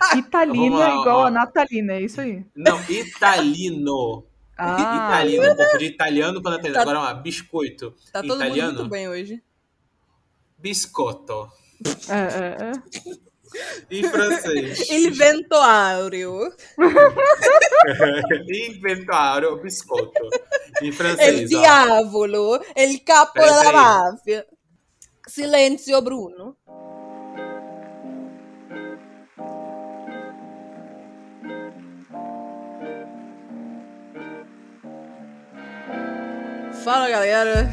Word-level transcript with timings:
Italina 0.16 0.56
Vamos 0.56 0.78
lá, 0.80 0.90
igual 1.00 1.18
ó. 1.18 1.26
a 1.26 1.30
Natalina, 1.30 1.92
é 1.94 2.02
isso 2.02 2.20
aí. 2.20 2.44
Não, 2.54 2.80
italino. 2.88 4.24
Ah, 4.60 5.22
Italino, 5.22 5.54
confundi 5.56 5.84
italiano 5.84 6.42
com 6.42 6.48
italiano. 6.50 6.74
Tá- 6.74 6.82
Agora, 6.82 6.98
ó, 6.98 7.14
biscoito. 7.14 7.94
Tá 8.12 8.20
todo 8.22 8.34
italiano, 8.42 8.70
mundo 8.72 8.78
muito 8.80 8.90
bem 8.90 9.08
hoje. 9.08 9.40
biscotto. 10.58 11.48
é, 12.08 12.18
é, 12.18 12.72
é. 12.72 12.72
Em 13.96 14.02
francês. 14.02 14.90
Il 14.90 15.12
ventoario. 15.12 16.52
Inventaram 18.50 19.56
biscotto. 19.62 20.28
Em 20.82 20.92
francês, 20.92 21.44
ó. 21.52 21.58
diavolo. 21.60 22.60
Il 22.76 23.02
capo 23.04 23.32
Peraí, 23.32 23.48
della 23.64 23.72
mafia. 23.72 24.46
Silenzio, 25.26 26.02
Bruno. 26.02 26.56
Fala 36.88 37.10
galera! 37.10 37.70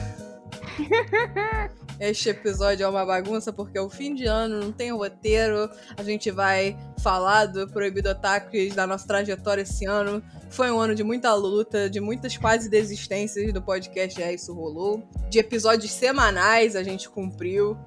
Este 2.02 2.32
episódio 2.32 2.84
é 2.84 2.90
uma 2.90 3.06
bagunça 3.06 3.54
porque 3.54 3.78
é 3.78 3.82
o 3.82 3.90
fim 3.90 4.14
de 4.14 4.26
ano, 4.26 4.60
não 4.60 4.74
tem 4.74 4.92
roteiro. 4.92 5.70
A 5.96 6.04
gente 6.04 6.30
vai 6.30 6.78
falar 7.02 7.46
do 7.46 7.66
Proibido 7.66 8.10
Ataques, 8.10 8.76
da 8.76 8.86
nossa 8.86 9.08
trajetória 9.08 9.62
esse 9.62 9.86
ano. 9.86 10.22
Foi 10.50 10.70
um 10.70 10.78
ano 10.78 10.94
de 10.94 11.02
muita 11.02 11.34
luta, 11.34 11.90
de 11.90 12.02
muitas 12.02 12.36
quase 12.36 12.70
desistências 12.70 13.54
do 13.54 13.62
podcast 13.62 14.22
É 14.22 14.34
Isso 14.34 14.54
Rolou. 14.54 15.08
De 15.30 15.40
episódios 15.40 15.94
semanais 15.94 16.76
a 16.76 16.84
gente 16.84 17.08
cumpriu. 17.08 17.78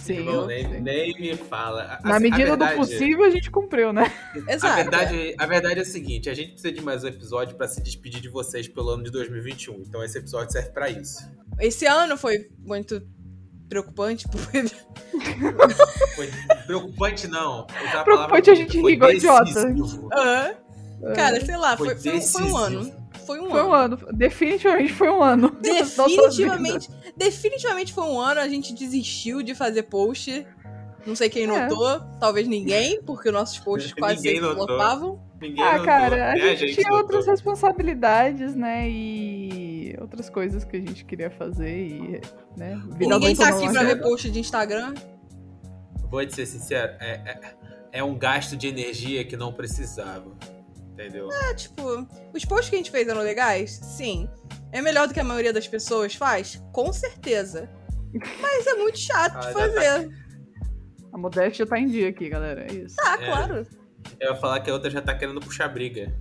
Sim. 0.00 0.24
Não, 0.24 0.46
nem, 0.46 0.80
nem 0.80 1.18
me 1.18 1.34
fala. 1.36 1.98
A- 2.02 2.08
Na 2.08 2.20
medida 2.20 2.44
verdade- 2.44 2.74
do 2.74 2.76
possível, 2.78 3.24
a 3.24 3.30
gente 3.30 3.50
cumpriu, 3.50 3.92
né? 3.92 4.12
Exato. 4.48 4.66
A 4.72 4.76
verdade, 4.76 5.34
a 5.38 5.46
verdade 5.46 5.78
é 5.80 5.82
a 5.82 5.86
seguinte: 5.86 6.30
a 6.30 6.34
gente 6.34 6.52
precisa 6.52 6.72
de 6.72 6.80
mais 6.80 7.02
um 7.02 7.08
episódio 7.08 7.56
pra 7.56 7.66
se 7.66 7.82
despedir 7.82 8.20
de 8.20 8.28
vocês 8.28 8.68
pelo 8.68 8.90
ano 8.90 9.02
de 9.02 9.10
2021. 9.10 9.82
Então 9.82 10.02
esse 10.04 10.18
episódio 10.18 10.52
serve 10.52 10.70
pra 10.70 10.88
isso. 10.90 11.18
Esse 11.58 11.86
ano 11.86 12.16
foi 12.16 12.48
muito 12.58 13.02
preocupante 13.68 14.26
porque 14.30 14.64
Foi 16.14 16.30
preocupante, 16.66 17.26
não. 17.28 17.66
Preocupante 18.04 18.50
a 18.50 18.54
gente 18.54 18.78
igual 18.78 19.10
idiota. 19.12 19.74
Ah, 20.12 20.54
Cara, 21.14 21.44
sei 21.44 21.56
lá, 21.56 21.76
Foi 21.76 21.94
foi, 21.96 22.20
foi, 22.20 22.42
um- 22.44 22.56
ano. 22.56 23.05
Foi 23.26 23.40
um 23.40 23.50
Foi 23.50 23.60
ano. 23.60 23.68
um 23.68 23.72
ano. 23.74 23.98
Definitivamente 24.12 24.92
foi 24.92 25.08
um 25.10 25.22
ano. 25.22 25.50
Definitivamente, 25.60 26.88
definitivamente 27.16 27.92
foi 27.92 28.04
um 28.04 28.20
ano. 28.20 28.40
A 28.40 28.48
gente 28.48 28.72
desistiu 28.72 29.42
de 29.42 29.54
fazer 29.54 29.84
post. 29.84 30.46
Não 31.06 31.14
sei 31.14 31.28
quem 31.28 31.44
É. 31.44 31.46
notou, 31.46 32.00
talvez 32.18 32.48
ninguém, 32.48 33.00
porque 33.02 33.30
nossos 33.30 33.58
posts 33.58 33.92
quase 33.98 34.20
sempre 34.22 34.40
flopavam. 34.54 35.20
Ninguém 35.40 35.62
Ah, 35.62 35.72
notou, 35.72 35.84
cara, 35.86 36.32
a 36.32 36.34
né, 36.34 36.56
gente, 36.56 36.74
tinha 36.74 36.84
notou. 36.88 36.98
outras 37.02 37.26
responsabilidades, 37.26 38.54
né? 38.56 38.88
E 38.88 39.94
outras 40.00 40.30
coisas 40.30 40.64
que 40.64 40.76
a 40.76 40.80
gente 40.80 41.04
queria 41.04 41.30
fazer 41.30 41.76
e, 41.88 42.20
né? 42.56 42.80
Ninguém 42.98 43.36
tá 43.36 43.48
aqui 43.48 43.70
pra 43.70 43.82
ver 43.84 44.00
post 44.00 44.30
de 44.30 44.40
Instagram. 44.40 44.94
Vou 46.10 46.24
te 46.24 46.34
ser 46.34 46.46
sincero, 46.46 46.92
é, 47.00 47.10
é, 47.12 47.40
é 47.98 48.04
um 48.04 48.16
gasto 48.16 48.56
de 48.56 48.66
energia 48.68 49.24
que 49.24 49.36
não 49.36 49.52
precisava. 49.52 50.32
Entendeu? 50.96 51.30
É, 51.30 51.54
tipo, 51.54 51.82
os 52.32 52.44
posts 52.44 52.70
que 52.70 52.74
a 52.76 52.78
gente 52.78 52.90
fez 52.90 53.06
eram 53.06 53.20
legais? 53.20 53.72
Sim. 53.72 54.28
É 54.72 54.80
melhor 54.80 55.06
do 55.06 55.12
que 55.14 55.20
a 55.20 55.24
maioria 55.24 55.52
das 55.52 55.68
pessoas 55.68 56.14
faz? 56.14 56.62
Com 56.72 56.90
certeza. 56.92 57.68
Mas 58.40 58.66
é 58.66 58.74
muito 58.74 58.98
chato 58.98 59.36
Ah, 59.36 59.40
de 59.40 59.46
já 59.46 59.52
fazer. 59.52 60.10
A 61.12 61.18
modéstia 61.18 61.66
tá 61.66 61.78
em 61.78 61.86
dia 61.86 62.08
aqui, 62.08 62.28
galera. 62.30 62.66
É 62.70 62.72
isso. 62.74 62.96
Tá, 62.96 63.18
É. 63.20 63.26
claro. 63.26 63.66
Eu 64.18 64.30
ia 64.32 64.36
falar 64.36 64.60
que 64.60 64.70
a 64.70 64.72
outra 64.72 64.88
já 64.90 65.02
tá 65.02 65.14
querendo 65.14 65.40
puxar 65.40 65.68
briga. 65.68 66.14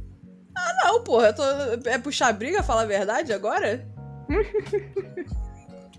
Não, 0.84 1.04
porra, 1.04 1.28
eu 1.28 1.34
tô... 1.36 1.44
é 1.90 1.98
puxar 1.98 2.34
briga, 2.34 2.62
falar 2.64 2.82
a 2.82 2.86
verdade 2.86 3.32
agora? 3.34 3.88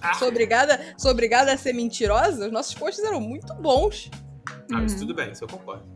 Ah. 0.00 0.14
Sou 0.14 0.28
obrigada, 0.28 0.78
sou 0.98 1.10
obrigada 1.10 1.52
a 1.52 1.56
ser 1.56 1.72
mentirosa? 1.72 2.46
Os 2.46 2.52
nossos 2.52 2.74
posts 2.74 3.02
eram 3.04 3.20
muito 3.20 3.52
bons. 3.54 4.10
Ah, 4.48 4.80
mas 4.80 4.92
Uhum. 4.92 4.98
tudo 5.00 5.14
bem, 5.14 5.32
isso 5.32 5.44
eu 5.44 5.48
concordo. 5.48 5.86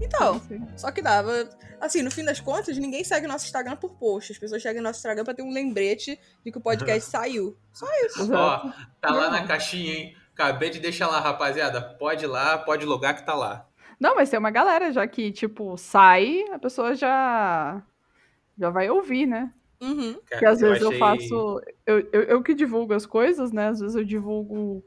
Então, 0.00 0.40
só 0.76 0.90
que 0.90 1.00
dava. 1.00 1.48
Assim, 1.80 2.02
no 2.02 2.10
fim 2.10 2.24
das 2.24 2.40
contas, 2.40 2.76
ninguém 2.78 3.04
segue 3.04 3.26
nosso 3.26 3.44
Instagram 3.46 3.76
por 3.76 3.94
post. 3.94 4.32
As 4.32 4.38
pessoas 4.38 4.62
seguem 4.62 4.82
nosso 4.82 4.98
Instagram 4.98 5.24
pra 5.24 5.34
ter 5.34 5.42
um 5.42 5.52
lembrete 5.52 6.18
de 6.44 6.50
que 6.50 6.58
o 6.58 6.60
podcast 6.60 7.08
saiu. 7.10 7.56
Só 7.72 7.86
isso. 8.06 8.32
Ó, 8.32 8.72
tá 9.00 9.12
lá 9.12 9.30
na 9.30 9.46
caixinha, 9.46 9.92
hein? 9.92 10.16
Acabei 10.32 10.70
de 10.70 10.80
deixar 10.80 11.06
lá, 11.08 11.20
rapaziada. 11.20 11.80
Pode 11.80 12.24
ir 12.24 12.28
lá, 12.28 12.58
pode 12.58 12.84
logar 12.84 13.14
que 13.14 13.24
tá 13.24 13.34
lá. 13.34 13.66
Não, 14.00 14.16
mas 14.16 14.28
tem 14.28 14.38
uma 14.38 14.50
galera 14.50 14.92
já 14.92 15.06
que, 15.06 15.30
tipo, 15.30 15.76
sai, 15.76 16.44
a 16.52 16.58
pessoa 16.58 16.94
já. 16.94 17.80
Já 18.58 18.70
vai 18.70 18.90
ouvir, 18.90 19.26
né? 19.26 19.52
Uhum. 19.80 20.14
Cara, 20.26 20.38
Que 20.40 20.46
às 20.46 20.60
vezes 20.60 20.80
eu 20.82 20.88
achei- 20.88 20.98
faço. 20.98 21.60
Eu, 21.86 22.08
eu, 22.12 22.22
eu 22.22 22.42
que 22.42 22.54
divulgo 22.54 22.94
as 22.94 23.04
coisas, 23.06 23.52
né? 23.52 23.68
Às 23.68 23.80
vezes 23.80 23.94
eu 23.96 24.04
divulgo. 24.04 24.82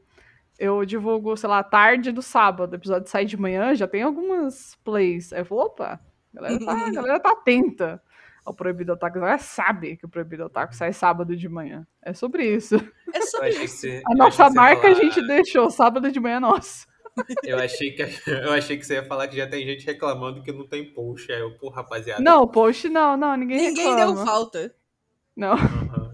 Eu 0.58 0.84
divulgo, 0.84 1.36
sei 1.36 1.48
lá, 1.48 1.62
tarde 1.62 2.10
do 2.10 2.20
sábado. 2.20 2.72
O 2.72 2.74
episódio 2.76 3.08
sai 3.08 3.24
de 3.24 3.36
manhã, 3.36 3.74
já 3.74 3.86
tem 3.86 4.02
algumas 4.02 4.74
plays. 4.84 5.32
Aí 5.32 5.40
eu 5.40 5.44
falo, 5.44 5.60
opa, 5.62 6.00
a 6.34 6.36
galera 6.40 6.58
tá, 6.64 6.72
a 6.72 6.90
galera 6.90 7.20
tá 7.20 7.30
atenta 7.30 8.02
ao 8.44 8.52
Proibido 8.52 8.92
Otaku. 8.92 9.18
A 9.18 9.20
galera 9.20 9.38
sabe 9.38 9.96
que 9.96 10.04
o 10.04 10.08
Proibido 10.08 10.44
Otaku 10.46 10.74
sai 10.74 10.92
sábado 10.92 11.36
de 11.36 11.48
manhã. 11.48 11.86
É 12.02 12.12
sobre 12.12 12.44
isso. 12.44 12.74
É 13.14 13.18
Eu 13.18 13.22
sobre 13.26 13.50
isso. 13.50 13.76
você, 13.78 14.02
A 14.06 14.14
nossa 14.16 14.50
marca 14.50 14.88
a 14.88 14.94
falar- 14.94 15.00
gente 15.04 15.26
deixou, 15.28 15.70
sábado 15.70 16.10
de 16.10 16.18
manhã 16.18 16.36
é 16.36 16.40
nossa. 16.40 16.86
Eu 17.44 17.58
achei, 17.58 17.92
que, 17.92 18.02
eu 18.30 18.52
achei 18.52 18.76
que 18.78 18.84
você 18.86 18.94
ia 18.94 19.04
falar 19.04 19.26
que 19.28 19.36
já 19.36 19.46
tem 19.48 19.64
gente 19.66 19.84
reclamando 19.86 20.42
que 20.42 20.52
não 20.52 20.66
tem 20.66 20.92
post. 20.92 21.30
Aí 21.32 21.40
eu, 21.40 21.56
pô, 21.56 21.68
rapaziada. 21.68 22.22
Não, 22.22 22.46
post 22.48 22.88
não, 22.88 23.16
não, 23.16 23.36
ninguém, 23.36 23.58
Ninguém 23.68 23.88
reclama. 23.90 24.14
deu 24.14 24.24
falta. 24.26 24.74
Não. 25.36 25.52
Aham. 25.52 26.12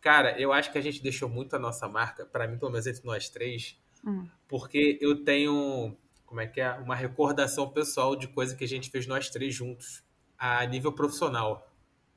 Cara, 0.00 0.38
eu 0.40 0.52
acho 0.52 0.70
que 0.70 0.78
a 0.78 0.80
gente 0.80 1.02
deixou 1.02 1.28
muito 1.28 1.54
a 1.56 1.58
nossa 1.58 1.88
marca, 1.88 2.24
pra 2.24 2.46
mim, 2.46 2.56
pelo 2.58 2.70
menos 2.70 2.86
entre 2.86 3.04
nós 3.04 3.28
três, 3.28 3.76
Hum. 4.04 4.28
porque 4.46 4.96
eu 5.00 5.24
tenho, 5.24 5.96
como 6.24 6.40
é 6.40 6.46
que 6.46 6.60
é? 6.60 6.72
Uma 6.74 6.94
recordação 6.94 7.68
pessoal 7.70 8.14
de 8.14 8.28
coisa 8.28 8.54
que 8.54 8.64
a 8.64 8.68
gente 8.68 8.90
fez 8.90 9.06
nós 9.06 9.28
três 9.28 9.54
juntos, 9.54 10.04
a 10.38 10.64
nível 10.66 10.92
profissional. 10.92 11.68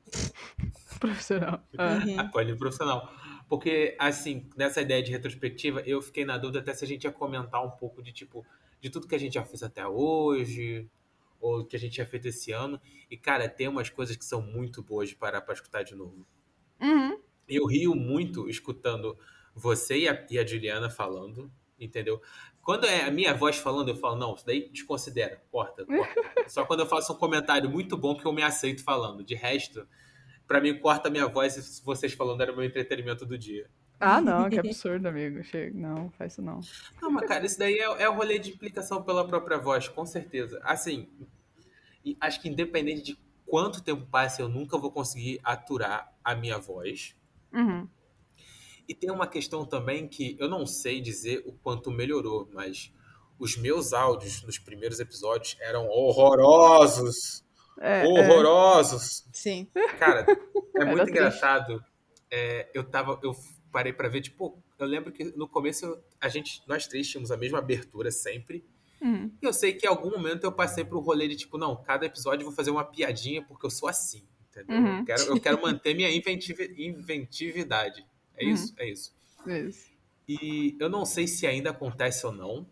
Profissional. 1.00 1.60
Ah. 1.76 1.94
Uhum. 2.04 2.20
A 2.34 2.42
nível 2.44 2.58
profissional. 2.58 3.12
Porque, 3.48 3.96
assim, 3.98 4.48
nessa 4.56 4.80
ideia 4.80 5.02
de 5.02 5.10
retrospectiva, 5.10 5.80
eu 5.80 6.00
fiquei 6.00 6.24
na 6.24 6.38
dúvida 6.38 6.60
até 6.60 6.72
se 6.74 6.84
a 6.84 6.88
gente 6.88 7.04
ia 7.04 7.12
comentar 7.12 7.64
um 7.64 7.70
pouco 7.70 8.02
de, 8.02 8.12
tipo, 8.12 8.46
de 8.80 8.88
tudo 8.88 9.08
que 9.08 9.14
a 9.14 9.18
gente 9.18 9.34
já 9.34 9.44
fez 9.44 9.62
até 9.62 9.86
hoje, 9.86 10.88
ou 11.40 11.64
que 11.64 11.74
a 11.76 11.78
gente 11.78 11.96
já 11.96 12.06
feito 12.06 12.28
esse 12.28 12.52
ano. 12.52 12.80
E, 13.10 13.16
cara, 13.16 13.48
tem 13.48 13.68
umas 13.68 13.90
coisas 13.90 14.16
que 14.16 14.24
são 14.24 14.40
muito 14.40 14.82
boas 14.82 15.08
de 15.08 15.16
parar 15.16 15.40
pra 15.40 15.54
escutar 15.54 15.82
de 15.82 15.94
novo. 15.94 16.24
Uhum. 16.80 17.18
Eu 17.54 17.66
rio 17.66 17.94
muito 17.94 18.48
escutando 18.48 19.16
você 19.54 19.98
e 19.98 20.08
a, 20.08 20.26
e 20.30 20.38
a 20.38 20.46
Juliana 20.46 20.88
falando, 20.88 21.50
entendeu? 21.78 22.20
Quando 22.62 22.86
é 22.86 23.04
a 23.04 23.10
minha 23.10 23.34
voz 23.34 23.56
falando, 23.56 23.88
eu 23.88 23.96
falo, 23.96 24.16
não, 24.16 24.34
isso 24.34 24.46
daí 24.46 24.68
desconsidera, 24.70 25.42
corta, 25.50 25.84
corta. 25.84 26.14
Só 26.48 26.64
quando 26.64 26.80
eu 26.80 26.86
faço 26.86 27.12
um 27.12 27.16
comentário 27.16 27.68
muito 27.68 27.96
bom 27.96 28.16
que 28.16 28.24
eu 28.24 28.32
me 28.32 28.42
aceito 28.42 28.84
falando. 28.84 29.24
De 29.24 29.34
resto, 29.34 29.86
pra 30.46 30.60
mim, 30.60 30.78
corta 30.78 31.08
a 31.08 31.10
minha 31.10 31.26
voz 31.26 31.56
e 31.56 31.84
vocês 31.84 32.12
falando 32.12 32.40
era 32.40 32.52
o 32.52 32.56
meu 32.56 32.64
entretenimento 32.64 33.26
do 33.26 33.36
dia. 33.36 33.68
Ah, 33.98 34.20
não, 34.20 34.48
que 34.48 34.58
absurdo, 34.60 35.06
amigo. 35.06 35.42
Chega. 35.42 35.76
Não, 35.76 36.10
faz 36.10 36.32
isso 36.32 36.42
não. 36.42 36.60
Não, 37.00 37.10
mas 37.10 37.26
cara, 37.26 37.44
isso 37.44 37.58
daí 37.58 37.78
é, 37.78 38.02
é 38.02 38.08
o 38.08 38.14
rolê 38.14 38.38
de 38.38 38.50
implicação 38.50 39.02
pela 39.02 39.26
própria 39.26 39.58
voz, 39.58 39.88
com 39.88 40.06
certeza. 40.06 40.60
Assim, 40.62 41.08
acho 42.20 42.40
que 42.40 42.48
independente 42.48 43.02
de 43.02 43.18
quanto 43.44 43.82
tempo 43.82 44.06
passe, 44.06 44.40
eu 44.40 44.48
nunca 44.48 44.78
vou 44.78 44.92
conseguir 44.92 45.40
aturar 45.42 46.12
a 46.22 46.34
minha 46.34 46.58
voz. 46.58 47.16
Uhum. 47.52 47.88
E 48.88 48.94
tem 48.94 49.10
uma 49.10 49.26
questão 49.26 49.64
também 49.64 50.08
que 50.08 50.36
eu 50.38 50.48
não 50.48 50.66
sei 50.66 51.00
dizer 51.00 51.42
o 51.46 51.52
quanto 51.52 51.90
melhorou, 51.90 52.48
mas 52.52 52.92
os 53.38 53.56
meus 53.56 53.92
áudios 53.92 54.42
nos 54.42 54.58
primeiros 54.58 55.00
episódios 55.00 55.56
eram 55.60 55.88
horrorosos. 55.88 57.44
É, 57.80 58.04
é. 58.04 58.06
horrorosos. 58.06 59.26
Sim. 59.32 59.68
Cara, 59.98 60.26
é 60.76 60.84
muito 60.84 61.08
engraçado. 61.08 61.82
É, 62.30 62.70
eu 62.74 62.84
tava, 62.84 63.18
eu 63.22 63.34
parei 63.70 63.92
pra 63.92 64.08
ver, 64.08 64.20
tipo, 64.20 64.62
eu 64.78 64.86
lembro 64.86 65.12
que 65.12 65.24
no 65.36 65.48
começo 65.48 65.98
a 66.20 66.28
gente, 66.28 66.62
nós 66.66 66.86
três 66.86 67.08
tínhamos 67.08 67.30
a 67.30 67.36
mesma 67.36 67.58
abertura 67.58 68.10
sempre. 68.10 68.64
Uhum. 69.00 69.32
E 69.42 69.44
eu 69.44 69.52
sei 69.52 69.72
que 69.72 69.86
em 69.86 69.88
algum 69.88 70.10
momento 70.10 70.44
eu 70.44 70.52
passei 70.52 70.84
pro 70.84 71.00
rolê 71.00 71.26
de 71.26 71.36
tipo, 71.36 71.58
não, 71.58 71.82
cada 71.82 72.06
episódio 72.06 72.42
eu 72.42 72.46
vou 72.46 72.54
fazer 72.54 72.70
uma 72.70 72.84
piadinha 72.84 73.42
porque 73.42 73.66
eu 73.66 73.70
sou 73.70 73.88
assim, 73.88 74.24
entendeu? 74.60 74.76
Uhum. 74.76 74.98
Eu, 74.98 75.04
quero, 75.04 75.22
eu 75.24 75.40
quero 75.40 75.62
manter 75.62 75.94
minha 75.94 76.10
inventivi- 76.14 76.74
inventividade. 76.78 78.04
É 78.36 78.44
Uhum. 78.44 78.50
isso, 78.52 78.74
é 78.78 78.88
isso. 78.90 79.12
Isso. 79.46 79.90
E 80.28 80.76
eu 80.78 80.88
não 80.88 81.04
sei 81.04 81.26
se 81.26 81.46
ainda 81.46 81.70
acontece 81.70 82.24
ou 82.26 82.32
não, 82.32 82.66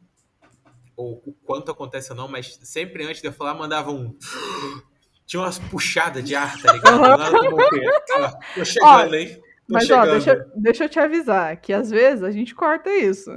ou 0.97 1.23
o 1.27 1.33
quanto 1.45 1.71
acontece 1.71 2.11
ou 2.11 2.17
não, 2.17 2.29
mas 2.29 2.59
sempre 2.63 3.05
antes 3.05 3.21
de 3.21 3.29
eu 3.29 3.33
falar, 3.33 3.55
mandava 3.55 3.91
um. 3.91 4.17
Tinha 5.27 5.43
umas 5.43 5.59
puxadas 5.61 6.25
de 6.25 6.35
ar, 6.35 6.61
tá 6.61 6.73
ligado? 6.73 7.01
Nada? 7.01 7.31
Ó, 7.39 8.31
Tô 8.55 8.65
chegando, 8.65 9.15
hein? 9.15 9.37
Tô 9.37 9.75
Mas, 9.75 9.85
chegando. 9.87 10.09
ó, 10.09 10.11
deixa, 10.13 10.53
deixa 10.57 10.85
eu 10.85 10.89
te 10.89 10.99
avisar 10.99 11.57
que 11.61 11.73
às 11.73 11.89
vezes 11.89 12.25
a 12.25 12.33
gente 12.33 12.53
corta 12.55 12.91
isso. 12.91 13.31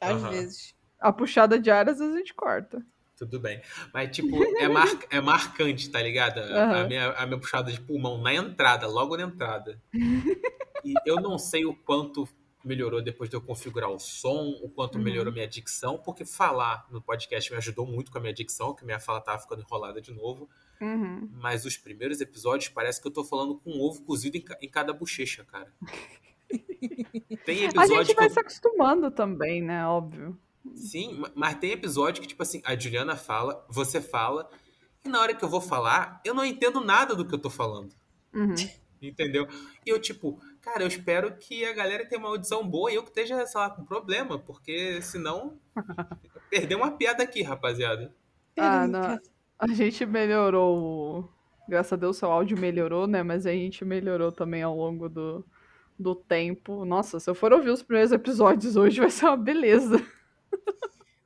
Às 0.00 0.12
Aham. 0.12 0.30
vezes. 0.30 0.74
A 1.00 1.12
puxada 1.12 1.58
de 1.58 1.70
ar, 1.72 1.88
às 1.88 1.98
vezes 1.98 2.14
a 2.14 2.18
gente 2.18 2.32
corta. 2.34 2.86
Tudo 3.16 3.38
bem. 3.38 3.60
Mas, 3.92 4.10
tipo, 4.14 4.42
é, 4.58 4.68
mar, 4.68 4.88
é 5.10 5.20
marcante, 5.20 5.88
tá 5.90 6.02
ligado? 6.02 6.38
A, 6.40 6.42
Aham. 6.80 6.88
minha, 6.88 7.10
a 7.12 7.26
minha 7.26 7.38
puxada 7.38 7.70
de 7.70 7.80
pulmão 7.80 8.20
na 8.20 8.34
entrada, 8.34 8.86
logo 8.88 9.16
na 9.16 9.22
entrada. 9.24 9.80
E 10.84 10.94
eu 11.06 11.16
não 11.16 11.38
sei 11.38 11.64
o 11.64 11.74
quanto 11.74 12.28
melhorou 12.64 13.02
depois 13.02 13.28
de 13.30 13.36
eu 13.36 13.40
configurar 13.42 13.90
o 13.90 13.98
som, 13.98 14.58
o 14.62 14.68
quanto 14.70 14.96
Uhum. 14.96 15.04
melhorou 15.04 15.32
minha 15.32 15.46
dicção, 15.46 15.98
porque 15.98 16.24
falar 16.24 16.86
no 16.90 17.00
podcast 17.00 17.50
me 17.52 17.58
ajudou 17.58 17.86
muito 17.86 18.10
com 18.10 18.18
a 18.18 18.20
minha 18.20 18.32
dicção, 18.32 18.74
que 18.74 18.84
minha 18.84 18.98
fala 18.98 19.20
tava 19.20 19.38
ficando 19.38 19.60
enrolada 19.62 20.00
de 20.00 20.12
novo. 20.12 20.48
Uhum. 20.80 21.28
Mas 21.34 21.64
os 21.64 21.76
primeiros 21.76 22.20
episódios 22.20 22.68
parece 22.70 23.00
que 23.00 23.06
eu 23.06 23.12
tô 23.12 23.22
falando 23.22 23.56
com 23.60 23.70
um 23.70 23.80
ovo 23.80 24.02
cozido 24.02 24.36
em, 24.36 24.44
em 24.62 24.68
cada 24.68 24.92
bochecha, 24.92 25.44
cara. 25.44 25.72
Tem 27.44 27.62
A 27.62 27.68
episódio 27.68 27.96
gente 27.96 28.06
que 28.08 28.14
vai 28.14 28.26
eu 28.26 28.30
se 28.30 28.40
acostumando 28.40 29.10
também, 29.10 29.62
né? 29.62 29.86
Óbvio. 29.86 30.38
Sim, 30.74 31.14
ma- 31.18 31.30
mas 31.34 31.56
tem 31.56 31.72
episódio 31.72 32.22
que, 32.22 32.28
tipo 32.28 32.42
assim, 32.42 32.62
a 32.64 32.74
Juliana 32.76 33.16
fala, 33.16 33.64
você 33.68 34.00
fala, 34.00 34.48
e 35.04 35.08
na 35.08 35.20
hora 35.20 35.34
que 35.34 35.44
eu 35.44 35.48
vou 35.48 35.60
falar, 35.60 36.20
eu 36.24 36.34
não 36.34 36.44
entendo 36.44 36.80
nada 36.80 37.14
do 37.14 37.26
que 37.26 37.34
eu 37.34 37.38
tô 37.38 37.50
falando. 37.50 37.94
Uhum. 38.32 38.54
Entendeu? 39.02 39.46
E 39.84 39.90
eu, 39.90 40.00
tipo, 40.00 40.40
cara, 40.62 40.82
eu 40.82 40.86
espero 40.88 41.36
que 41.36 41.62
a 41.66 41.74
galera 41.74 42.06
tenha 42.08 42.18
uma 42.18 42.30
audição 42.30 42.66
boa 42.66 42.90
e 42.90 42.94
eu 42.94 43.02
que 43.02 43.10
esteja, 43.10 43.46
sei 43.46 43.60
lá, 43.60 43.68
com 43.68 43.84
problema, 43.84 44.38
porque 44.38 45.02
senão. 45.02 45.58
Perdeu 46.48 46.78
uma 46.78 46.92
piada 46.92 47.22
aqui, 47.22 47.42
rapaziada. 47.42 48.14
Ah, 48.56 48.86
não. 48.86 49.18
A 49.58 49.66
gente 49.68 50.06
melhorou. 50.06 50.78
o- 50.78 51.28
Graças 51.68 51.92
a 51.92 51.96
Deus, 51.96 52.16
seu 52.16 52.30
áudio 52.30 52.58
melhorou, 52.58 53.06
né? 53.06 53.22
Mas 53.22 53.44
a 53.46 53.52
gente 53.52 53.84
melhorou 53.84 54.30
também 54.32 54.62
ao 54.62 54.74
longo 54.76 55.08
do, 55.08 55.44
do 55.98 56.14
tempo. 56.14 56.84
Nossa, 56.86 57.18
se 57.20 57.28
eu 57.28 57.34
for 57.34 57.52
ouvir 57.52 57.70
os 57.70 57.82
primeiros 57.82 58.12
episódios 58.12 58.76
hoje, 58.76 59.00
vai 59.00 59.10
ser 59.10 59.26
uma 59.26 59.36
beleza. 59.36 59.96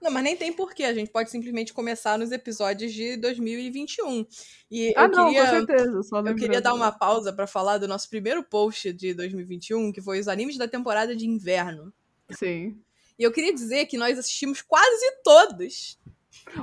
Não, 0.01 0.13
mas 0.13 0.23
nem 0.23 0.37
tem 0.37 0.53
porquê. 0.53 0.85
A 0.85 0.95
gente 0.95 1.11
pode 1.11 1.29
simplesmente 1.29 1.73
começar 1.75 2.17
nos 2.17 2.31
episódios 2.31 2.93
de 2.93 3.17
2021. 3.17 4.25
E 4.71 4.95
ah, 4.97 5.03
eu 5.05 5.09
não, 5.09 5.27
queria. 5.27 5.45
com 5.45 5.51
certeza. 5.51 6.03
Só 6.05 6.21
Eu 6.21 6.37
queria 6.37 6.61
dar 6.61 6.73
uma 6.73 6.93
pausa 6.93 7.33
pra 7.33 7.49
falar 7.49 7.79
do 7.79 7.89
nosso 7.89 8.09
primeiro 8.09 8.43
post 8.45 8.93
de 8.93 9.13
2021, 9.13 9.91
que 9.93 10.01
foi 10.01 10.21
os 10.21 10.29
animes 10.29 10.57
da 10.57 10.69
temporada 10.69 11.17
de 11.17 11.27
inverno. 11.27 11.93
Sim. 12.31 12.79
E 13.19 13.25
eu 13.25 13.33
queria 13.33 13.53
dizer 13.53 13.87
que 13.87 13.99
nós 13.99 14.17
assistimos 14.19 14.63
quase 14.63 15.05
todos. 15.25 15.99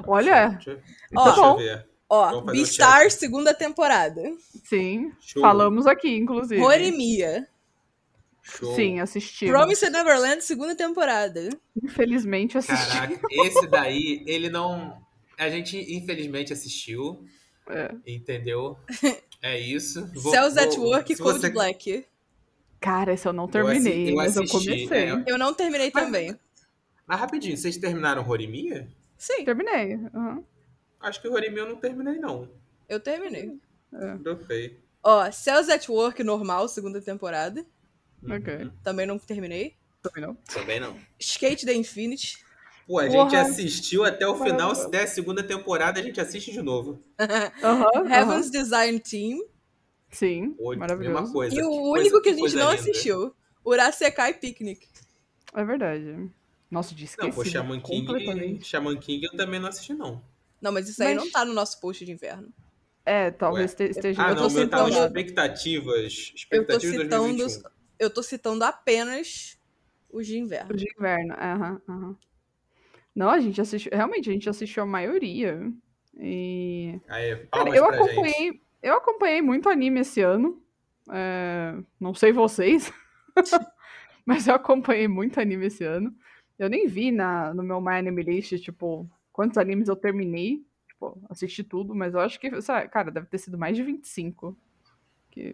Olha, 0.08 0.50
Deixa, 0.52 0.72
eu- 0.72 0.82
Ó. 1.18 1.24
deixa 1.26 1.36
Tá 1.36 1.38
eu 1.38 1.44
bom. 1.44 1.58
ver. 1.58 1.88
Ó, 2.08 2.42
Beastars, 2.42 3.16
segunda 3.16 3.54
temporada. 3.54 4.22
sim. 4.64 5.12
Show. 5.20 5.42
Falamos 5.42 5.86
aqui, 5.88 6.16
inclusive. 6.16 6.62
Horimiya. 6.62 7.48
Show. 8.48 8.76
Sim, 8.76 9.00
assistimos. 9.00 9.52
Promised 9.54 9.90
Neverland, 9.92 10.44
segunda 10.44 10.76
temporada. 10.76 11.50
Infelizmente 11.84 12.58
assisti. 12.58 12.92
Caraca, 12.92 13.20
esse 13.32 13.68
daí, 13.68 14.24
ele 14.28 14.50
não. 14.50 15.02
A 15.38 15.50
gente, 15.50 15.78
infelizmente, 15.94 16.54
assistiu. 16.54 17.26
É. 17.68 17.92
Entendeu? 18.06 18.78
É 19.42 19.60
isso. 19.60 20.06
Vou- 20.14 20.32
Cells 20.32 20.60
at 20.60 20.78
Work 20.78 21.14
e 21.14 21.16
Cold 21.18 21.40
você- 21.40 21.50
Black. 21.50 22.06
Cara, 22.80 23.14
esse 23.14 23.28
eu 23.28 23.34
não 23.34 23.48
terminei, 23.48 24.12
eu 24.12 24.16
mas 24.16 24.36
eu 24.36 24.44
assisti, 24.44 24.88
comecei. 24.88 25.10
é. 25.10 25.24
Eu 25.26 25.38
não 25.40 25.52
terminei 25.54 25.90
Mas- 25.94 26.04
também. 26.06 26.40
Mas 27.08 27.20
rapidinho, 27.20 27.58
vocês 27.58 27.78
terminaram 27.78 28.28
Horimiya? 28.30 28.88
Sim, 29.18 29.44
Terminei. 29.44 29.96
aham. 30.14 30.44
Acho 31.00 31.22
que 31.22 31.28
o 31.28 31.34
Horimiya 31.34 31.64
eu 31.64 31.70
não 31.70 31.76
terminei, 31.78 32.16
não. 32.20 32.48
eu 32.88 33.00
terminei. 33.00 33.58
Dropei. 34.22 34.80
Ó, 35.04 35.30
Cells 35.32 35.72
at 35.72 35.88
Work 35.90 36.24
normal, 36.24 36.68
segunda 36.68 37.02
temporada. 37.02 37.66
Ok. 38.30 38.72
Também 38.84 39.06
não 39.06 39.18
terminei. 39.20 39.76
Também 40.02 40.24
não. 40.24 40.36
Também 40.36 40.80
não. 40.80 40.98
Skate 41.20 41.66
the 41.66 41.74
Infinity. 41.74 42.38
Pô, 42.88 43.00
a 43.00 43.08
Porra. 43.08 43.12
gente 43.30 43.36
assistiu 43.36 44.04
até 44.06 44.28
o 44.28 44.36
final. 44.38 44.76
Se 44.76 44.90
der 44.92 45.04
a 45.04 45.08
segunda 45.08 45.42
temporada, 45.42 46.00
a 46.00 46.04
gente 46.04 46.22
assiste 46.22 46.52
de 46.52 46.62
novo. 46.62 47.02
Aham. 47.64 48.08
Heaven's 48.10 48.52
Design 48.52 49.00
Team. 49.00 49.44
Sim. 50.12 50.52
Pô, 50.52 50.70
mesma 50.70 50.80
Maravilhoso. 50.82 51.34
coisa. 51.34 51.56
E 51.56 51.64
o 51.64 51.70
Que 51.70 51.76
único 51.78 51.94
coisa- 51.94 52.22
que 52.22 52.30
a 52.30 52.34
gente 52.34 52.56
não 52.56 52.70
linda. 52.72 52.82
assistiu. 52.82 53.36
Urasekai 53.66 54.34
Picnic. 54.36 54.88
É 55.54 55.64
verdade. 55.66 56.30
Nossa, 56.70 56.94
de 56.94 57.10
Não, 57.18 57.32
pô, 57.32 57.44
Shaman 57.44 57.80
King. 57.80 58.60
Shaman 58.64 58.98
King 58.98 59.26
eu 59.26 59.36
também 59.36 59.60
não 59.60 59.70
assisti, 59.70 59.94
não. 59.94 60.22
Não, 60.62 60.72
mas 60.72 60.88
isso 60.90 61.02
aí 61.04 61.16
Mas- 61.16 61.24
não 61.24 61.32
tá 61.32 61.44
no 61.46 61.54
nosso 61.54 61.80
post 61.82 62.06
de 62.06 62.12
inverno. 62.12 62.50
É, 63.06 63.30
talvez 63.32 63.72
Ué. 63.72 63.78
te- 63.78 63.92
esteja. 63.92 64.22
Ah, 64.22 64.30
Eu 64.32 64.36
não, 64.36 64.48
tava 64.48 64.50
citando- 64.90 65.06
expectativas. 65.06 66.32
Eu 66.52 66.66
tô 66.66 66.74
Expectativas 66.76 66.82
citando, 67.04 67.10
2021. 67.38 67.75
Eu 68.00 68.10
tô 68.10 68.22
citando 68.24 68.64
apenas 68.64 69.60
os 70.10 70.28
de 70.28 70.38
inverno. 70.38 70.76
De 70.76 70.86
inverno. 70.98 71.34
Aham, 71.34 71.82
aham. 71.88 72.18
Não, 73.16 73.30
a 73.30 73.40
gente 73.40 73.62
assistiu. 73.62 73.92
Realmente, 73.94 74.30
a 74.30 74.34
gente 74.34 74.50
assistiu 74.50 74.84
a 74.84 74.86
maioria. 74.86 75.72
E. 76.18 77.00
Aí, 77.08 77.36
Cara, 77.48 77.70
eu 77.76 77.86
pra 77.86 77.98
gente. 77.98 78.10
acompanhei. 78.10 78.62
Eu 78.82 78.94
acompanhei 78.96 79.42
muito 79.42 79.70
anime 79.70 80.02
esse 80.02 80.22
ano. 80.22 80.62
É, 81.10 81.76
Não 82.00 82.14
sei 82.14 82.32
vocês. 82.32 82.92
mas 84.26 84.48
eu 84.48 84.56
acompanhei 84.56 85.08
muito 85.08 85.40
anime 85.40 85.68
esse 85.68 85.84
ano. 85.84 86.14
Eu 86.58 86.70
nem 86.70 86.88
vi 86.88 87.12
na, 87.12 87.54
no 87.54 87.64
meu 87.64 87.82
My 87.82 87.96
Anime 87.96 88.24
List, 88.24 88.58
tipo, 88.60 89.10
quantos 89.32 89.58
animes 89.58 89.88
eu 89.88 89.96
terminei. 89.96 90.66
Tipo, 90.88 91.22
assisti 91.30 91.64
tudo, 91.64 91.94
mas 91.94 92.14
eu 92.14 92.20
acho 92.20 92.40
que, 92.40 92.62
sabe, 92.62 92.88
cara, 92.90 93.12
deve 93.12 93.28
ter 93.28 93.38
sido 93.38 93.58
mais 93.58 93.76
de 93.76 93.84
25. 93.84 94.58
Que 95.32 95.54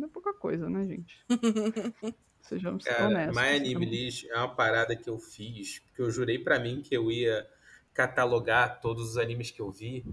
não 0.00 0.08
é 0.08 0.10
pouca 0.10 0.32
coisa, 0.34 0.68
né, 0.68 0.84
gente? 0.86 1.18
Sejamos 2.42 2.84
Cara, 2.84 3.06
honestos. 3.08 3.36
My 3.36 3.48
Anime 3.56 3.86
List 3.86 4.24
é 4.28 4.36
uma 4.36 4.54
parada 4.54 4.96
que 4.96 5.08
eu 5.08 5.18
fiz, 5.18 5.78
porque 5.80 6.02
eu 6.02 6.10
jurei 6.10 6.38
pra 6.38 6.58
mim 6.58 6.80
que 6.82 6.96
eu 6.96 7.10
ia 7.10 7.46
catalogar 7.94 8.80
todos 8.80 9.10
os 9.10 9.16
animes 9.18 9.50
que 9.50 9.60
eu 9.60 9.70
vi. 9.70 10.04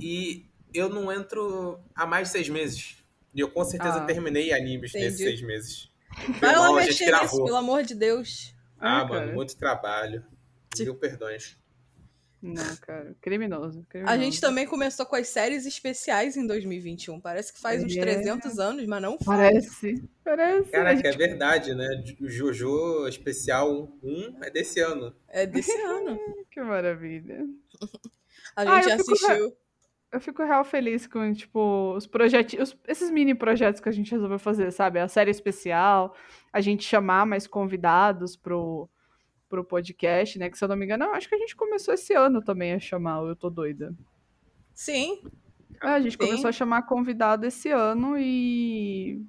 E 0.00 0.46
eu 0.74 0.88
não 0.88 1.12
entro 1.12 1.78
há 1.94 2.06
mais 2.06 2.28
de 2.28 2.32
seis 2.32 2.48
meses. 2.48 2.96
E 3.34 3.40
eu 3.40 3.50
com 3.50 3.64
certeza 3.64 3.98
Ah. 4.02 4.04
terminei 4.06 4.52
animes 4.52 4.90
Entendi. 4.90 5.04
nesses 5.04 5.18
seis 5.20 5.42
meses. 5.42 5.90
Vai 6.40 6.56
lá 6.56 6.72
mexer 6.72 7.10
nisso, 7.12 7.44
pelo 7.44 7.56
amor 7.56 7.82
de 7.82 7.94
Deus. 7.94 8.54
Ah, 8.78 9.00
Ah, 9.00 9.04
mano, 9.04 9.20
cara. 9.20 9.32
muito 9.34 9.56
trabalho. 9.56 10.24
Mil 10.78 10.94
perdões. 10.96 11.56
Não, 12.42 12.76
cara, 12.82 13.16
criminoso. 13.20 13.80
A 13.80 13.90
criminoso. 13.90 14.18
gente 14.20 14.40
também 14.40 14.66
começou 14.66 15.04
com 15.06 15.16
as 15.16 15.26
séries 15.28 15.66
especiais 15.66 16.36
em 16.36 16.46
2021. 16.46 17.20
Parece 17.20 17.52
que 17.52 17.60
faz 17.60 17.82
uns 17.82 17.96
É. 17.96 18.00
300 18.00 18.58
anos, 18.58 18.86
mas 18.86 19.02
não 19.02 19.18
faz. 19.18 19.40
Parece. 19.40 20.08
Parece. 20.24 20.68
a 20.68 20.72
Caraca, 20.72 20.96
gente- 20.96 21.06
é 21.06 21.16
verdade, 21.16 21.74
né? 21.74 21.86
O 22.20 22.28
Jojo 22.28 23.06
Especial 23.08 23.88
1 24.02 24.38
é 24.44 24.50
desse 24.50 24.80
ano. 24.80 25.14
É 25.28 25.46
desse 25.46 25.72
ano. 25.80 26.18
Que 26.50 26.60
maravilha. 26.62 27.44
A 28.54 28.62
Ah, 28.62 28.80
gente 28.82 28.92
eu 28.92 28.98
fico 28.98 29.12
assistiu. 29.12 29.56
Eu 30.12 30.20
fico 30.20 30.42
real 30.42 30.64
feliz 30.64 31.06
com, 31.06 31.30
tipo, 31.34 31.94
os 31.94 32.06
projetos, 32.06 32.74
esses 32.88 33.10
mini 33.10 33.34
projetos 33.34 33.80
que 33.80 33.88
a 33.88 33.92
gente 33.92 34.10
resolveu 34.12 34.38
fazer, 34.38 34.70
sabe? 34.72 34.98
A 34.98 35.08
série 35.08 35.30
especial, 35.30 36.14
a 36.52 36.60
gente 36.62 36.84
chamar 36.84 37.26
mais 37.26 37.46
convidados 37.46 38.36
pro, 38.36 38.88
pro 39.48 39.64
podcast, 39.64 40.38
né? 40.38 40.50
Que 40.50 40.58
se 40.58 40.64
eu 40.64 40.68
não 40.68 40.76
me 40.76 40.84
engano, 40.84 41.04
acho 41.12 41.28
que 41.28 41.34
a 41.34 41.38
gente 41.38 41.54
começou 41.56 41.94
esse 41.94 42.12
ano 42.14 42.42
também 42.42 42.72
a 42.72 42.78
chamar 42.80 43.20
o 43.22 43.28
Eu 43.28 43.36
Tô 43.36 43.48
Doida. 43.50 43.94
Sim, 44.74 45.22
É, 45.82 45.88
a 45.88 46.00
gente 46.00 46.12
Sim. 46.12 46.18
começou 46.18 46.48
a 46.48 46.52
chamar 46.52 46.82
convidado 46.82 47.46
esse 47.46 47.70
ano 47.70 48.16
e 48.18 49.22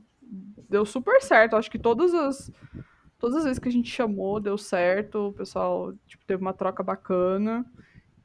deu 0.70 0.86
super 0.86 1.22
certo. 1.22 1.56
Acho 1.56 1.70
que 1.72 1.80
todas 1.80 2.14
as, 2.14 2.52
todas 3.20 3.38
as 3.38 3.44
vezes 3.46 3.60
que 3.60 3.70
a 3.70 3.72
gente 3.72 3.90
chamou, 3.90 4.40
deu 4.40 4.58
certo. 4.58 5.30
O 5.30 5.34
pessoal 5.34 5.94
tipo, 6.06 6.26
teve 6.26 6.42
uma 6.42 6.54
troca 6.54 6.84
bacana. 6.84 7.66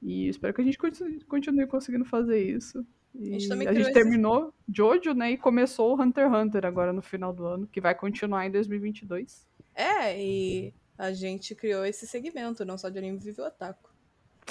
E 0.00 0.28
espero 0.28 0.52
que 0.52 0.60
a 0.60 0.64
gente 0.64 0.78
continue, 1.26 1.66
conseguindo 1.66 2.04
fazer 2.04 2.42
isso. 2.42 2.84
E 3.14 3.28
A 3.28 3.32
gente 3.32 3.48
também 3.48 3.68
a 3.68 3.74
gente 3.74 3.92
terminou 3.92 4.52
Jojo, 4.68 5.12
né? 5.14 5.32
E 5.32 5.36
começou 5.36 5.96
o 5.96 6.00
Hunter 6.02 6.26
x 6.26 6.34
Hunter 6.34 6.66
agora 6.66 6.92
no 6.92 7.02
final 7.02 7.32
do 7.32 7.44
ano, 7.44 7.66
que 7.66 7.80
vai 7.80 7.94
continuar 7.94 8.46
em 8.46 8.50
2022. 8.50 9.46
é, 9.74 10.20
e 10.20 10.74
a 11.02 11.12
gente 11.12 11.54
criou 11.54 11.84
esse 11.84 12.06
segmento, 12.06 12.64
não 12.64 12.78
só 12.78 12.88
de 12.88 12.96
anime 12.98 13.18
Vive 13.18 13.40
o 13.40 13.44
Otaku. 13.46 13.90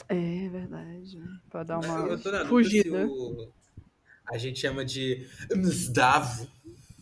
É 0.09 0.49
verdade. 0.49 1.17
Pra 1.49 1.63
dar 1.63 1.79
uma 1.79 2.07
eu 2.07 2.21
tô 2.21 2.29
na 2.31 2.45
fugida. 2.45 3.05
se 3.07 3.11
o... 3.11 3.49
a 4.29 4.37
gente 4.37 4.59
chama 4.59 4.83
de 4.83 5.25
Mzdavo. 5.55 6.47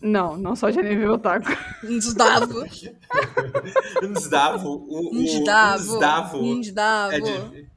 Não, 0.02 0.38
não 0.38 0.56
só 0.56 0.70
de 0.70 0.80
anime 0.80 1.06
otaku. 1.08 1.48
Nsdavo. 1.84 2.64
Mzdavo. 4.08 4.70
O, 4.70 5.10
o 5.10 5.22
Nsdavo. 5.22 5.96
Mzdavo 5.96 6.56
Nsdavo. 6.60 7.14
é 7.16 7.20
de- 7.20 7.70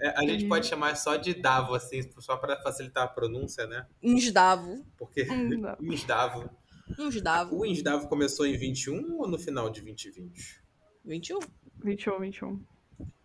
é, 0.00 0.08
a 0.18 0.22
gente 0.22 0.48
pode 0.48 0.66
chamar 0.66 0.96
só 0.96 1.16
de 1.16 1.34
Davo, 1.34 1.74
assim, 1.74 2.00
só 2.18 2.38
pra 2.38 2.56
facilitar 2.62 3.04
a 3.04 3.08
pronúncia, 3.08 3.66
né? 3.66 3.86
Nsdavo. 4.02 4.82
Porque 4.96 5.24
Hum, 5.30 5.76
Mzdavo. 5.80 6.50
Nsdavo. 6.98 7.56
O 7.56 7.66
Mzdavo 7.70 8.08
começou 8.08 8.46
em 8.46 8.56
21 8.56 9.18
ou 9.18 9.28
no 9.28 9.38
final 9.38 9.68
de 9.70 9.82
2020? 9.82 10.61
21. 11.04 11.38
21, 11.84 12.20
21. 12.20 12.64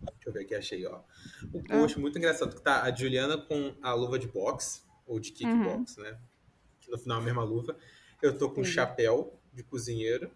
Deixa 0.02 0.30
eu 0.30 0.34
ver 0.34 0.42
aqui, 0.42 0.56
achei, 0.56 0.86
ó. 0.86 1.02
O 1.54 1.64
post 1.64 2.00
muito 2.00 2.18
engraçado, 2.18 2.56
que 2.56 2.62
tá 2.62 2.84
a 2.84 2.94
Juliana 2.96 3.38
com 3.38 3.76
a 3.82 3.94
luva 3.94 4.18
de 4.18 4.28
boxe, 4.28 4.82
ou 5.06 5.20
de 5.20 5.32
kickbox, 5.32 5.98
né? 5.98 6.20
Que 6.82 6.90
no 6.92 6.98
final 6.98 7.20
é 7.20 7.22
a 7.22 7.24
mesma 7.26 7.44
luva. 7.44 7.78
Eu 8.22 8.38
tô 8.38 8.50
com 8.50 8.62
um 8.62 8.66
chapéu 8.66 9.40
de 9.54 9.64
cozinheiro 9.64 10.32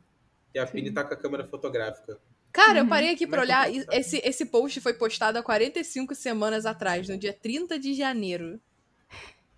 e 0.53 0.59
a 0.59 0.67
Sim. 0.67 0.73
Pini 0.73 0.91
tá 0.91 1.03
com 1.03 1.13
a 1.13 1.17
câmera 1.17 1.45
fotográfica. 1.45 2.19
Cara, 2.51 2.79
eu 2.79 2.83
Uhum. 2.83 2.89
parei 2.89 3.11
aqui 3.13 3.25
que 3.25 3.35
olhar. 3.35 3.73
eu 3.73 3.85
Esse, 3.91 4.17
esse 4.25 4.45
post 4.45 4.79
foi 4.81 4.93
postado 4.93 5.37
há 5.39 5.43
45 5.43 6.13
semanas 6.13 6.65
atrás, 6.65 7.07
no 7.07 7.17
dia 7.17 7.33
30 7.33 7.79
de 7.79 7.93
janeiro. 7.93 8.59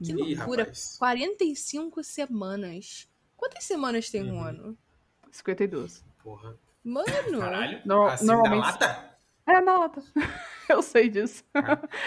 Que 0.04 0.12
Ih, 0.12 0.36
loucura. 0.36 0.64
rapaz. 0.64 0.96
45 1.00 2.04
semanas. 2.04 3.10
Quantas 3.36 3.64
semanas 3.64 4.10
tem 4.10 4.24
um 4.24 4.36
Uhum. 4.36 4.44
ano? 4.44 4.78
52. 5.32 6.04
Porra. 6.22 6.56
Mano. 6.84 7.40
Caralho. 7.40 7.82
No- 7.86 8.04
assim 8.08 8.26
normalmente- 8.26 8.62
da 8.80 8.88
lata? 8.88 9.14
É, 9.48 9.62
não, 9.62 9.80
lata. 9.82 10.02
Eu 10.70 10.82
sei 10.82 11.10
disso. 11.10 11.44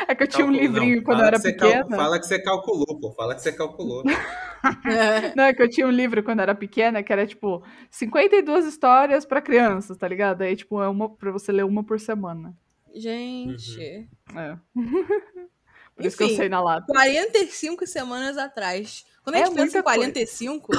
É 0.08 0.14
que 0.14 0.22
eu 0.22 0.28
tinha 0.28 0.46
um 0.46 0.50
livrinho 0.50 0.96
não, 0.96 1.02
quando 1.04 1.20
eu 1.20 1.26
era 1.26 1.36
que 1.36 1.42
você 1.42 1.52
cal- 1.52 1.68
pequena. 1.70 1.96
Fala 1.96 2.18
que 2.18 2.26
você 2.26 2.38
calculou, 2.42 2.98
pô. 3.00 3.12
Fala 3.12 3.34
que 3.34 3.42
você 3.42 3.52
calculou. 3.52 4.02
Não, 5.36 5.44
é 5.44 5.52
que 5.54 5.62
eu 5.62 5.68
tinha 5.68 5.86
um 5.86 5.90
livro 5.90 6.22
quando 6.24 6.38
eu 6.40 6.44
era 6.44 6.54
pequena 6.54 7.02
que 7.02 7.12
era 7.12 7.26
tipo 7.26 7.62
52 7.90 8.66
histórias 8.66 9.24
pra 9.26 9.40
crianças, 9.42 9.96
tá 9.96 10.08
ligado? 10.08 10.42
Aí, 10.42 10.56
tipo, 10.56 10.82
é 10.82 10.88
uma 10.88 11.08
pra 11.14 11.30
você 11.30 11.52
ler 11.52 11.64
uma 11.64 11.84
por 11.84 12.00
semana. 12.00 12.56
Gente. 12.94 14.08
É. 14.34 14.56
Por 15.94 16.04
isso 16.04 16.16
que 16.16 16.22
eu 16.24 16.26
Enfim. 16.28 16.36
sei 16.36 16.48
na 16.48 16.60
lata. 16.60 16.86
45 16.88 17.86
semanas 17.86 18.36
atrás. 18.38 19.04
Quando 19.22 19.36
a 19.36 19.38
É 19.40 19.44
gente 19.46 19.54
pensa 19.54 19.78
em 19.78 19.82
muita 19.82 19.82
coisa. 19.82 19.98
45, 20.00 20.72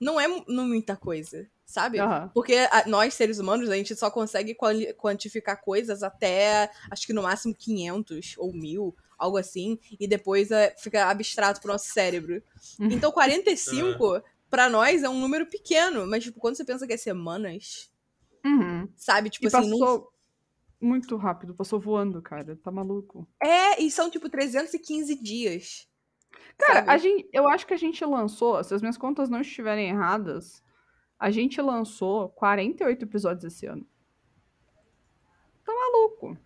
não 0.00 0.18
é 0.20 0.26
não 0.48 0.66
muita 0.66 0.96
coisa, 0.96 1.46
sabe? 1.68 2.00
Aham. 2.00 2.30
Porque 2.32 2.54
a- 2.72 2.84
nós, 2.88 3.12
seres 3.14 3.38
humanos, 3.38 3.68
a 3.68 3.76
gente 3.76 3.94
só 3.94 4.10
consegue 4.10 4.56
quantificar 4.96 5.60
coisas 5.60 6.02
até, 6.02 6.70
acho 6.90 7.06
que 7.06 7.12
no 7.12 7.22
máximo 7.22 7.54
500 7.54 8.34
ou 8.38 8.52
1000, 8.54 8.96
algo 9.18 9.36
assim, 9.36 9.78
e 10.00 10.08
depois 10.08 10.50
é, 10.50 10.74
fica 10.78 11.06
abstrato 11.10 11.60
pro 11.60 11.70
nosso 11.72 11.90
cérebro. 11.92 12.42
Uhum. 12.80 12.88
Então 12.90 13.12
45, 13.12 14.22
pra 14.48 14.68
nós, 14.70 15.02
é 15.02 15.08
um 15.10 15.20
número 15.20 15.44
pequeno, 15.46 16.06
mas 16.06 16.24
tipo, 16.24 16.40
quando 16.40 16.56
você 16.56 16.64
pensa 16.64 16.86
que 16.86 16.94
é 16.94 16.96
semanas, 16.96 17.90
Uhum. 18.44 18.88
sabe? 18.96 19.28
Tipo 19.28 19.44
E 19.44 19.48
assim, 19.48 19.68
não- 19.68 19.78
passou 19.78 20.12
muito 20.80 21.16
rápido, 21.16 21.54
passou 21.54 21.78
voando, 21.78 22.22
cara. 22.22 22.56
Tá 22.62 22.70
maluco. 22.70 23.28
É, 23.42 23.82
e 23.82 23.90
são 23.90 24.08
tipo 24.08 24.28
315 24.30 25.14
dias. 25.20 25.86
Cara, 26.56 26.76
sabe? 26.80 26.90
a 26.90 26.96
gente, 26.98 27.28
eu 27.32 27.46
acho 27.48 27.66
que 27.66 27.74
a 27.74 27.78
gente 27.78 28.02
lançou, 28.04 28.62
se 28.64 28.72
as 28.74 28.80
minhas 28.80 28.96
contas 28.96 29.28
não 29.28 29.40
estiverem 29.40 29.88
erradas, 29.90 30.62
a 31.18 31.30
gente 31.30 31.60
lançou 31.60 32.28
48 32.30 33.04
episódios 33.04 33.44
esse 33.52 33.66
ano. 33.66 33.86
Tá 35.64 35.72
maluco. 35.74 36.36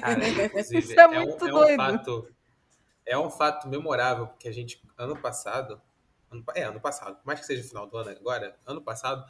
Cara, 0.00 0.18
Isso 0.60 0.92
é 0.98 1.08
um- 1.08 1.24
muito 1.26 1.44
um 1.44 1.50
doido. 1.50 1.76
fato, 1.76 2.28
é 3.06 3.18
um 3.18 3.30
fato 3.30 3.68
memorável, 3.68 4.26
porque 4.28 4.48
a 4.48 4.52
gente, 4.52 4.82
ano 4.96 5.16
passado, 5.20 5.80
ano 6.30 6.44
é, 6.54 6.62
ano 6.64 6.80
passado, 6.80 7.16
por 7.16 7.26
mais 7.26 7.40
que 7.40 7.46
seja 7.46 7.62
final 7.66 7.86
do 7.86 7.96
ano 7.96 8.10
agora, 8.10 8.56
ano 8.66 8.80
passado, 8.80 9.24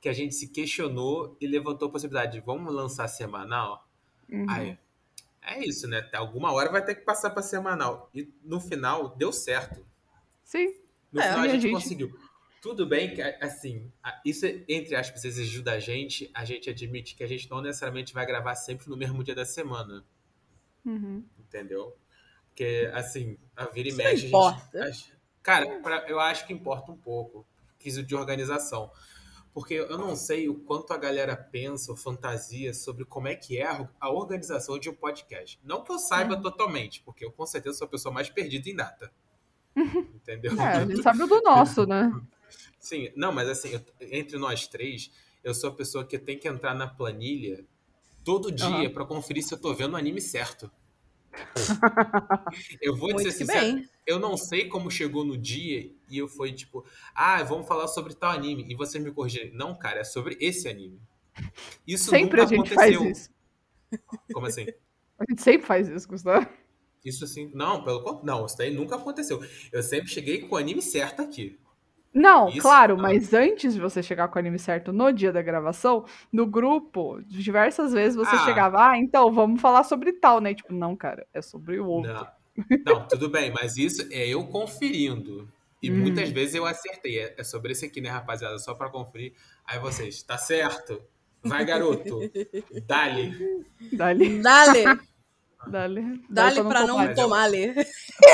que 0.00 0.08
a 0.08 0.12
gente 0.12 0.34
se 0.34 0.48
questionou 0.48 1.36
e 1.40 1.46
levantou 1.46 1.88
a 1.88 1.92
possibilidade 1.92 2.32
de 2.32 2.40
vamos 2.40 2.72
lançar 2.72 3.08
semanal? 3.08 3.88
Uhum. 4.28 4.46
Aí, 4.50 4.78
é 5.40 5.64
isso, 5.66 5.86
né? 5.88 6.08
Alguma 6.14 6.52
hora 6.52 6.70
vai 6.70 6.84
ter 6.84 6.94
que 6.94 7.02
passar 7.02 7.30
para 7.30 7.42
semanal. 7.42 8.10
E 8.14 8.32
no 8.44 8.60
final, 8.60 9.10
deu 9.16 9.32
certo. 9.32 9.84
Sim. 10.44 10.74
No 11.10 11.20
É, 11.20 11.24
final 11.24 11.38
a 11.38 11.42
a 11.42 11.48
gente, 11.48 11.62
gente- 11.62 11.72
conseguiu. 11.72 12.16
Tudo 12.62 12.86
bem 12.86 13.12
que, 13.12 13.20
assim, 13.20 13.90
a- 14.02 14.20
isso, 14.24 14.46
entre 14.68 14.94
aspas, 14.94 15.24
exigiu 15.24 15.62
da 15.64 15.78
gente, 15.80 16.30
a 16.32 16.44
gente 16.44 16.70
admite 16.70 17.14
que 17.16 17.24
a 17.24 17.26
gente 17.26 17.50
não 17.50 17.60
necessariamente 17.60 18.14
vai 18.14 18.24
gravar 18.24 18.54
sempre 18.54 18.88
no 18.88 18.96
mesmo 18.96 19.22
dia 19.24 19.34
da 19.34 19.44
semana, 19.44 20.04
Uhum. 20.86 21.24
entendeu? 21.38 21.94
Porque, 22.46 22.88
assim, 22.94 23.36
a 23.56 23.66
vira 23.66 23.88
e 23.88 23.92
mexe... 23.92 24.26
a 24.26 24.28
importa. 24.28 24.84
a 24.84 24.90
gente- 24.92 25.12
cara, 25.42 25.66
pra- 25.80 26.04
eu 26.08 26.20
acho 26.20 26.46
que 26.46 26.52
importa 26.52 26.92
um 26.92 26.96
pouco, 26.96 27.44
quesito 27.80 28.06
de 28.06 28.14
organização. 28.14 28.90
Porque 29.52 29.74
eu 29.74 29.98
não 29.98 30.14
sei 30.16 30.48
o 30.48 30.54
quanto 30.54 30.92
a 30.94 30.96
galera 30.96 31.36
pensa 31.36 31.90
ou 31.90 31.96
fantasia 31.96 32.72
sobre 32.72 33.04
como 33.04 33.28
é 33.28 33.34
que 33.34 33.58
é 33.58 33.66
a 33.66 33.86
a 34.00 34.08
organização 34.10 34.78
de 34.78 34.88
um 34.88 34.94
podcast. 34.94 35.60
Não 35.62 35.82
que 35.84 35.92
eu 35.92 35.98
saiba 35.98 36.36
Uhum. 36.36 36.42
totalmente, 36.42 37.02
porque 37.02 37.22
eu 37.24 37.30
com 37.32 37.44
certeza 37.44 37.76
sou 37.76 37.86
a 37.86 37.90
pessoa 37.90 38.14
mais 38.14 38.30
perdida 38.30 38.70
em 38.70 38.74
data. 38.76 39.12
Entendeu? 40.14 40.52
É, 40.58 40.76
a 40.76 40.86
gente 40.86 41.02
sabe 41.02 41.22
o 41.22 41.26
do 41.26 41.42
nosso, 41.42 41.84
né? 41.86 42.10
Sim, 42.78 43.10
não, 43.16 43.32
mas 43.32 43.48
assim, 43.48 43.70
eu- 43.70 43.82
entre 44.10 44.38
nós 44.38 44.66
três, 44.66 45.10
eu 45.44 45.54
sou 45.54 45.70
a 45.70 45.74
pessoa 45.74 46.04
que 46.04 46.18
tem 46.18 46.38
que 46.38 46.48
entrar 46.48 46.74
na 46.74 46.86
planilha 46.86 47.64
todo 48.24 48.50
dia 48.52 48.66
Aham. 48.66 48.90
pra 48.90 49.04
conferir 49.04 49.42
se 49.42 49.52
eu 49.54 49.58
tô 49.60 49.74
vendo 49.74 49.94
o 49.94 49.96
anime 49.96 50.20
certo. 50.20 50.70
eu 52.80 52.94
vou 52.96 53.08
Muito 53.10 53.18
dizer 53.24 53.32
sincero, 53.32 53.76
bem. 53.76 53.88
eu 54.06 54.18
não 54.18 54.36
sei 54.36 54.68
como 54.68 54.90
chegou 54.90 55.24
no 55.24 55.36
dia 55.36 55.90
e 56.10 56.18
eu 56.18 56.28
fui 56.28 56.52
tipo, 56.52 56.84
ah, 57.14 57.42
vamos 57.42 57.66
falar 57.66 57.88
sobre 57.88 58.14
tal 58.14 58.30
anime. 58.30 58.66
E 58.68 58.74
vocês 58.74 59.02
me 59.02 59.10
corrigirem. 59.12 59.52
Não, 59.52 59.74
cara, 59.74 60.00
é 60.00 60.04
sobre 60.04 60.36
esse 60.40 60.68
anime. 60.68 61.00
Isso 61.86 62.10
sempre 62.10 62.40
nunca 62.40 62.42
a 62.42 62.46
gente 62.46 62.74
aconteceu. 62.74 63.00
faz 63.02 63.18
isso. 63.18 63.30
Como 64.32 64.46
assim? 64.46 64.66
A 65.18 65.24
gente 65.28 65.42
sempre 65.42 65.66
faz 65.66 65.88
isso, 65.88 66.06
Gustavo. 66.08 66.46
Isso 67.04 67.24
assim. 67.24 67.50
Não, 67.54 67.82
pelo 67.82 68.00
contrário. 68.02 68.26
Não, 68.26 68.46
isso 68.46 68.56
daí 68.56 68.70
nunca 68.72 68.96
aconteceu. 68.96 69.42
Eu 69.72 69.82
sempre 69.82 70.10
cheguei 70.10 70.42
com 70.42 70.54
o 70.54 70.58
anime 70.58 70.82
certo 70.82 71.22
aqui. 71.22 71.58
Não, 72.14 72.48
Isso? 72.48 72.58
claro, 72.60 72.94
Ah. 72.94 73.02
mas 73.02 73.32
antes 73.32 73.74
de 73.74 73.80
você 73.80 74.02
chegar 74.02 74.28
com 74.28 74.36
o 74.36 74.38
anime 74.38 74.58
certo 74.58 74.92
no 74.92 75.10
dia 75.12 75.32
da 75.32 75.40
gravação, 75.42 76.04
no 76.32 76.46
grupo, 76.46 77.20
diversas 77.26 77.92
vezes 77.92 78.16
você 78.16 78.36
Ah. 78.36 78.44
chegava, 78.44 78.90
ah, 78.90 78.98
então 78.98 79.32
vamos 79.32 79.60
falar 79.60 79.82
sobre 79.84 80.12
tal, 80.12 80.40
né? 80.40 80.54
Tipo, 80.54 80.74
não, 80.74 80.94
cara, 80.96 81.26
é 81.32 81.40
sobre 81.40 81.80
o 81.80 81.86
outro. 81.86 82.12
Não. 82.12 82.26
Não, 82.86 83.08
tudo 83.08 83.30
bem, 83.30 83.50
mas 83.50 83.78
isso 83.78 84.06
é 84.10 84.28
eu 84.28 84.46
conferindo. 84.46 85.48
E 85.82 85.90
Hum. 85.90 85.96
muitas 86.00 86.28
vezes 86.30 86.54
eu 86.54 86.66
acertei. 86.66 87.18
É 87.18 87.34
é 87.38 87.44
sobre 87.44 87.72
esse 87.72 87.86
aqui, 87.86 88.00
né, 88.00 88.10
rapaziada? 88.10 88.58
Só 88.58 88.74
pra 88.74 88.90
conferir. 88.90 89.32
Aí 89.66 89.78
vocês, 89.78 90.22
tá 90.22 90.36
certo? 90.36 91.02
Vai, 91.42 91.64
garoto. 91.64 92.20
Dali. 92.86 93.34
Dali, 93.92 94.40
Dale, 94.42 94.84
dali. 95.68 96.24
dale 96.28 96.62
pra 96.64 96.86
não 96.86 97.14
tomar. 97.14 97.44
ali. 97.44 97.74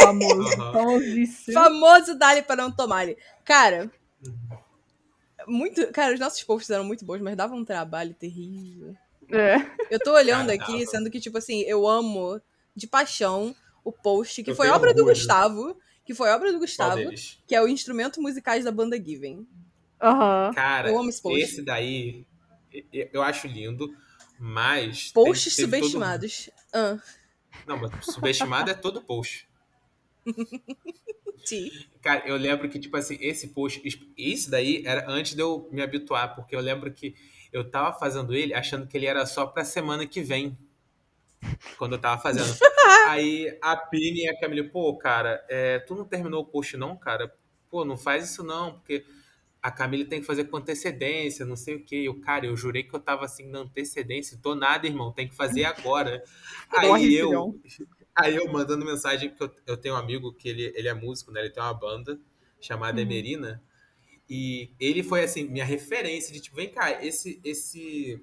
Famoso, 0.00 0.50
famosíssimo. 0.56 1.52
Famoso 1.54 2.14
dale 2.18 2.42
pra 2.42 2.56
não 2.56 2.70
tomar 2.70 2.98
ali. 2.98 3.16
Cara, 3.44 3.90
muito. 5.46 5.86
Cara, 5.92 6.14
os 6.14 6.20
nossos 6.20 6.42
posts 6.42 6.70
eram 6.70 6.84
muito 6.84 7.04
bons, 7.04 7.20
mas 7.20 7.36
dava 7.36 7.54
um 7.54 7.64
trabalho 7.64 8.14
terrível. 8.14 8.94
É. 9.30 9.56
Eu 9.90 9.98
tô 9.98 10.12
olhando 10.14 10.48
Cara, 10.48 10.54
aqui, 10.62 10.72
dava. 10.80 10.86
sendo 10.90 11.10
que, 11.10 11.20
tipo 11.20 11.36
assim, 11.38 11.60
eu 11.62 11.86
amo 11.86 12.40
de 12.74 12.86
paixão 12.86 13.54
o 13.84 13.92
post, 13.92 14.42
que 14.42 14.50
Eu 14.50 14.56
foi 14.56 14.68
obra 14.68 14.92
do 14.94 15.00
orgulho. 15.00 15.14
Gustavo. 15.16 15.76
Que 16.04 16.14
foi 16.14 16.30
obra 16.30 16.50
do 16.50 16.58
Gustavo, 16.58 17.02
que 17.46 17.54
é 17.54 17.60
o 17.60 17.68
instrumento 17.68 18.18
musicais 18.22 18.64
da 18.64 18.72
banda 18.72 18.96
Given. 18.96 19.46
Aham. 20.00 20.52
Cara, 20.54 20.88
Eu 20.88 20.98
amo 20.98 21.10
esse 21.10 21.20
post. 21.20 21.38
esse 21.38 21.62
daí 21.62 22.24
eu 23.12 23.20
acho 23.22 23.46
lindo, 23.46 23.94
mas. 24.38 25.12
Posts 25.12 25.54
teve 25.56 25.70
todo- 25.72 25.80
subestimados. 25.82 26.48
Ah, 26.72 26.96
Não, 27.66 27.76
mas 27.76 27.90
subestimado 28.06 28.70
é 28.70 28.74
todo 28.74 29.02
post. 29.02 29.48
sim. 31.44 31.70
Cara, 32.02 32.26
eu 32.26 32.36
lembro 32.36 32.68
que, 32.68 32.78
tipo 32.78 32.96
assim, 32.96 33.16
esse 33.20 33.48
post, 33.48 33.82
isso 34.16 34.50
daí 34.50 34.82
era 34.86 35.10
antes 35.10 35.34
de 35.34 35.42
eu 35.42 35.68
me 35.72 35.82
habituar, 35.82 36.34
porque 36.34 36.54
eu 36.54 36.60
lembro 36.60 36.92
que 36.92 37.14
eu 37.52 37.68
tava 37.70 37.98
fazendo 37.98 38.34
ele 38.34 38.54
achando 38.54 38.86
que 38.86 38.96
ele 38.96 39.06
era 39.06 39.24
só 39.26 39.46
pra 39.46 39.64
semana 39.64 40.06
que 40.06 40.20
vem. 40.20 40.56
Quando 41.76 41.92
eu 41.94 41.98
tava 42.00 42.20
fazendo. 42.20 42.46
Aí 43.08 43.56
a 43.62 43.76
Pini 43.76 44.24
e 44.24 44.28
a 44.28 44.38
Camille, 44.38 44.68
pô, 44.68 44.96
cara, 44.96 45.44
é, 45.48 45.78
tu 45.80 45.94
não 45.94 46.04
terminou 46.04 46.42
o 46.42 46.46
post, 46.46 46.76
não, 46.76 46.96
cara? 46.96 47.32
Pô, 47.70 47.84
não 47.84 47.96
faz 47.96 48.30
isso 48.30 48.42
não, 48.42 48.74
porque 48.74 49.04
a 49.62 49.70
Camille 49.70 50.04
tem 50.04 50.20
que 50.20 50.26
fazer 50.26 50.44
com 50.44 50.56
antecedência, 50.56 51.44
não 51.44 51.56
sei 51.56 51.76
o 51.76 51.84
quê. 51.84 52.02
Eu, 52.04 52.20
cara, 52.20 52.46
eu 52.46 52.56
jurei 52.56 52.84
que 52.84 52.94
eu 52.94 53.00
tava 53.00 53.24
assim 53.24 53.48
na 53.48 53.60
antecedência. 53.60 54.38
Tô 54.40 54.54
nada, 54.54 54.86
irmão, 54.86 55.12
tem 55.12 55.28
que 55.28 55.34
fazer 55.34 55.64
agora. 55.64 56.22
Aí 56.70 57.16
eu, 57.16 57.28
filhão. 57.28 57.60
Aí 58.14 58.36
eu 58.36 58.50
mandando 58.52 58.84
mensagem, 58.84 59.30
porque 59.30 59.44
eu, 59.44 59.74
eu 59.74 59.76
tenho 59.76 59.94
um 59.94 59.98
amigo 59.98 60.32
que 60.32 60.48
ele, 60.48 60.72
ele 60.76 60.88
é 60.88 60.94
músico, 60.94 61.32
né? 61.32 61.40
Ele 61.40 61.50
tem 61.50 61.62
uma 61.62 61.74
banda 61.74 62.20
chamada 62.60 63.00
Uhum. 63.00 63.06
Emerina. 63.06 63.62
E 64.28 64.72
ele 64.78 65.02
foi, 65.02 65.24
assim, 65.24 65.44
minha 65.48 65.64
referência 65.64 66.32
de 66.32 66.40
tipo, 66.40 66.56
vem 66.56 66.70
cá, 66.70 67.02
esse, 67.02 67.40
esse 67.42 68.22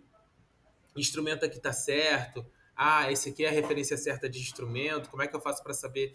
instrumento 0.96 1.44
aqui 1.44 1.60
tá 1.60 1.74
certo. 1.74 2.46
Ah, 2.76 3.12
esse 3.12 3.30
aqui 3.30 3.44
é 3.44 3.50
a 3.50 3.52
referência 3.52 3.98
certa 3.98 4.30
de 4.30 4.40
instrumento. 4.40 5.10
Como 5.10 5.24
é 5.24 5.28
que 5.28 5.36
eu 5.36 5.42
faço 5.42 5.64
para 5.64 5.74
saber 5.74 6.14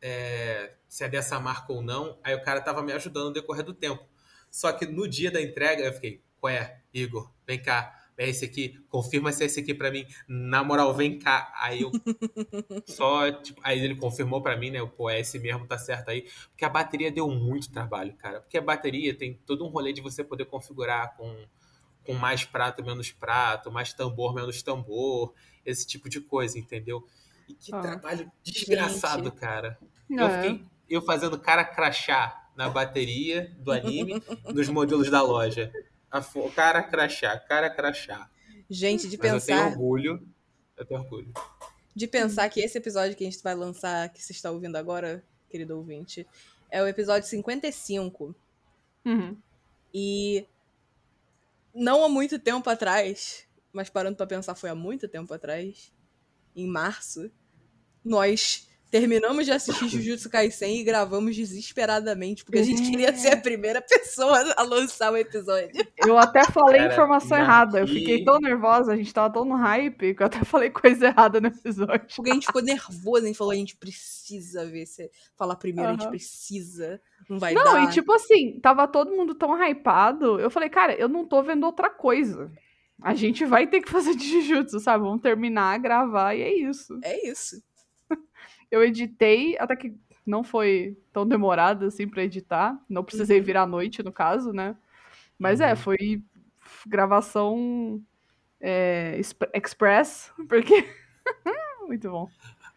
é, 0.00 0.74
se 0.88 1.04
é 1.04 1.08
dessa 1.08 1.38
marca 1.38 1.72
ou 1.72 1.82
não? 1.82 2.18
Aí 2.22 2.34
o 2.34 2.42
cara 2.42 2.60
tava 2.60 2.82
me 2.82 2.92
ajudando 2.92 3.26
no 3.26 3.32
decorrer 3.32 3.64
do 3.64 3.74
tempo. 3.74 4.07
Só 4.50 4.72
que 4.72 4.86
no 4.86 5.06
dia 5.08 5.30
da 5.30 5.40
entrega 5.40 5.82
eu 5.84 5.92
fiquei, 5.92 6.22
ué, 6.42 6.80
Igor, 6.92 7.30
vem 7.46 7.60
cá. 7.62 7.94
É 8.20 8.28
esse 8.28 8.44
aqui, 8.44 8.76
confirma 8.88 9.30
se 9.30 9.44
é 9.44 9.46
esse 9.46 9.60
aqui 9.60 9.72
pra 9.72 9.92
mim. 9.92 10.04
Na 10.26 10.64
moral, 10.64 10.92
vem 10.92 11.20
cá. 11.20 11.52
Aí 11.54 11.82
eu 11.82 11.92
só, 12.84 13.30
tipo, 13.30 13.60
aí 13.62 13.78
ele 13.78 13.94
confirmou 13.94 14.42
pra 14.42 14.56
mim, 14.56 14.70
né? 14.70 14.84
Pô, 14.96 15.08
é 15.08 15.20
esse 15.20 15.38
mesmo, 15.38 15.66
tá 15.68 15.78
certo 15.78 16.08
aí. 16.10 16.28
Porque 16.50 16.64
a 16.64 16.68
bateria 16.68 17.12
deu 17.12 17.28
muito 17.30 17.70
trabalho, 17.70 18.12
cara. 18.16 18.40
Porque 18.40 18.58
a 18.58 18.60
bateria 18.60 19.14
tem 19.16 19.34
todo 19.46 19.64
um 19.64 19.68
rolê 19.68 19.92
de 19.92 20.00
você 20.00 20.24
poder 20.24 20.46
configurar 20.46 21.16
com, 21.16 21.46
com 22.04 22.14
mais 22.14 22.44
prato, 22.44 22.84
menos 22.84 23.12
prato, 23.12 23.70
mais 23.70 23.92
tambor, 23.92 24.34
menos 24.34 24.64
tambor, 24.64 25.32
esse 25.64 25.86
tipo 25.86 26.08
de 26.08 26.20
coisa, 26.20 26.58
entendeu? 26.58 27.06
E 27.48 27.54
que 27.54 27.72
Ah. 27.72 27.80
trabalho 27.80 28.32
desgraçado, 28.42 29.24
Gente. 29.30 29.38
cara. 29.38 29.78
Eu 30.10 30.26
É. 30.26 30.42
fiquei 30.42 30.64
eu 30.90 31.02
fazendo 31.02 31.38
cara 31.38 31.64
crachá 31.64 32.47
na 32.58 32.68
bateria 32.68 33.54
do 33.60 33.70
anime, 33.70 34.20
nos 34.52 34.68
modelos 34.68 35.08
da 35.08 35.22
loja. 35.22 35.72
A 36.10 36.20
fo- 36.20 36.50
cara 36.50 36.82
crachá, 36.82 37.38
cara 37.38 37.70
crachá. 37.70 38.28
Gente, 38.68 39.08
de 39.08 39.16
Mas 39.16 39.26
eu 39.32 39.40
tenho 39.40 39.58
pensar, 39.58 39.70
orgulho. 39.70 40.28
Eu 40.76 40.84
tenho 40.84 41.00
orgulho. 41.00 41.32
de 41.94 42.06
pensar 42.08 42.48
que 42.48 42.58
esse 42.60 42.76
episódio 42.76 43.16
que 43.16 43.22
a 43.24 43.30
gente 43.30 43.40
vai 43.44 43.54
lançar, 43.54 44.08
que 44.08 44.20
você 44.20 44.32
está 44.32 44.50
ouvindo 44.50 44.74
agora, 44.74 45.24
querido 45.48 45.76
ouvinte, 45.76 46.26
é 46.68 46.82
o 46.82 46.86
episódio 46.88 47.28
55. 47.28 48.34
Uhum. 49.04 49.36
E 49.94 50.44
não 51.72 52.04
há 52.04 52.08
muito 52.08 52.40
tempo 52.40 52.68
atrás, 52.68 53.46
mas 53.72 53.88
parando 53.88 54.16
pra 54.16 54.26
pensar, 54.26 54.56
foi 54.56 54.68
há 54.68 54.74
muito 54.74 55.06
tempo 55.06 55.32
atrás, 55.32 55.92
em 56.56 56.66
março, 56.66 57.30
nós 58.04 58.67
terminamos 58.90 59.44
de 59.44 59.52
assistir 59.52 59.88
Jujutsu 59.88 60.30
Kaisen 60.30 60.80
e 60.80 60.84
gravamos 60.84 61.36
desesperadamente, 61.36 62.44
porque 62.44 62.58
a 62.58 62.62
gente 62.62 62.82
É. 62.82 62.90
queria 62.90 63.14
ser 63.14 63.34
a 63.34 63.36
primeira 63.36 63.82
pessoa 63.82 64.38
a 64.56 64.62
lançar 64.62 65.12
o 65.12 65.16
episódio. 65.16 65.70
Eu 66.06 66.16
até 66.18 66.44
falei 66.44 66.80
Cara, 66.80 66.92
informação 66.92 67.36
na- 67.36 67.44
errada. 67.44 67.78
Eu 67.80 67.84
e- 67.84 67.88
fiquei 67.88 68.24
tão 68.24 68.38
nervosa, 68.38 68.92
a 68.92 68.96
gente 68.96 69.12
tava 69.12 69.32
tão 69.32 69.44
no 69.44 69.56
hype, 69.56 70.14
que 70.14 70.22
eu 70.22 70.26
até 70.26 70.42
falei 70.44 70.70
coisa 70.70 71.06
errada 71.08 71.40
no 71.40 71.48
episódio. 71.48 72.06
Porque 72.16 72.30
a 72.30 72.34
gente 72.34 72.46
ficou 72.46 72.62
nervoso, 72.62 73.24
a 73.24 73.26
gente 73.26 73.36
falou, 73.38 73.52
a 73.52 73.56
gente 73.56 73.76
precisa 73.76 74.64
ver 74.64 74.86
se 74.86 75.10
falar 75.36 75.56
primeiro, 75.56 75.90
a 75.90 75.92
gente 75.92 76.08
precisa, 76.08 77.00
não 77.28 77.38
vai 77.38 77.52
Não, 77.54 77.64
dar. 77.64 77.84
e 77.84 77.88
tipo 77.90 78.12
assim, 78.12 78.58
tava 78.60 78.88
todo 78.88 79.10
mundo 79.14 79.34
tão 79.34 79.54
hypado. 79.62 80.40
Eu 80.40 80.50
falei, 80.50 80.68
cara, 80.68 80.94
eu 80.94 81.08
não 81.08 81.26
tô 81.26 81.42
vendo 81.42 81.64
outra 81.64 81.90
coisa. 81.90 82.50
A 83.00 83.14
gente 83.14 83.44
vai 83.44 83.66
ter 83.66 83.80
que 83.80 83.90
fazer 83.90 84.14
de 84.16 84.24
Jujutsu, 84.42 84.80
sabe? 84.80 85.04
Vamos 85.04 85.22
terminar, 85.22 85.78
gravar 85.78 86.34
e 86.34 86.42
é 86.42 86.52
isso. 86.52 86.98
É 87.04 87.28
isso. 87.28 87.62
Eu 88.70 88.82
editei, 88.82 89.56
até 89.58 89.74
que 89.76 89.94
não 90.26 90.44
foi 90.44 90.96
tão 91.12 91.26
demorado 91.26 91.86
assim 91.86 92.06
pra 92.08 92.22
editar. 92.24 92.78
Não 92.88 93.02
precisei 93.04 93.38
Uhum. 93.38 93.44
virar 93.44 93.62
à 93.62 93.66
noite, 93.66 94.02
no 94.02 94.12
caso, 94.12 94.52
né? 94.52 94.76
Mas 95.38 95.60
é, 95.60 95.70
Uhum. 95.70 95.76
foi 95.76 96.22
gravação 96.86 98.02
é, 98.60 99.16
exp- 99.18 99.48
express, 99.54 100.32
porque. 100.48 100.84
Muito 101.86 102.10
bom. 102.10 102.28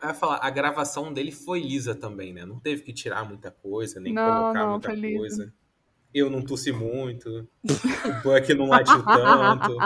Eu 0.02 0.08
ia 0.10 0.14
falar, 0.14 0.38
a 0.42 0.50
gravação 0.50 1.12
dele 1.12 1.32
foi 1.32 1.60
lisa 1.60 1.94
também, 1.94 2.34
né? 2.34 2.46
Não 2.46 2.60
teve 2.60 2.82
que 2.84 2.94
tirar 2.94 3.24
muita 3.26 3.52
coisa, 3.52 4.00
nem 4.00 4.14
Não, 4.14 4.24
colocar 4.24 4.60
não, 4.60 4.72
muita 4.72 4.90
foi 4.90 4.98
lisa. 5.00 5.18
coisa. 5.20 5.54
Eu 6.14 6.30
não 6.30 6.42
tossi 6.42 6.72
muito. 6.72 7.48
O 8.06 8.24
Buck 8.24 8.54
não 8.54 8.68
latiu 8.68 9.04
tanto. 9.04 9.78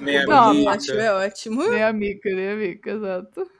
Nem 0.00 0.18
a 0.18 0.26
Não. 0.26 0.68
Acho 0.68 0.92
é 0.92 1.12
ótimo. 1.26 1.62
Nem 1.68 1.82
a 1.82 1.92
Mika, 1.92 2.30
nem 2.30 2.48
a 2.50 2.56
Mika, 2.56 2.90
exato. 2.90 3.50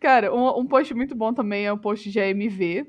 Cara, 0.00 0.34
um, 0.34 0.60
um 0.60 0.66
post 0.66 0.92
muito 0.94 1.14
bom 1.14 1.32
também 1.32 1.66
é 1.66 1.72
o 1.72 1.78
post 1.78 2.10
de 2.10 2.20
AMV, 2.20 2.86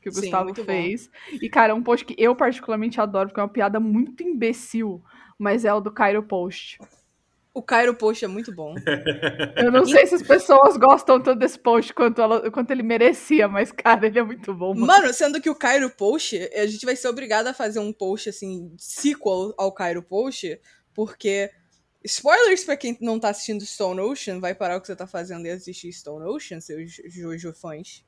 que 0.00 0.08
o 0.08 0.12
Sim, 0.12 0.20
Gustavo 0.20 0.44
muito 0.44 0.62
bom. 0.62 0.66
fez. 0.66 1.10
E, 1.32 1.48
cara, 1.48 1.74
um 1.74 1.82
post 1.82 2.04
que 2.04 2.14
eu 2.18 2.34
particularmente 2.34 3.00
adoro, 3.00 3.28
porque 3.28 3.40
é 3.40 3.42
uma 3.42 3.48
piada 3.48 3.80
muito 3.80 4.22
imbecil, 4.22 5.02
mas 5.38 5.64
é 5.64 5.72
o 5.72 5.80
do 5.80 5.92
Cairo 5.92 6.22
Post. 6.22 6.78
O 7.58 7.62
Cairo 7.62 7.92
Post 7.92 8.24
é 8.24 8.28
muito 8.28 8.54
bom. 8.54 8.74
Eu 9.56 9.72
não 9.72 9.84
sei 9.84 10.06
se 10.06 10.14
as 10.14 10.22
pessoas 10.22 10.76
gostam 10.76 11.20
tanto 11.20 11.40
desse 11.40 11.58
post 11.58 11.92
quanto, 11.92 12.22
ela, 12.22 12.48
quanto 12.52 12.70
ele 12.70 12.84
merecia, 12.84 13.48
mas, 13.48 13.72
cara, 13.72 14.06
ele 14.06 14.18
é 14.18 14.22
muito 14.22 14.54
bom, 14.54 14.74
mano. 14.74 14.86
Mano, 14.86 15.12
sendo 15.12 15.40
que 15.40 15.50
o 15.50 15.56
Cairo 15.56 15.90
Post, 15.90 16.36
a 16.54 16.66
gente 16.66 16.86
vai 16.86 16.94
ser 16.94 17.08
obrigado 17.08 17.48
a 17.48 17.54
fazer 17.54 17.80
um 17.80 17.92
post, 17.92 18.28
assim, 18.28 18.72
sequel 18.78 19.54
ao 19.58 19.72
Cairo 19.72 20.02
Post, 20.02 20.60
porque. 20.94 21.50
Spoilers 22.04 22.64
pra 22.64 22.76
quem 22.76 22.96
não 23.00 23.18
tá 23.18 23.30
assistindo 23.30 23.64
Stone 23.66 24.00
Ocean, 24.00 24.40
vai 24.40 24.54
parar 24.54 24.76
o 24.76 24.80
que 24.80 24.86
você 24.86 24.96
tá 24.96 25.06
fazendo 25.06 25.46
e 25.46 25.50
assistir 25.50 25.92
Stone 25.92 26.24
Ocean, 26.26 26.60
seus 26.60 26.92
Jojo 27.06 27.52
fãs. 27.52 28.04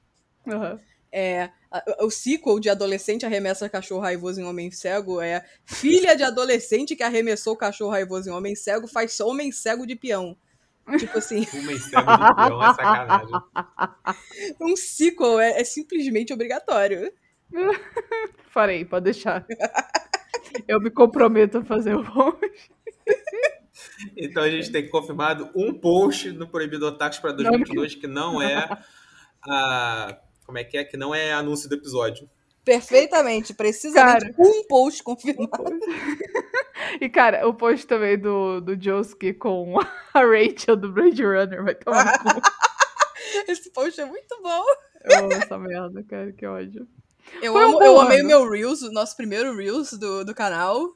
Aham. 0.46 0.80
É, 1.12 1.50
a- 1.70 2.04
o 2.04 2.10
sequel 2.10 2.60
de 2.60 2.70
adolescente 2.70 3.26
arremessa 3.26 3.68
cachorro 3.68 4.00
raivoso 4.00 4.40
em 4.40 4.44
homem 4.44 4.70
cego 4.70 5.20
é 5.20 5.44
filha 5.64 6.14
de 6.16 6.22
adolescente 6.22 6.94
que 6.94 7.02
arremessou 7.02 7.56
cachorro 7.56 7.90
raivoso 7.90 8.30
em 8.30 8.32
homem 8.32 8.54
cego 8.54 8.86
faz 8.86 9.18
homem 9.18 9.50
cego 9.50 9.84
de 9.84 9.96
peão. 9.96 10.36
Tipo 10.98 11.18
assim, 11.18 11.44
Uma 11.52 11.78
cego 11.78 12.12
de 12.16 12.34
peão 12.36 12.62
é 12.62 12.74
sacanagem. 12.74 13.34
um 14.60 14.76
sequel 14.76 15.40
é, 15.40 15.60
é 15.60 15.64
simplesmente 15.64 16.32
obrigatório. 16.32 17.12
Farei, 18.50 18.84
pode 18.84 19.04
deixar. 19.06 19.44
Eu 20.68 20.80
me 20.80 20.90
comprometo 20.90 21.58
a 21.58 21.64
fazer 21.64 21.96
o 21.96 22.04
post. 22.04 22.70
Então 24.16 24.42
a 24.42 24.50
gente 24.50 24.70
tem 24.70 24.88
confirmado 24.88 25.50
um 25.54 25.72
post 25.72 26.30
no 26.32 26.48
Proibido 26.48 26.86
Otakus 26.86 27.18
para 27.18 27.32
2022 27.32 27.94
que 27.94 28.06
não 28.06 28.40
é 28.40 28.68
a. 29.48 30.18
Como 30.44 30.58
é 30.58 30.64
que 30.64 30.76
é? 30.76 30.84
Que 30.84 30.96
não 30.96 31.14
é 31.14 31.32
anúncio 31.32 31.68
do 31.68 31.74
episódio. 31.74 32.28
Perfeitamente, 32.64 33.54
precisamente 33.54 34.32
Cara. 34.32 34.34
um 34.38 34.64
post 34.66 35.02
confirmado. 35.02 35.50
E, 37.00 37.08
cara, 37.08 37.46
o 37.46 37.54
post 37.54 37.86
também 37.86 38.18
do, 38.18 38.60
do 38.60 38.80
Josuke 38.80 39.34
com 39.34 39.78
a 40.14 40.20
Rachel 40.20 40.76
do 40.76 40.90
Blade 40.90 41.22
Runner 41.22 41.62
vai 41.62 41.74
tomar 41.74 42.04
no 42.04 42.34
cu. 42.34 42.40
Esse 43.46 43.70
post 43.70 44.00
é 44.00 44.04
muito 44.04 44.42
bom. 44.42 44.64
Eu 45.04 45.18
amo 45.24 45.32
essa 45.32 45.58
merda, 45.58 46.02
cara, 46.02 46.32
que 46.32 46.46
ódio. 46.46 46.88
Eu, 47.42 47.52
Foi 47.52 47.64
um 47.64 47.68
amo, 47.68 47.78
bom 47.78 47.84
eu 47.84 48.00
amei 48.00 48.22
o 48.22 48.26
meu 48.26 48.50
Reels, 48.50 48.82
o 48.82 48.90
nosso 48.90 49.16
primeiro 49.16 49.54
Reels 49.56 49.92
do, 49.92 50.24
do 50.24 50.34
canal. 50.34 50.94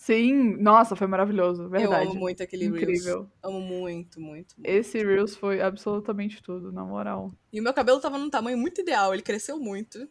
Sim, 0.00 0.56
nossa, 0.56 0.96
foi 0.96 1.06
maravilhoso, 1.06 1.68
verdade. 1.68 2.06
Eu 2.06 2.12
amo 2.12 2.20
muito 2.20 2.42
aquele 2.42 2.64
Reels. 2.70 2.80
Incrível. 2.80 3.30
Amo 3.42 3.60
muito, 3.60 4.18
muito, 4.18 4.54
muito. 4.56 4.64
Esse 4.64 5.04
Reels 5.04 5.36
foi 5.36 5.60
absolutamente 5.60 6.42
tudo, 6.42 6.72
na 6.72 6.82
moral. 6.82 7.34
E 7.52 7.60
o 7.60 7.62
meu 7.62 7.74
cabelo 7.74 8.00
tava 8.00 8.16
num 8.16 8.30
tamanho 8.30 8.56
muito 8.56 8.80
ideal, 8.80 9.12
ele 9.12 9.22
cresceu 9.22 9.58
muito. 9.58 10.08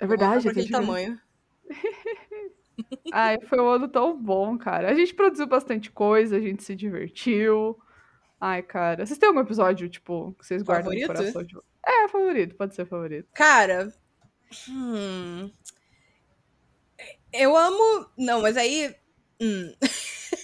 É 0.00 0.06
verdade, 0.06 0.48
aquele 0.48 0.70
tamanho. 0.70 1.20
Ai, 3.12 3.40
foi 3.48 3.60
um 3.60 3.68
ano 3.68 3.88
tão 3.88 4.16
bom, 4.16 4.56
cara. 4.56 4.92
A 4.92 4.94
gente 4.94 5.12
produziu 5.12 5.48
bastante 5.48 5.90
coisa, 5.90 6.36
a 6.36 6.40
gente 6.40 6.62
se 6.62 6.76
divertiu. 6.76 7.76
Ai, 8.40 8.62
cara. 8.62 9.04
Vocês 9.04 9.18
têm 9.18 9.28
algum 9.28 9.40
episódio, 9.40 9.88
tipo, 9.88 10.36
que 10.38 10.46
vocês 10.46 10.62
guardam 10.62 10.92
Favorito? 10.92 11.08
no 11.08 11.32
coração 11.32 11.62
É, 11.84 12.06
favorito, 12.06 12.54
pode 12.54 12.76
ser 12.76 12.86
favorito. 12.86 13.28
Cara. 13.34 13.92
Hum. 14.68 15.50
Eu 17.32 17.56
amo. 17.56 18.06
Não, 18.16 18.40
mas 18.40 18.56
aí. 18.56 18.94
Hum. 19.40 19.72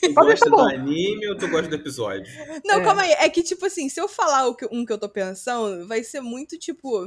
Tu 0.03 0.13
gosta 0.15 0.51
do 0.51 0.61
anime 0.61 1.29
ou 1.29 1.37
tu 1.37 1.49
gosta 1.49 1.69
do 1.69 1.77
episódio? 1.77 2.27
Não, 2.65 2.81
É. 2.81 2.85
calma 2.85 3.03
aí. 3.03 3.13
É 3.13 3.29
que, 3.29 3.43
tipo 3.43 3.65
assim, 3.67 3.89
se 3.89 4.01
eu 4.01 4.09
falar 4.09 4.47
o 4.49 4.55
que, 4.55 4.67
um 4.71 4.85
que 4.85 4.93
eu 4.93 4.99
tô 4.99 5.09
pensando, 5.09 5.87
vai 5.87 6.03
ser 6.05 6.21
muito, 6.21 6.59
tipo. 6.59 7.07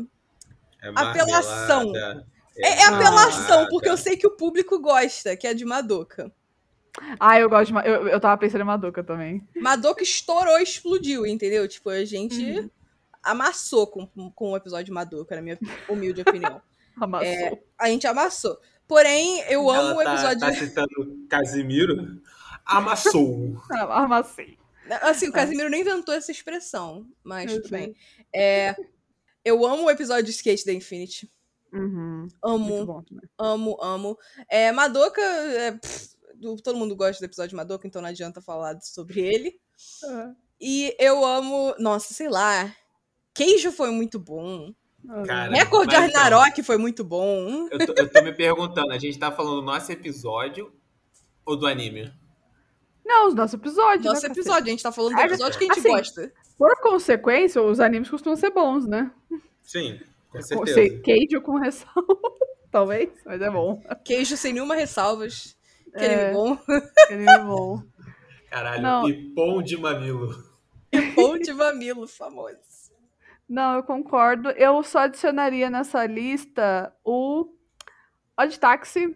É 0.82 0.90
Apelação. 0.90 1.86
marmelada, 1.92 2.28
É, 2.58 2.68
é 2.70 2.86
apelação, 2.86 3.68
porque 3.70 3.90
eu 3.90 3.98
sei 3.98 4.16
que 4.16 4.26
o 4.26 4.32
público 4.38 4.80
gosta, 4.80 5.36
que 5.36 5.46
é 5.48 5.54
de 5.54 5.66
Madoka. 5.66 6.32
Ah, 7.20 7.38
eu 7.40 7.50
gosto 7.50 7.74
de. 7.74 7.80
Eu, 7.90 8.08
eu 8.08 8.20
tava 8.20 8.38
pensando 8.38 8.62
em 8.62 8.66
Madoka 8.66 9.04
também. 9.04 9.46
Madoka 9.56 10.02
estourou 10.02 10.58
e 10.60 10.64
explodiu, 10.64 11.26
entendeu? 11.28 11.68
Tipo, 11.68 11.90
a 11.90 12.06
gente 12.06 12.42
Uhum. 12.42 12.70
amassou 13.22 13.88
com, 13.88 14.08
com 14.32 14.52
o 14.52 14.56
episódio 14.58 14.86
de 14.86 14.92
Madoka, 14.92 15.36
na 15.36 15.42
minha 15.42 15.60
humilde 15.90 16.22
opinião. 16.22 16.62
Amassou. 17.02 17.28
É, 17.28 17.60
a 17.78 17.90
gente 17.90 18.08
amassou. 18.08 18.58
Porém, 18.88 19.42
eu 19.50 19.70
amo 19.70 20.02
Ela 20.02 20.02
o 20.02 20.04
tá, 20.04 20.14
episódio. 20.14 20.40
tá 20.40 20.54
citando 20.54 21.26
Casimiro. 21.30 22.22
Amassou. 22.66 23.62
Ah, 23.72 24.04
Amassei. 24.06 24.58
Assim, 25.02 25.28
o 25.30 25.32
Casimiro 25.32 25.70
nem 25.70 25.82
inventou 25.82 26.14
essa 26.14 26.32
expressão, 26.32 27.08
mas 27.24 27.52
Eu 27.52 27.58
tudo 27.62 27.70
sei. 27.70 27.80
bem. 27.88 27.96
É, 28.34 28.76
eu 29.44 29.66
amo 29.66 29.84
o 29.86 29.90
episódio 29.90 30.24
de 30.26 30.32
Skate 30.32 30.66
da 30.66 30.74
Infinity. 30.74 31.32
Uhum. 31.74 32.22
Muito 32.22 32.38
Amo, 32.44 32.86
bom 32.86 33.02
também. 33.04 33.30
amo, 33.38 33.78
amo. 33.82 34.18
É, 34.50 34.72
Madoka, 34.72 35.20
é, 35.22 35.72
pff, 35.74 36.10
do- 36.36 36.56
todo 36.58 36.78
mundo 36.78 36.96
gosta 36.96 37.20
do 37.20 37.26
episódio 37.28 37.50
de 37.50 37.56
Madoka, 37.56 37.88
então 37.88 38.02
não 38.02 38.10
adianta 38.10 38.42
falar 38.42 38.80
sobre 38.82 39.20
ele. 39.22 39.60
Ah, 40.06 40.32
E 40.62 40.96
eu 41.00 41.26
amo, 41.26 41.76
nossa, 41.80 42.14
sei 42.14 42.30
lá. 42.30 42.74
Queijo 43.34 43.72
foi 43.72 43.90
muito 43.92 44.18
bom. 44.20 44.74
Cara, 45.26 45.52
Record 45.52 45.90
de 45.90 45.96
Arnarok 45.96 46.64
foi 46.64 46.78
muito 46.78 47.04
bom. 47.04 47.68
Eu 47.72 47.86
tô, 47.86 47.94
eu 47.98 48.12
tô 48.12 48.22
me 48.22 48.34
perguntando, 48.34 48.92
a 48.92 48.98
gente 48.98 49.18
tá 49.20 49.32
falando 49.32 49.58
do 49.58 49.62
nosso 49.62 49.92
episódio 49.92 50.72
ou 51.46 51.56
do 51.56 51.68
anime? 51.68 52.12
Não, 53.06 53.28
os 53.28 53.36
nossos 53.36 53.54
episódios. 53.54 54.04
Nosso 54.06 54.22
né, 54.24 54.30
cacete? 54.30 54.40
episódio, 54.40 54.64
a 54.64 54.70
gente 54.72 54.84
tá 54.84 54.92
falando 54.92 55.16
do 55.16 55.22
episódio 55.22 55.60
que 55.60 55.66
a 55.66 55.68
gente 55.68 55.80
assim, 55.80 55.90
gosta. 55.90 56.34
Por 56.58 56.82
consequência, 56.82 57.62
os 57.62 57.80
animes 57.80 58.10
costumam 58.10 58.36
ser 58.36 58.50
bons, 58.50 58.88
né? 58.88 59.12
Sim, 59.62 60.00
com 60.30 60.42
certeza. 60.42 61.00
Queijo 61.02 61.42
com 61.42 61.60
ressalva, 61.60 62.18
talvez, 62.72 63.10
mas 63.26 63.42
é 63.42 63.50
bom. 63.50 63.82
Queijo 64.04 64.36
sem 64.36 64.54
nenhuma 64.54 64.76
ressalvas. 64.76 65.56
Que 65.98 66.04
É. 66.04 66.30
anime 66.30 66.34
bom. 66.34 66.58
Ele 67.10 67.30
é 67.30 67.40
bom. 67.44 67.82
Caralho, 68.50 68.82
Não. 68.82 69.10
e 69.10 69.34
pão 69.36 69.62
de 69.62 69.78
mamilo. 69.78 70.34
Pão 71.14 71.38
de 71.38 71.54
mamilo, 71.54 72.08
famoso. 72.08 72.58
Não, 73.48 73.76
eu 73.76 73.84
concordo. 73.84 74.50
Eu 74.52 74.82
só 74.84 75.00
adicionaria 75.00 75.70
nessa 75.70 76.06
lista 76.06 76.96
o 77.04 77.54
Odd 78.38 78.60
Taxi 78.60 79.16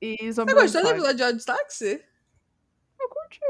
e 0.00 0.16
Você 0.18 0.32
Zombieland 0.32 0.62
gostou 0.66 0.82
do 0.82 0.88
episódio 0.90 1.16
de 1.16 1.22
Odd 1.24 1.44
Taxi? 1.44 2.04
Eu 3.00 3.08
curti. 3.08 3.40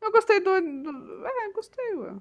Eu 0.00 0.12
gostei 0.12 0.40
do... 0.40 0.60
do- 0.60 1.26
É, 1.26 1.52
gostei, 1.52 1.94
ué. 1.96 2.12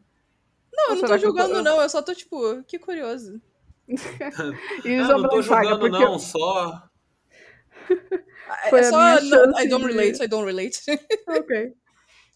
Não, 0.73 0.89
eu 0.89 0.95
não 0.95 1.01
tô 1.07 1.13
eu 1.13 1.19
julgando, 1.19 1.53
tô- 1.53 1.61
não. 1.61 1.81
Eu 1.81 1.89
só 1.89 2.01
tô, 2.01 2.13
tipo, 2.13 2.63
que 2.63 2.77
curioso. 2.79 3.41
E 4.83 4.95
Ah, 4.95 5.07
não 5.07 5.29
tô 5.29 5.41
julgando 5.41 5.79
porque 5.79 6.03
não, 6.03 6.19
só... 6.19 6.89
É 8.63 8.69
Foi 8.69 8.79
é 8.79 8.83
só. 8.83 9.21
não, 9.21 9.59
I 9.59 9.67
don't 9.67 9.85
de- 9.87 9.93
relate, 9.93 10.23
I 10.23 10.27
don't 10.27 10.45
relate. 10.45 10.79
Ok. 11.29 11.73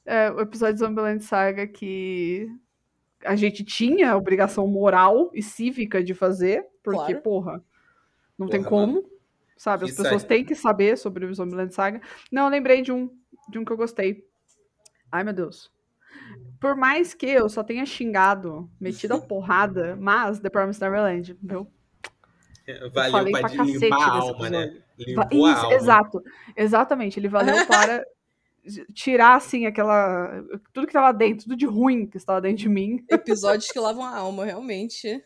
é, 0.06 0.32
o 0.32 0.40
episódio 0.42 0.76
de 0.76 0.80
Zombieland 0.80 1.24
Saga 1.24 1.68
que 1.68 2.48
a 3.26 3.36
gente 3.36 3.64
tinha 3.64 4.12
a 4.12 4.18
obrigação 4.18 4.68
moral 4.68 5.30
e 5.34 5.42
cívica 5.44 6.04
de 6.04 6.14
fazer, 6.14 6.66
porque, 6.84 6.98
Claro. 7.14 7.22
porra, 7.22 7.64
não 8.38 8.48
tem 8.48 8.60
Porra, 8.64 8.70
como, 8.70 9.10
sabe? 9.58 9.86
As 9.86 9.92
Isso 9.92 10.02
pessoas 10.04 10.24
aí. 10.24 10.28
têm 10.28 10.46
que 10.46 10.56
saber 10.56 10.98
sobre 10.98 11.26
o 11.26 11.34
Zombieland 11.34 11.74
Saga. 11.74 12.02
Não, 12.32 12.44
eu 12.46 12.50
lembrei 12.50 12.82
de 12.82 12.92
um, 12.92 13.10
de 13.50 13.60
um 13.60 13.66
que 13.66 13.72
eu 13.72 13.78
gostei. 13.78 14.26
Ai, 15.12 15.24
meu 15.24 15.34
Deus. 15.34 15.72
Por 16.60 16.76
mais 16.76 17.14
que 17.14 17.26
eu 17.26 17.50
só 17.50 17.64
tenha 17.64 17.86
xingado, 17.86 18.70
metido 18.80 19.14
a 19.16 19.20
porrada, 19.22 19.96
mas 20.00 20.40
The 20.40 20.50
Promised 20.50 20.82
Neverland, 20.82 21.38
viu? 21.42 21.68
Eu 22.68 22.92
Valeu 22.92 23.12
falei 23.12 23.32
pra 23.32 23.42
pra 23.42 23.50
cacete 23.58 23.80
limpar 23.80 23.96
a 23.96 24.16
desse 24.20 24.30
alma, 24.30 24.50
né? 24.50 24.64
episódio. 24.64 24.84
Limpou 25.00 25.46
a 25.46 25.52
Isso, 25.52 25.62
alma. 25.64 25.76
exato. 25.76 26.24
Exatamente. 26.56 27.20
Ele 27.20 27.28
valeu 27.28 27.56
para 27.68 28.06
tirar, 28.94 29.36
assim, 29.36 29.66
aquela. 29.66 30.44
Tudo 30.74 30.88
que 30.88 30.94
tava 30.94 31.12
dentro, 31.18 31.44
tudo 31.46 31.56
de 31.56 31.66
ruim 31.66 32.06
que 32.08 32.18
estava 32.18 32.42
dentro 32.42 32.58
de 32.58 32.70
mim. 32.70 33.04
Episódios 33.10 33.72
que 33.72 33.80
lavam 33.80 34.04
a 34.04 34.16
alma, 34.18 34.46
realmente. 34.46 35.24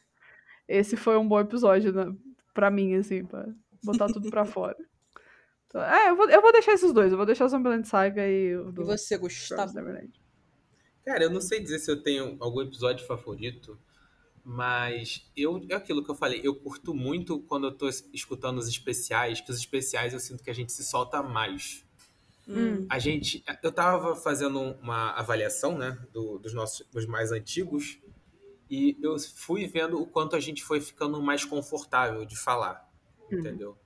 Esse 0.68 0.96
foi 0.96 1.18
um 1.18 1.28
bom 1.28 1.40
episódio 1.40 1.92
né, 1.94 2.06
pra 2.54 2.72
mim, 2.72 2.96
assim, 2.96 3.26
pra 3.26 3.46
botar 3.84 4.08
tudo 4.08 4.30
pra 4.30 4.46
fora. 4.46 4.78
Então, 5.68 5.82
é, 5.84 6.10
eu 6.10 6.16
vou, 6.16 6.30
eu 6.30 6.42
vou 6.42 6.52
deixar 6.52 6.74
esses 6.74 6.94
dois. 6.94 7.12
Eu 7.12 7.18
vou 7.18 7.26
deixar 7.26 7.46
o 7.46 7.50
Zombieland 7.50 7.88
Saga 7.88 8.28
e 8.28 8.56
o 8.56 8.72
do 8.72 8.84
E 8.84 8.86
você, 8.86 9.18
Gustavo? 9.18 9.74
Neverland. 9.74 10.12
Cara, 11.06 11.24
eu 11.24 11.30
não 11.30 11.42
sei 11.42 11.60
dizer 11.62 11.80
se 11.80 11.92
eu 11.92 12.02
tenho 12.02 12.38
algum 12.40 12.62
episódio 12.62 13.06
favorito, 13.06 13.78
mas 14.46 15.30
eu 15.36 15.66
é 15.70 15.76
aquilo 15.76 16.04
que 16.04 16.10
eu 16.12 16.16
falei, 16.16 16.40
eu 16.44 16.56
curto 16.56 16.94
muito 16.94 17.40
quando 17.42 17.68
eu 17.68 17.72
tô 17.72 17.90
es- 17.90 18.08
escutando 18.14 18.58
os 18.58 18.68
especiais, 18.68 19.42
que 19.42 19.52
os 19.52 19.58
especiais 19.58 20.14
eu 20.14 20.20
sinto 20.20 20.44
que 20.44 20.50
a 20.50 20.54
gente 20.54 20.72
se 20.72 20.84
solta 20.84 21.22
mais. 21.24 21.83
Hum. 22.48 22.86
A 22.90 23.00
gente, 23.00 23.44
eu 23.64 23.72
tava 23.72 24.16
fazendo 24.16 24.60
uma 24.60 25.12
avaliação, 25.12 25.78
né, 25.78 25.98
do- 26.12 26.38
dos 26.40 26.54
nossos 26.54 26.86
dos 26.88 27.06
mais 27.06 27.32
antigos, 27.32 28.00
e 28.70 28.98
eu 29.02 29.18
fui 29.20 29.66
vendo 29.68 30.02
o 30.02 30.06
quanto 30.06 30.36
a 30.36 30.40
gente 30.40 30.64
foi 30.64 30.82
ficando 30.82 31.22
mais 31.22 31.46
confortável 31.46 32.26
de 32.26 32.36
falar, 32.38 32.90
Hum. 33.32 33.40
entendeu? 33.40 33.78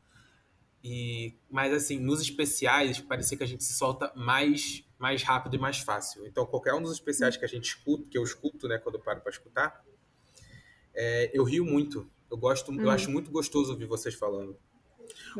E, 0.83 1.35
mas 1.49 1.73
assim, 1.73 1.99
nos 1.99 2.21
especiais, 2.21 2.99
parecia 2.99 3.37
que 3.37 3.43
a 3.43 3.47
gente 3.47 3.63
se 3.63 3.73
solta 3.73 4.11
mais, 4.15 4.83
mais 4.97 5.21
rápido 5.21 5.55
e 5.55 5.59
mais 5.59 5.79
fácil. 5.79 6.25
Então, 6.25 6.45
qualquer 6.45 6.73
um 6.73 6.81
dos 6.81 6.93
especiais 6.93 7.35
que 7.35 7.43
a 7.43 7.47
gente 7.47 7.65
escuta, 7.65 8.07
que 8.09 8.17
eu 8.17 8.23
escuto, 8.23 8.67
né, 8.67 8.77
quando 8.77 8.95
eu 8.95 9.01
paro 9.01 9.19
para 9.21 9.31
escutar, 9.31 9.83
é, 10.95 11.29
eu 11.33 11.43
rio 11.43 11.65
muito. 11.65 12.09
Eu 12.31 12.37
gosto, 12.37 12.71
eu 12.73 12.87
Hum. 12.87 12.89
acho 12.89 13.09
muito 13.11 13.29
gostoso 13.31 13.71
ouvir 13.71 13.85
vocês 13.85 14.15
falando. 14.15 14.57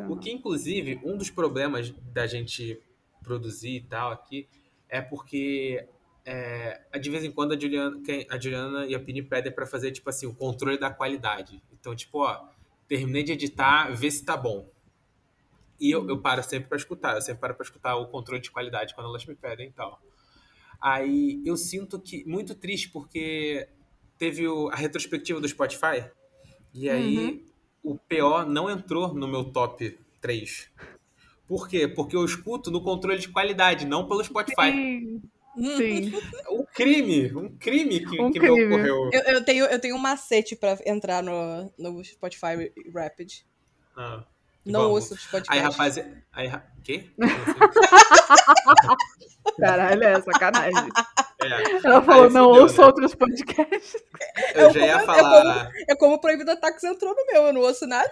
O 0.08 0.16
que, 0.16 0.30
inclusive, 0.30 1.00
um 1.04 1.16
dos 1.16 1.30
problemas 1.30 1.90
da 2.12 2.26
gente 2.26 2.80
produzir 3.22 3.76
e 3.76 3.80
tal 3.82 4.12
aqui 4.12 4.48
é 4.88 5.00
porque 5.00 5.86
é, 6.24 6.98
de 6.98 7.10
vez 7.10 7.24
em 7.24 7.30
quando 7.30 7.52
a 7.54 7.58
Juliana, 7.58 8.00
a 8.30 8.38
Juliana 8.40 8.86
e 8.86 8.94
a 8.94 9.00
Pini 9.00 9.22
pedem 9.22 9.52
pra 9.52 9.66
fazer, 9.66 9.92
tipo 9.92 10.08
assim, 10.10 10.26
o 10.26 10.34
controle 10.34 10.78
da 10.78 10.90
qualidade. 10.90 11.62
Então, 11.72 11.94
tipo, 11.96 12.18
ó, 12.22 12.48
terminei 12.86 13.22
de 13.22 13.32
editar, 13.32 13.90
vê 13.94 14.10
se 14.10 14.24
tá 14.24 14.36
bom. 14.36 14.70
E 15.80 15.90
eu, 15.90 16.08
eu 16.08 16.20
paro 16.20 16.42
sempre 16.42 16.68
pra 16.68 16.76
escutar, 16.76 17.14
eu 17.14 17.22
sempre 17.22 17.40
paro 17.40 17.54
pra 17.54 17.64
escutar 17.64 17.96
o 17.96 18.08
controle 18.08 18.40
de 18.40 18.50
qualidade 18.50 18.94
quando 18.94 19.08
elas 19.08 19.24
me 19.26 19.34
pedem 19.34 19.68
e 19.68 19.72
tal. 19.72 20.00
Aí 20.80 21.40
eu 21.44 21.56
sinto 21.56 22.00
que, 22.00 22.24
muito 22.24 22.54
triste, 22.54 22.88
porque 22.90 23.68
teve 24.18 24.46
o- 24.48 24.68
a 24.68 24.76
retrospectiva 24.76 25.40
do 25.40 25.48
Spotify, 25.48 26.10
e 26.74 26.88
aí 26.88 27.44
o 27.82 27.96
PO 27.96 28.44
não 28.44 28.68
entrou 28.68 29.14
no 29.14 29.26
meu 29.28 29.44
top 29.52 29.98
3. 30.20 30.70
Por 31.48 31.66
quê? 31.66 31.88
Porque 31.88 32.14
eu 32.14 32.24
escuto 32.24 32.70
no 32.70 32.82
controle 32.82 33.18
de 33.18 33.28
qualidade, 33.30 33.86
não 33.86 34.06
pelo 34.06 34.22
Spotify. 34.22 34.70
Sim, 34.70 35.22
sim. 35.56 36.12
Um 36.50 36.64
crime, 36.74 37.34
um 37.34 37.48
crime 37.56 38.04
que, 38.06 38.20
Um 38.20 38.30
que 38.30 38.38
crime. 38.38 38.66
me 38.66 38.74
ocorreu. 38.76 39.10
Eu, 39.12 39.22
eu 39.34 39.44
tenho, 39.44 39.64
eu 39.64 39.80
tenho 39.80 39.96
um 39.96 39.98
macete 39.98 40.54
pra 40.54 40.76
entrar 40.86 41.22
no, 41.22 41.72
no 41.78 42.04
Spotify 42.04 42.70
Rapid. 42.94 43.40
Ah, 43.96 44.22
Não 44.64 44.82
vamos. 44.82 45.10
ouço 45.10 45.16
Spotify. 45.16 45.54
Aí, 45.54 45.60
rapaziada. 45.60 46.22
Aí, 46.32 46.46
ra- 46.46 46.66
quê? 46.84 47.06
Caralho, 49.58 50.02
é 50.04 50.20
sacanagem. 50.20 50.88
É. 51.42 51.86
Ela 51.86 52.02
falou, 52.02 52.24
Aí 52.24 52.30
não 52.32 52.46
fudeu, 52.48 52.62
ouço 52.62 52.80
né? 52.80 52.86
outros 52.86 53.14
podcasts. 53.14 54.02
Eu 54.54 54.70
já 54.72 54.80
ia 54.80 54.96
É 54.96 55.00
falar. 55.00 55.70
É 55.88 55.96
como 55.96 56.14
o 56.14 56.20
Proibido 56.20 56.50
Ataques 56.50 56.84
entrou 56.84 57.14
no 57.14 57.26
meu, 57.26 57.42
eu 57.46 57.52
não 57.52 57.60
ouço 57.62 57.86
nada. 57.86 58.10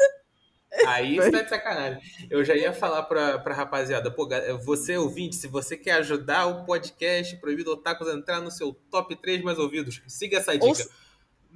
Aí 0.87 1.17
isso 1.17 1.31
tá 1.31 1.43
de 1.43 1.49
sacanagem. 1.49 2.01
Eu 2.31 2.45
já 2.45 2.55
ia 2.55 2.73
falar 2.73 3.03
pra, 3.05 3.39
pra 3.39 3.55
rapaziada, 3.55 4.11
pô, 4.11 4.29
você 4.65 4.97
ouvinte, 4.97 5.37
se 5.37 5.47
você 5.49 5.77
quer 5.77 5.93
ajudar 5.93 6.47
o 6.47 6.65
podcast 6.65 7.37
Proibido 7.37 7.73
Otakus 7.73 8.09
a 8.09 8.15
entrar 8.15 8.41
no 8.41 8.51
seu 8.51 8.73
top 8.91 9.15
3 9.17 9.43
mais 9.43 9.59
ouvidos, 9.59 10.03
siga 10.07 10.39
essa 10.39 10.53
dica. 10.53 10.67
Ouça- 10.67 10.91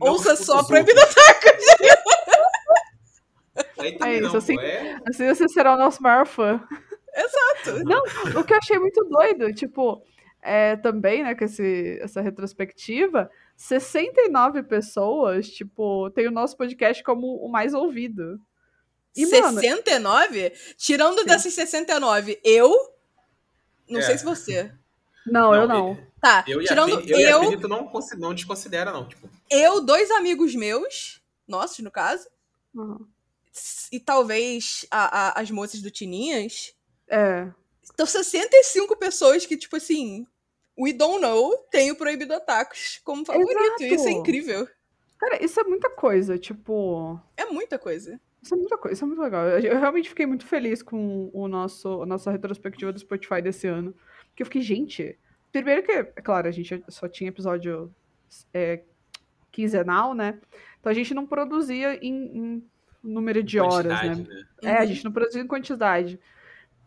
Ouça 0.00 0.36
só 0.36 0.62
Proibido. 0.64 0.98
Ataques. 1.00 1.64
Aí 3.78 3.92
também 3.98 4.14
É 4.14 4.18
isso, 4.20 4.28
não, 4.28 4.36
assim- 4.38 4.58
é... 4.60 4.96
Assim 5.08 5.26
você 5.28 5.48
será 5.48 5.74
o 5.74 5.78
nosso 5.78 6.02
maior 6.02 6.26
fã. 6.26 6.62
Exato. 7.14 7.84
Não, 7.84 8.02
o 8.40 8.44
que 8.44 8.52
eu 8.52 8.58
achei 8.58 8.78
muito 8.78 9.02
doido, 9.04 9.52
tipo, 9.52 10.02
é, 10.42 10.76
também, 10.76 11.22
né, 11.24 11.34
com 11.34 11.44
esse, 11.44 11.98
essa 12.00 12.20
retrospectiva, 12.20 13.30
69 13.56 14.62
pessoas, 14.62 15.48
tipo, 15.50 16.08
tem 16.10 16.28
o 16.28 16.30
nosso 16.30 16.56
podcast 16.56 17.02
como 17.02 17.36
o 17.44 17.48
mais 17.50 17.74
ouvido. 17.74 18.40
E, 19.16 19.26
mano, 19.26 19.60
69? 19.60 20.50
Tirando 20.76 21.20
Sim. 21.20 21.26
dessas 21.26 21.52
69, 21.54 22.40
eu. 22.44 22.94
Não 23.88 24.00
É. 24.00 24.02
sei 24.02 24.18
se 24.18 24.24
você. 24.24 24.72
não, 25.26 25.54
eu 25.54 25.66
não. 25.68 26.10
Tá, 26.20 26.44
Eu 26.46 26.60
e 26.60 26.64
a 26.64 26.68
tirando 26.68 26.98
Pini- 27.00 27.12
eu, 27.22 27.28
eu, 27.28 27.40
Pinito 27.40 27.66
não, 27.68 27.90
não 28.18 28.34
desconsidera, 28.34 28.92
não. 28.92 29.08
Tipo, 29.08 29.28
eu, 29.50 29.80
dois 29.80 30.10
amigos 30.10 30.54
meus, 30.54 31.20
nossos 31.48 31.78
no 31.80 31.90
caso, 31.90 32.28
Uhum. 32.74 33.06
e 33.90 33.98
talvez 33.98 34.84
a- 34.90 35.28
a- 35.28 35.40
as 35.40 35.50
moças 35.50 35.80
do 35.80 35.90
Tininhas. 35.90 36.74
É, 37.08 37.48
Então, 37.92 38.06
65 38.06 38.96
pessoas 38.96 39.44
que, 39.46 39.56
tipo 39.56 39.76
assim, 39.76 40.26
we 40.78 40.92
don't 40.92 41.20
know, 41.20 41.56
tem 41.70 41.90
o 41.90 41.96
Proibido 41.96 42.32
Atacos 42.34 43.00
como 43.04 43.24
favorito. 43.26 43.58
Exato. 43.82 43.82
Isso 43.94 44.08
é 44.08 44.12
incrível. 44.12 44.68
cara, 45.18 45.44
isso 45.44 45.58
é 45.60 45.64
muita 45.64 45.90
coisa, 45.90 46.38
tipo... 46.38 47.20
É 47.36 47.44
muita 47.46 47.78
coisa. 47.78 48.18
Isso 48.42 48.54
é 48.54 48.56
muita 48.56 48.78
coisa, 48.78 48.94
isso 48.94 49.04
é 49.04 49.06
muito 49.06 49.20
legal. 49.20 49.46
Eu, 49.46 49.78
realmente 49.78 50.08
fiquei 50.08 50.26
muito 50.26 50.46
feliz 50.46 50.82
com 50.82 51.30
o 51.32 51.46
nosso, 51.46 52.02
a 52.02 52.06
nossa 52.06 52.30
retrospectiva 52.30 52.92
do 52.92 52.98
Spotify 52.98 53.42
desse 53.42 53.66
ano. 53.66 53.94
Porque 54.28 54.42
eu 54.42 54.46
fiquei, 54.46 54.62
gente. 54.62 55.18
Primeiro 55.52 55.82
que, 55.82 55.92
é 55.92 56.04
claro, 56.04 56.48
a 56.48 56.50
gente 56.50 56.82
só 56.88 57.08
tinha 57.08 57.28
episódio 57.28 57.92
é, 58.54 58.82
quinzenal, 59.50 60.14
né? 60.14 60.38
Então 60.78 60.90
a 60.90 60.94
gente 60.94 61.12
não 61.12 61.26
produzia 61.26 61.94
em, 61.96 62.38
em 62.38 62.64
número 63.02 63.42
de 63.42 63.58
horas, 63.58 64.02
né? 64.02 64.14
né? 64.14 64.44
É, 64.62 64.76
a 64.76 64.86
gente 64.86 65.04
não 65.04 65.12
produzia 65.12 65.42
em 65.42 65.46
quantidade. 65.46 66.18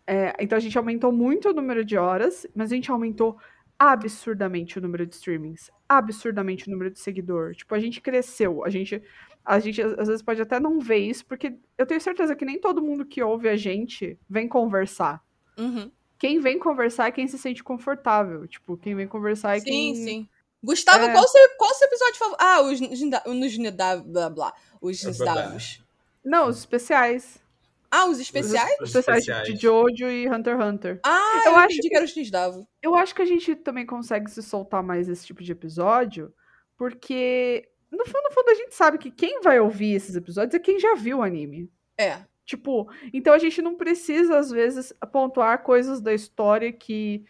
É, 0.05 0.35
então 0.39 0.57
a 0.57 0.61
gente 0.61 0.77
aumentou 0.77 1.11
muito 1.11 1.49
o 1.49 1.53
número 1.53 1.83
de 1.85 1.97
horas, 1.97 2.45
mas 2.55 2.71
a 2.71 2.75
gente 2.75 2.91
aumentou 2.91 3.37
absurdamente 3.77 4.77
o 4.77 4.81
número 4.81 5.05
de 5.05 5.15
streamings, 5.15 5.71
absurdamente 5.87 6.67
o 6.67 6.71
número 6.71 6.91
de 6.91 6.99
seguidor. 6.99 7.53
Tipo, 7.53 7.75
a 7.75 7.79
gente 7.79 8.01
cresceu. 8.01 8.63
A 8.63 8.69
gente, 8.69 9.01
a 9.45 9.59
gente 9.59 9.81
às 9.81 10.07
vezes 10.07 10.21
pode 10.21 10.41
até 10.41 10.59
não 10.59 10.79
ver 10.79 10.97
isso, 10.97 11.25
porque 11.25 11.55
eu 11.77 11.85
tenho 11.85 11.99
certeza 12.01 12.35
que 12.35 12.45
nem 12.45 12.59
todo 12.59 12.81
mundo 12.81 13.05
que 13.05 13.21
ouve 13.21 13.49
a 13.49 13.55
gente 13.57 14.17
vem 14.29 14.47
conversar. 14.47 15.21
Uhum. 15.57 15.91
Quem 16.17 16.39
vem 16.39 16.57
conversar 16.57 17.07
é 17.07 17.11
quem 17.11 17.27
se 17.27 17.37
sente 17.37 17.61
confortável. 17.63 18.47
Tipo, 18.47 18.77
quem 18.77 18.95
vem 18.95 19.07
conversar 19.07 19.57
é 19.57 19.59
Sim, 19.59 19.65
quem. 19.65 19.95
sim. 19.95 20.29
Gustavo, 20.63 21.03
É. 21.05 21.11
qual, 21.11 21.27
seu, 21.27 21.41
qual 21.57 21.69
o 21.71 21.73
seu 21.73 21.87
episódio 21.87 22.15
favorito? 22.15 22.41
Ah, 22.41 22.61
os 22.61 22.79
nos 22.79 23.57
blá 24.05 24.29
blá. 24.29 24.53
Os 24.81 25.01
Blá, 25.03 25.11
blá, 25.13 25.33
blá. 25.33 25.41
Davos. 25.43 25.83
Não, 26.23 26.47
os 26.47 26.59
especiais. 26.59 27.43
Ah, 27.91 28.05
os 28.07 28.17
especiais? 28.19 28.75
Os 28.81 28.95
especiais, 28.95 29.43
de 29.45 29.55
Jojo 29.57 30.07
e 30.09 30.27
Hunter 30.27 30.55
x 30.57 30.65
Hunter. 30.65 30.99
Ah, 31.05 31.41
Eu 31.45 31.51
eu, 31.51 31.57
acho 31.57 31.75
que- 31.81 31.89
que 31.89 31.95
era 31.95 32.05
os 32.05 32.15
Nisdavo. 32.15 32.65
Eu 32.81 32.95
acho 32.95 33.13
que 33.13 33.21
a 33.21 33.25
gente 33.25 33.53
também 33.57 33.85
consegue 33.85 34.31
se 34.31 34.41
soltar 34.41 34.81
mais 34.81 35.09
esse 35.09 35.25
tipo 35.25 35.43
de 35.43 35.51
episódio, 35.51 36.33
porque 36.77 37.69
no 37.97 38.05
fundo, 38.05 38.23
no 38.23 38.31
fundo 38.31 38.49
a 38.49 38.55
gente 38.55 38.75
sabe 38.75 38.97
que 38.97 39.11
quem 39.11 39.41
vai 39.41 39.59
ouvir 39.59 39.93
esses 39.93 40.15
episódios 40.15 40.53
é 40.55 40.59
quem 40.59 40.79
já 40.79 40.95
viu 40.95 41.19
o 41.19 41.23
anime. 41.23 41.69
É. 41.97 42.17
Tipo, 42.45 42.89
então 43.13 43.33
a 43.33 43.37
gente 43.37 43.61
não 43.61 43.75
precisa 43.75 44.37
às 44.37 44.51
vezes 44.51 44.93
pontuar 45.11 45.63
coisas 45.63 46.01
da 46.01 46.13
história 46.13 46.71
que 46.71 47.23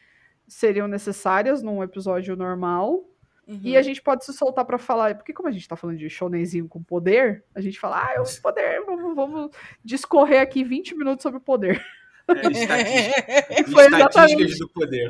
seriam 0.47 0.87
necessárias 0.87 1.61
num 1.61 1.83
episódio 1.83 2.35
normal. 2.35 3.05
Uhum. 3.45 3.59
E 3.61 3.75
a 3.75 3.81
gente 3.81 4.01
pode 4.01 4.23
se 4.23 4.33
soltar 4.33 4.63
pra 4.65 4.77
falar, 4.77 5.15
porque 5.15 5.33
como 5.33 5.49
a 5.49 5.51
gente 5.51 5.67
tá 5.67 5.75
falando 5.75 5.97
de 5.97 6.09
shonenzinho 6.09 6.67
com 6.67 6.81
poder, 6.81 7.43
a 7.53 7.59
gente 7.59 7.77
fala, 7.79 8.01
ah, 8.07 8.13
é 8.15 8.21
o 8.21 8.41
poder, 8.41 8.81
vamos, 8.85 9.15
vamos 9.15 9.51
discorrer 9.83 10.41
aqui 10.41 10.63
20 10.63 10.95
minutos 10.95 11.23
sobre 11.23 11.37
o 11.37 11.41
poder. 11.41 11.83
É, 12.25 12.47
estatística- 12.47 13.71
Foi 13.71 13.83
estatísticas 13.83 13.91
exatamente. 13.91 14.59
do 14.59 14.69
poder. 14.69 15.09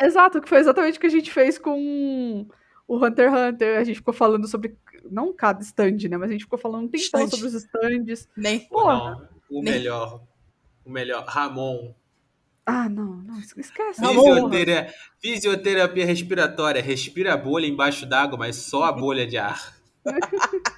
Exato, 0.00 0.40
que 0.40 0.48
foi 0.48 0.58
exatamente 0.58 0.98
o 0.98 1.00
que 1.00 1.06
a 1.08 1.10
gente 1.10 1.32
fez 1.32 1.58
com 1.58 2.46
o 2.86 2.96
Hunter 3.04 3.30
x 3.30 3.38
Hunter. 3.38 3.78
A 3.78 3.84
gente 3.84 3.96
ficou 3.96 4.14
falando 4.14 4.46
sobre, 4.46 4.76
não 5.10 5.32
cada 5.32 5.62
stand, 5.62 6.08
né? 6.08 6.16
Mas 6.16 6.30
a 6.30 6.32
gente 6.32 6.44
ficou 6.44 6.58
falando 6.58 6.84
um 6.84 6.88
tempão 6.88 7.24
Stand. 7.24 7.28
sobre 7.28 7.46
os 7.46 7.54
stands. 7.54 8.28
Nem. 8.36 8.60
Porra. 8.60 8.94
Não, 8.94 9.28
o 9.50 9.62
Nem- 9.62 9.74
melhor. 9.74 10.22
O 10.84 10.90
melhor. 10.90 11.24
Ramon. 11.26 11.94
Ah, 12.66 12.88
não, 12.88 13.16
não, 13.16 13.38
esquece. 13.38 14.00
Fisioterapia, 14.02 14.94
fisioterapia 15.20 16.06
respiratória. 16.06 16.80
Respira 16.82 17.34
a 17.34 17.36
bolha 17.36 17.66
embaixo 17.66 18.06
d'água, 18.06 18.38
mas 18.38 18.56
só 18.56 18.84
a 18.84 18.92
bolha 18.92 19.26
de 19.26 19.36
ar. 19.36 19.74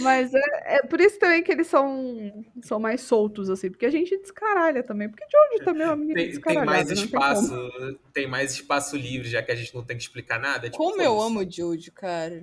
Mas 0.00 0.32
é, 0.34 0.76
é 0.76 0.82
por 0.82 1.00
isso 1.00 1.18
também 1.18 1.42
que 1.42 1.50
eles 1.52 1.66
são, 1.66 2.44
são 2.62 2.78
mais 2.80 3.00
soltos, 3.02 3.48
assim, 3.50 3.70
porque 3.70 3.86
a 3.86 3.90
gente 3.90 4.16
descaralha 4.18 4.82
também. 4.82 5.08
Porque 5.08 5.24
de 5.26 5.36
onde 5.36 5.64
também 5.64 5.82
é 5.82 5.86
uma 5.86 5.96
menina 5.96 6.20
Tem, 6.20 6.40
tem 6.40 6.64
mais 6.64 6.86
tem 6.88 6.96
espaço, 7.04 7.48
como. 7.48 7.94
tem, 8.12 8.26
mais 8.26 8.52
espaço 8.52 8.96
livre, 8.96 9.28
já 9.28 9.42
que 9.42 9.52
a 9.52 9.56
gente 9.56 9.74
não 9.74 9.82
tem 9.84 9.96
que 9.96 10.02
explicar 10.02 10.38
nada. 10.40 10.68
Tipo, 10.70 10.76
Como 10.82 11.00
eu 11.00 11.12
foda-se. 11.16 11.26
amo 11.26 11.40
o 11.40 11.50
Jojo, 11.50 11.92
cara. 11.92 12.42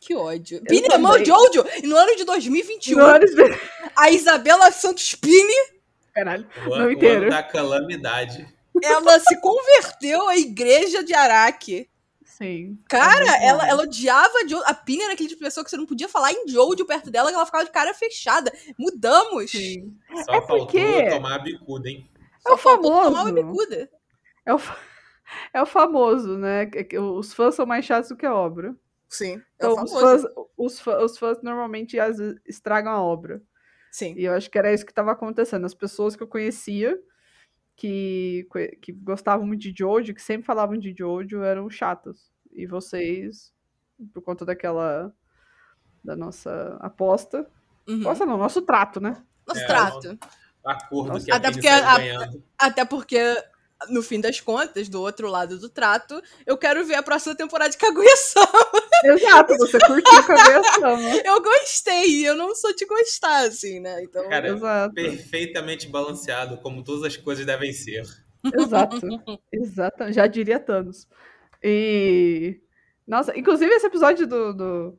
Que 0.00 0.14
ódio. 0.14 0.62
Pini 0.62 0.82
também. 0.88 0.96
amou 0.96 1.12
o 1.20 1.24
Jojo! 1.24 1.64
E 1.82 1.86
no 1.86 1.96
ano 1.96 2.14
de 2.16 2.24
2021, 2.24 2.96
No 2.98 3.04
ano 3.04 3.24
de- 3.26 3.58
a 3.96 4.10
Isabela 4.10 4.70
Santos 4.70 5.14
Pini, 5.16 5.78
Caralho, 6.14 6.46
O, 6.68 6.74
an- 6.74 6.78
não 6.78 6.86
o 6.86 6.90
inteiro. 6.92 7.22
ano 7.22 7.30
da 7.30 7.42
calamidade. 7.42 8.46
ela 8.82 9.18
se 9.18 9.40
converteu 9.40 10.28
à 10.28 10.36
igreja 10.36 11.02
de 11.02 11.12
Araque. 11.14 11.88
Sim. 12.38 12.78
Cara, 12.88 13.24
É 13.24 13.46
ela, 13.46 13.68
ela 13.68 13.82
odiava 13.82 14.46
Jojo. 14.48 14.62
A 14.64 14.72
Pini 14.72 15.02
era 15.02 15.12
aquele 15.14 15.28
tipo 15.28 15.40
de 15.40 15.44
pessoa 15.46 15.64
que 15.64 15.70
você 15.70 15.76
não 15.76 15.86
podia 15.86 16.08
falar 16.08 16.32
em 16.32 16.46
Jojo 16.46 16.86
perto 16.86 17.10
dela, 17.10 17.30
que 17.30 17.34
ela 17.34 17.44
ficava 17.44 17.64
de 17.64 17.70
cara 17.72 17.92
fechada. 17.92 18.52
Mudamos. 18.78 19.50
Sim. 19.50 19.96
Só 20.24 20.34
É 20.34 20.40
faltou 20.42 20.58
porque- 20.66 21.10
tomar 21.10 21.34
a 21.34 21.38
bicuda, 21.40 21.88
hein? 21.88 22.08
É 22.46 22.52
o 22.52 22.56
faltou 22.56 22.92
tomar 22.92 23.08
uma 23.08 23.26
famoso. 23.26 23.34
bicuda. 23.34 23.90
É 24.46 24.54
o, 24.54 24.58
é 25.52 25.62
o 25.62 25.66
famoso, 25.66 26.38
né? 26.38 26.66
que- 26.66 26.84
que 26.84 26.98
Os 26.98 27.34
fãs 27.34 27.56
são 27.56 27.66
mais 27.66 27.84
chatos 27.84 28.08
do 28.10 28.16
que 28.16 28.24
a 28.24 28.34
obra. 28.34 28.74
Sim, 29.08 29.34
é 29.36 29.42
Então, 29.56 29.72
o 29.74 29.82
os 29.82 29.90
famoso. 29.92 30.22
fãs, 30.22 30.46
os, 30.56 30.80
fã- 30.80 30.98
os 31.02 31.18
fãs 31.18 31.42
normalmente 31.42 31.96
vezes, 31.96 32.36
estragam 32.46 32.92
a 32.92 33.02
obra. 33.02 33.42
Sim. 33.90 34.14
E 34.16 34.24
eu 34.24 34.32
acho 34.34 34.48
que 34.50 34.58
era 34.58 34.72
isso 34.72 34.84
que 34.84 34.92
estava 34.92 35.10
acontecendo. 35.12 35.64
As 35.64 35.74
pessoas 35.74 36.14
que 36.14 36.22
eu 36.22 36.28
conhecia, 36.28 36.96
que, 37.78 38.46
que- 38.82 38.92
gostavam 38.92 39.46
muito 39.46 39.60
de 39.62 39.72
Jojo, 39.78 40.12
que 40.12 40.20
sempre 40.20 40.44
falavam 40.44 40.76
de 40.76 40.92
Jojo, 40.92 41.42
eram 41.42 41.70
chatas. 41.70 42.30
E 42.52 42.66
vocês, 42.66 43.52
por 44.12 44.20
conta 44.22 44.44
daquela. 44.44 45.14
da 46.04 46.16
nossa 46.16 46.76
aposta. 46.80 47.46
Uhum. 47.88 48.00
Aposta 48.02 48.26
não, 48.26 48.36
nosso 48.36 48.62
trato, 48.62 49.00
né? 49.00 49.22
Nosso 49.46 49.60
É, 49.60 49.66
trato. 49.66 50.18
Acordo 50.64 51.12
Nossa, 51.14 51.24
que 51.24 51.32
a 51.32 51.36
até 51.36 51.50
porque 51.52 51.68
a- 51.68 51.98
ganhando. 51.98 52.42
Até 52.58 52.84
porque, 52.84 53.18
no 53.90 54.02
fim 54.02 54.20
das 54.20 54.40
contas, 54.40 54.88
do 54.88 55.00
outro 55.00 55.28
lado 55.28 55.58
do 55.58 55.68
trato, 55.70 56.20
eu 56.44 56.58
quero 56.58 56.84
ver 56.84 56.96
a 56.96 57.02
próxima 57.02 57.34
temporada 57.36 57.70
de 57.70 57.78
Kaguya-sama. 57.78 58.77
Exato, 59.04 59.56
você 59.56 59.78
curtiu 59.78 60.24
com 60.26 60.32
a 60.32 60.44
versão. 60.44 60.98
Eu 61.24 61.42
gostei, 61.42 62.26
eu 62.26 62.34
não 62.36 62.54
sou 62.54 62.74
de 62.74 62.84
gostar, 62.86 63.46
assim, 63.46 63.80
né? 63.80 64.02
Então, 64.02 64.28
Cara, 64.28 64.48
Exato. 64.48 64.94
Perfeitamente 64.94 65.88
balanceado, 65.88 66.58
como 66.58 66.82
todas 66.82 67.04
as 67.04 67.16
coisas 67.16 67.44
devem 67.46 67.72
ser. 67.72 68.02
Exato. 68.54 68.98
Exato. 69.52 70.12
Já 70.12 70.26
diria 70.26 70.58
Thanos. 70.58 71.06
E. 71.62 72.60
Nossa, 73.06 73.36
inclusive 73.38 73.72
esse 73.72 73.86
episódio 73.86 74.26
do, 74.26 74.52
do, 74.52 74.98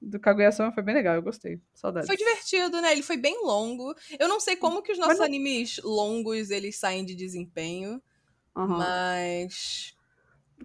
do 0.00 0.20
Kaguya-sama 0.20 0.72
foi 0.72 0.82
bem 0.82 0.94
legal, 0.94 1.14
eu 1.16 1.22
gostei. 1.22 1.60
Saudades. 1.74 2.06
foi 2.06 2.16
divertido, 2.16 2.80
né? 2.80 2.92
Ele 2.92 3.02
foi 3.02 3.16
bem 3.16 3.44
longo. 3.44 3.94
Eu 4.18 4.28
não 4.28 4.38
sei 4.40 4.56
como 4.56 4.82
que 4.82 4.92
os 4.92 4.98
nossos 4.98 5.18
não- 5.18 5.24
animes 5.26 5.80
longos, 5.82 6.50
eles 6.50 6.78
saem 6.78 7.04
de 7.04 7.14
desempenho, 7.14 8.00
Aham. 8.56 8.78
mas... 8.78 9.94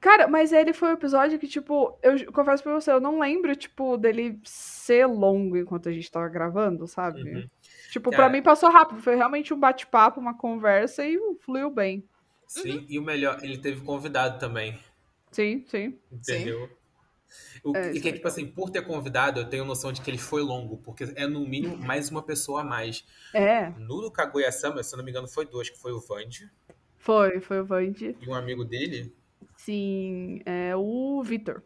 Cara, 0.01 0.27
mas 0.27 0.51
ele 0.51 0.73
foi 0.73 0.89
um 0.89 0.93
episódio 0.93 1.39
que, 1.39 1.47
tipo, 1.47 1.97
eu 2.03 2.31
confesso 2.31 2.61
pra 2.63 2.73
você, 2.73 2.91
eu 2.91 2.99
não 3.01 3.19
lembro, 3.19 3.55
tipo, 3.55 3.97
dele 3.97 4.39
ser 4.43 5.05
longo 5.05 5.57
enquanto 5.57 5.89
a 5.89 5.91
gente 5.91 6.11
tava 6.11 6.27
gravando, 6.29 6.87
sabe? 6.87 7.21
Uhum. 7.23 7.47
Tipo, 7.91 8.11
Cara- 8.11 8.23
pra 8.23 8.31
mim 8.31 8.41
passou 8.43 8.69
rápido. 8.69 9.01
Foi 9.01 9.15
realmente 9.15 9.53
um 9.53 9.59
bate-papo, 9.59 10.19
uma 10.19 10.37
conversa 10.37 11.05
e 11.05 11.19
fluiu 11.41 11.69
bem. 11.69 12.03
Sim, 12.47 12.85
e 12.87 12.97
o 12.97 13.01
melhor, 13.03 13.43
ele 13.43 13.57
teve 13.57 13.81
convidado 13.81 14.39
também. 14.39 14.77
Sim, 15.31 15.63
sim. 15.67 15.97
Entendeu? 16.11 16.69
O, 17.63 17.75
É, 17.75 17.91
e 17.91 17.99
que, 17.99 18.09
é 18.09 18.13
tipo 18.13 18.27
assim, 18.27 18.45
por 18.47 18.69
ter 18.69 18.81
convidado, 18.83 19.41
eu 19.41 19.49
tenho 19.49 19.65
noção 19.65 19.91
de 19.91 20.01
que 20.01 20.09
ele 20.09 20.17
foi 20.17 20.41
longo, 20.41 20.77
porque 20.77 21.03
é 21.15 21.27
no 21.27 21.45
mínimo 21.45 21.75
mais 21.77 22.09
uma 22.09 22.23
pessoa 22.23 22.61
a 22.61 22.63
mais. 22.63 23.05
É, 23.33 23.69
No 23.77 24.01
do 24.01 24.11
Kaguya-sama, 24.11 24.81
se 24.81 24.93
eu 24.93 24.97
não 24.97 25.03
me 25.03 25.11
engano, 25.11 25.27
foi 25.27 25.45
dois, 25.45 25.69
que 25.69 25.77
foi 25.77 25.91
o 25.91 25.99
Vande 25.99 26.49
foi, 26.97 27.39
foi 27.39 27.61
o 27.61 27.65
Vande. 27.65 28.17
e 28.21 28.29
um 28.29 28.33
amigo 28.33 28.65
dele. 28.65 29.13
Sim, 29.71 30.39
é 30.45 30.73
o 30.77 31.21
Vitor. 31.21 31.61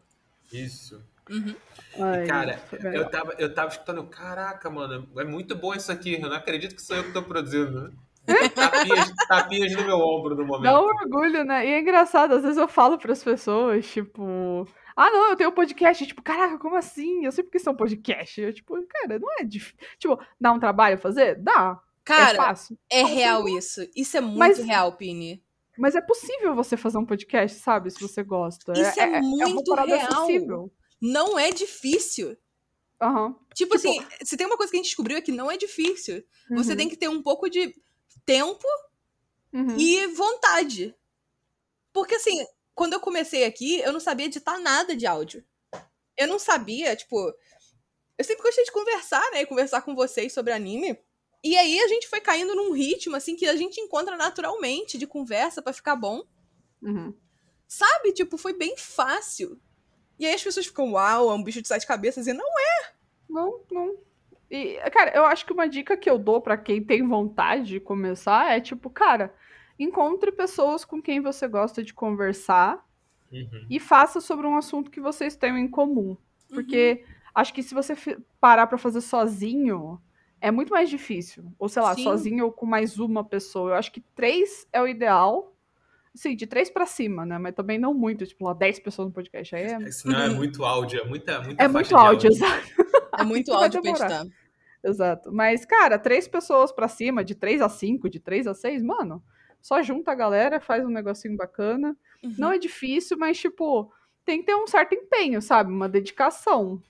Isso. 0.52 1.00
Uhum. 1.30 1.54
Ai, 2.00 2.26
Cara, 2.26 2.60
eu 2.92 3.08
tava, 3.12 3.36
eu 3.38 3.54
tava 3.54 3.68
escutando, 3.70 4.04
caraca, 4.06 4.72
mano, 4.72 5.08
é 5.18 5.24
muito 5.24 5.56
bom 5.56 5.72
isso 5.76 5.92
aqui, 5.92 6.14
eu 6.20 6.22
não 6.28 6.34
acredito 6.36 6.74
que 6.76 6.82
sou 6.82 6.96
eu 6.98 7.04
que 7.04 7.14
tô 7.14 7.22
produzindo. 7.22 7.94
Tapinhas, 8.56 9.14
tapinhas 9.28 9.72
no 9.74 9.84
meu 9.86 10.00
ombro 10.00 10.34
no 10.36 10.44
momento. 10.44 10.64
Dá 10.64 10.82
um 10.82 10.86
orgulho, 10.86 11.44
né? 11.44 11.64
E 11.64 11.74
é 11.74 11.80
engraçado, 11.80 12.34
às 12.34 12.42
vezes 12.42 12.58
eu 12.58 12.68
falo 12.68 12.98
pras 12.98 13.24
pessoas, 13.24 13.86
tipo, 13.88 14.68
ah, 14.96 15.10
não, 15.12 15.30
eu 15.30 15.36
tenho 15.36 15.52
um 15.52 15.54
podcast. 15.54 16.04
Tipo, 16.06 16.24
caraca, 16.24 16.58
como 16.58 16.76
assim? 16.76 17.24
Eu 17.24 17.32
sei 17.32 17.44
porque 17.44 17.58
isso 17.60 17.70
é 17.70 17.72
um 17.72 17.76
podcast. 17.76 18.42
Eu, 18.42 18.52
tipo, 18.52 18.76
cara, 18.88 19.20
não 19.20 19.28
é 19.40 19.44
difícil. 19.44 19.78
Tipo, 20.00 20.20
dá 20.40 20.52
um 20.52 20.60
trabalho 20.60 20.98
fazer? 20.98 21.36
Dá. 21.36 21.80
é 21.80 22.04
Cara, 22.04 22.36
fácil. 22.36 22.78
é 22.92 23.02
Fácil. 23.02 23.16
real 23.16 23.48
isso. 23.50 23.82
Isso 23.96 24.18
é 24.18 24.22
muito 24.22 24.40
Mas- 24.40 24.58
real, 24.60 24.92
Pini. 24.94 25.44
Mas 25.78 25.96
é 25.96 26.02
possível 26.02 26.54
você 26.56 26.76
fazer 26.78 26.98
um 26.98 27.06
podcast, 27.06 27.58
sabe? 27.60 27.90
Se 27.92 28.00
você 28.00 28.24
gosta. 28.24 28.74
Isso 28.74 29.00
é 29.00 29.20
uma 29.22 29.48
muito 29.50 29.70
parada 29.74 29.96
real. 29.96 30.24
acessível. 30.24 30.72
Não 31.02 31.40
é 31.40 31.50
difícil. 31.52 32.38
Aham. 33.02 33.32
Tipo, 33.56 33.76
Tipo- 33.76 33.76
assim, 33.76 34.06
se 34.24 34.38
tem 34.38 34.46
uma 34.46 34.58
coisa 34.58 34.70
que 34.72 34.78
a 34.78 34.80
gente 34.80 34.88
descobriu 34.90 35.18
é 35.18 35.22
que 35.22 35.32
não 35.32 35.50
é 35.50 35.58
difícil. 35.58 36.24
Você 36.52 36.72
Uhum. 36.72 36.78
tem 36.78 36.90
que 36.90 36.98
ter 36.98 37.08
um 37.10 37.22
pouco 37.24 37.50
de 37.50 37.74
tempo 38.26 38.68
Uhum. 39.54 39.76
e 39.78 40.06
vontade. 40.08 40.94
Porque 41.92 42.16
assim, 42.16 42.46
quando 42.76 42.94
eu 42.94 43.00
comecei 43.00 43.44
aqui, 43.46 43.80
eu 43.80 43.92
não 43.92 44.00
sabia 44.00 44.28
editar 44.28 44.60
nada 44.60 44.96
de 44.96 45.06
áudio. 45.08 45.44
Eu 46.18 46.28
não 46.28 46.38
sabia, 46.38 46.96
tipo. 46.96 47.18
Eu 48.18 48.24
sempre 48.24 48.44
gostei 48.44 48.64
de 48.64 48.72
conversar, 48.72 49.24
né? 49.32 49.46
Conversar 49.46 49.82
com 49.82 49.96
vocês 49.96 50.32
sobre 50.32 50.54
anime. 50.54 50.96
E 51.44 51.58
aí 51.58 51.80
a 51.80 51.88
gente 51.88 52.08
foi 52.08 52.20
caindo 52.22 52.56
num 52.56 52.72
ritmo, 52.72 53.16
assim, 53.16 53.36
que 53.36 53.48
a 53.48 53.56
gente 53.56 53.80
encontra 53.82 54.16
naturalmente 54.16 54.98
de 54.98 55.08
conversa 55.08 55.62
pra 55.62 55.74
ficar 55.74 55.96
bom. 55.96 56.24
Uhum. 56.82 57.14
Sabe? 57.68 58.12
Tipo, 58.12 58.38
foi 58.38 58.54
bem 58.54 58.76
fácil. 58.78 59.60
E 60.20 60.26
aí 60.26 60.34
as 60.36 60.44
pessoas 60.44 60.68
ficam, 60.68 60.92
uau, 60.94 61.32
é 61.32 61.34
um 61.34 61.44
bicho 61.44 61.62
de 61.62 61.68
sete 61.68 61.88
cabeças. 61.88 62.28
E 62.28 62.34
não 62.34 62.46
é. 62.46 62.94
Não, 63.28 63.62
não. 63.72 63.98
E, 64.52 64.76
cara, 64.92 65.16
eu 65.16 65.26
acho 65.26 65.46
que 65.46 65.54
uma 65.54 65.68
dica 65.68 65.96
que 65.98 66.10
eu 66.10 66.20
dou 66.20 66.42
pra 66.42 66.58
quem 66.58 66.84
tem 66.84 67.08
vontade 67.08 67.64
de 67.70 67.80
começar 67.80 68.52
é 68.52 68.60
tipo, 68.60 68.90
cara, 68.90 69.34
encontre 69.80 70.32
pessoas 70.32 70.84
com 70.86 71.02
quem 71.02 71.22
você 71.22 71.48
gosta 71.48 71.84
de 71.84 71.94
conversar 71.94 72.86
Uhum. 73.32 73.66
e 73.70 73.80
faça 73.80 74.20
sobre 74.20 74.46
um 74.46 74.58
assunto 74.58 74.92
que 74.92 75.00
vocês 75.00 75.38
tenham 75.38 75.58
em 75.58 75.70
comum. 75.70 76.18
Porque 76.50 77.06
acho 77.34 77.54
que 77.54 77.64
se 77.64 77.74
você 77.74 77.96
parar 78.42 78.68
pra 78.68 78.78
fazer 78.78 79.00
sozinho, 79.00 80.02
é 80.42 80.50
muito 80.50 80.72
mais 80.72 80.90
difícil. 80.90 81.46
Ou 81.60 81.70
sei 81.70 81.82
lá, 81.82 81.94
Sim. 81.94 82.04
sozinho 82.04 82.46
ou 82.46 82.52
com 82.52 82.66
mais 82.66 82.98
uma 82.98 83.24
pessoa. 83.24 83.72
Eu 83.72 83.76
acho 83.76 83.92
que 83.92 84.02
três 84.16 84.68
é 84.74 84.82
o 84.82 84.88
ideal. 84.88 85.56
Sim, 86.14 86.36
de 86.36 86.46
três 86.46 86.70
pra 86.70 86.86
cima, 86.86 87.26
né? 87.26 87.38
Mas 87.38 87.54
também 87.54 87.78
não 87.78 87.94
muito, 87.94 88.26
tipo, 88.26 88.44
lá, 88.44 88.54
dez 88.54 88.80
pessoas 88.80 89.08
no 89.08 89.14
podcast. 89.14 89.56
Aí 89.56 89.64
é, 89.64 89.92
Senão 89.92 90.20
é 90.20 90.30
muito 90.30 90.66
áudio, 90.66 91.00
é 91.00 91.06
muita, 91.06 91.42
muita 91.42 91.64
é 91.64 91.70
faixa 91.70 91.72
muito 91.72 91.88
de 91.88 91.96
áudio, 91.96 92.32
exato. 92.32 92.68
É 93.20 93.24
muito 93.26 93.52
áudio 93.52 93.82
pra 93.82 93.92
editar. 93.92 94.26
Exato. 94.84 95.32
Mas, 95.34 95.66
cara, 95.66 96.00
três 96.00 96.30
pessoas 96.30 96.72
pra 96.72 96.88
cima, 96.88 97.26
de 97.26 97.36
três 97.36 97.62
a 97.62 97.68
cinco, 97.68 98.10
de 98.10 98.22
três 98.22 98.48
a 98.48 98.54
seis, 98.54 98.82
mano, 98.82 99.22
só 99.62 99.82
junta 99.84 100.12
a 100.12 100.16
galera, 100.16 100.62
faz 100.62 100.84
um 100.86 100.90
negocinho 100.90 101.36
bacana. 101.36 101.96
Uhum. 102.24 102.36
Não 102.38 102.52
é 102.54 102.58
difícil, 102.58 103.18
mas, 103.18 103.38
tipo, 103.38 103.92
tem 104.24 104.40
que 104.40 104.46
ter 104.46 104.56
um 104.56 104.66
certo 104.66 104.96
empenho, 104.96 105.42
sabe? 105.42 105.72
Uma 105.72 105.90
dedicação. 105.90 106.82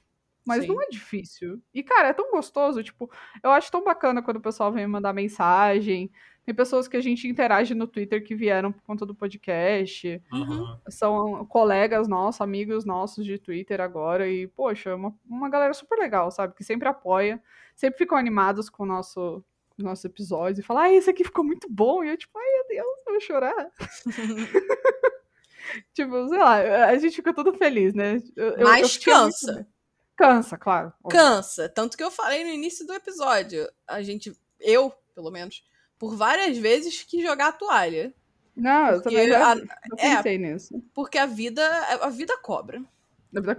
Mas 0.46 0.64
Sim. 0.64 0.70
não 0.70 0.82
é 0.82 0.88
difícil. 0.88 1.62
E, 1.74 1.84
cara, 1.84 2.10
é 2.10 2.14
tão 2.14 2.32
gostoso, 2.32 2.84
tipo, 2.84 3.10
eu 3.44 3.52
acho 3.52 3.72
tão 3.72 3.84
bacana 3.84 4.22
quando 4.24 4.38
o 4.38 4.42
pessoal 4.42 4.72
vem 4.72 4.86
me 4.86 4.92
mandar 4.92 5.14
mensagem. 5.14 6.12
Tem 6.44 6.56
pessoas 6.56 6.88
que 6.88 6.98
a 6.98 7.02
gente 7.02 7.28
interage 7.28 7.76
no 7.76 7.86
Twitter 7.86 8.24
que 8.24 8.34
vieram 8.34 8.72
por 8.72 8.82
conta 8.82 9.06
do 9.06 9.14
podcast. 9.14 10.20
Uhum. 10.34 10.76
São 10.90 11.46
colegas 11.46 12.08
nossos, 12.08 12.42
amigos 12.42 12.84
nossos 12.84 13.24
de 13.24 13.38
Twitter 13.38 13.80
agora. 13.80 14.28
E, 14.28 14.48
poxa, 14.48 14.90
é 14.90 14.96
uma, 14.96 15.16
uma 15.30 15.48
galera 15.50 15.74
super 15.76 16.00
legal, 16.00 16.32
sabe? 16.32 16.56
Que 16.56 16.64
sempre 16.64 16.88
apoia, 16.88 17.40
sempre 17.76 18.00
ficam 18.00 18.18
animados 18.18 18.68
com 18.72 18.82
o 18.82 18.88
nosso, 18.88 19.44
com 19.70 19.76
os 19.78 19.84
nossos 19.84 20.04
episódios 20.06 20.58
e 20.58 20.64
falam, 20.64 20.82
ah, 20.84 20.92
esse 20.92 21.12
aqui 21.12 21.24
ficou 21.24 21.44
muito 21.44 21.68
bom. 21.70 22.04
E 22.04 22.10
eu, 22.10 22.18
tipo, 22.18 22.36
ai 22.40 22.52
meu 22.52 22.66
Deus, 22.68 22.98
eu 23.06 23.12
vou 23.14 23.22
chorar. 23.22 23.72
tipo, 25.94 26.28
sei 26.28 26.40
lá, 26.40 26.86
a 26.88 26.98
gente 26.98 27.16
fica 27.16 27.34
todo 27.34 27.54
feliz, 27.54 27.94
né? 27.94 28.18
Eu- 28.36 28.50
eu- 28.54 28.64
Mas 28.68 28.82
eu 28.82 28.88
muito 28.90 29.06
cansa. 29.06 29.68
Cansa, 30.22 30.58
claro. 30.58 30.94
óbvio. 31.04 31.20
Cansa. 31.20 31.68
Tanto 31.70 31.98
que 31.98 32.04
eu 32.04 32.12
falei 32.12 32.44
no 32.44 32.50
início 32.52 32.86
do 32.86 32.94
episódio. 32.94 33.68
A 33.88 34.02
gente, 34.02 34.32
eu, 34.60 34.94
pelo 35.16 35.32
menos, 35.32 35.64
por 35.98 36.16
várias 36.16 36.58
vezes 36.58 37.02
quis 37.04 37.24
jogar 37.24 37.48
a 37.50 37.52
toalha. 37.54 38.14
Não, 38.56 38.88
eu 38.92 39.02
também 39.02 39.28
já 39.28 39.54
a- 39.54 39.58
eu 39.58 39.66
é. 39.98 40.16
pensei 40.18 40.38
nisso. 40.38 40.84
Porque 40.94 41.18
a 41.18 41.26
vida, 41.26 41.64
a 42.02 42.10
vida 42.10 42.38
cobra. 42.42 42.84
Da 43.32 43.42
vida- 43.42 43.58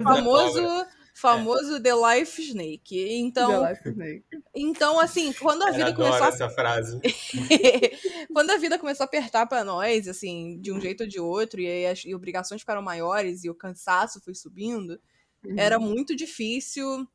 O 0.00 0.02
famoso 0.02 0.86
Famoso 1.16 1.80
The 1.80 1.92
Life 1.94 2.42
Snake. 2.42 3.08
Então, 3.20 3.62
The 3.62 3.70
Life 3.70 3.88
Snake. 3.90 4.24
então 4.52 4.98
assim, 4.98 5.32
quando 5.34 5.62
a 5.62 5.68
Eu 5.68 5.74
vida 5.74 5.88
adoro 5.90 6.08
começou 6.08 6.24
a 6.26 6.28
essa 6.28 6.50
frase. 6.50 7.00
quando 8.32 8.50
a 8.50 8.56
vida 8.56 8.78
começou 8.78 9.04
a 9.04 9.06
apertar 9.06 9.46
pra 9.46 9.62
nós, 9.62 10.08
assim, 10.08 10.58
de 10.60 10.72
um 10.72 10.80
jeito 10.80 11.02
ou 11.02 11.06
de 11.08 11.20
outro, 11.20 11.60
e 11.60 11.66
aí 11.68 11.86
as 11.86 12.04
e 12.04 12.14
obrigações 12.14 12.60
ficaram 12.62 12.82
maiores 12.82 13.44
e 13.44 13.50
o 13.50 13.54
cansaço 13.54 14.20
foi 14.20 14.34
subindo, 14.34 14.98
Uhum. 15.44 15.54
era 15.58 15.78
muito 15.78 16.14
difícil 16.16 17.06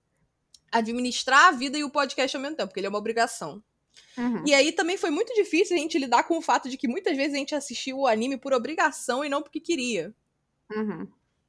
administrar 0.71 1.47
a 1.47 1.51
vida 1.51 1.77
e 1.77 1.83
o 1.83 1.89
podcast 1.89 2.35
ao 2.35 2.41
mesmo 2.41 2.55
tempo, 2.57 2.67
porque 2.69 2.79
ele 2.79 2.87
é 2.87 2.89
uma 2.89 2.99
obrigação. 2.99 3.63
Uhum. 4.17 4.43
E 4.45 4.53
aí 4.53 4.71
também 4.71 4.97
foi 4.97 5.09
muito 5.09 5.33
difícil 5.33 5.75
a 5.75 5.79
gente 5.79 5.97
lidar 5.97 6.23
com 6.23 6.37
o 6.37 6.41
fato 6.41 6.69
de 6.69 6.77
que 6.77 6.87
muitas 6.87 7.15
vezes 7.17 7.33
a 7.33 7.37
gente 7.37 7.55
assistia 7.55 7.95
o 7.95 8.05
anime 8.07 8.37
por 8.37 8.53
obrigação 8.53 9.23
e 9.25 9.29
não 9.29 9.41
porque 9.41 9.59
queria. 9.59 10.13
Uhum. 10.71 11.07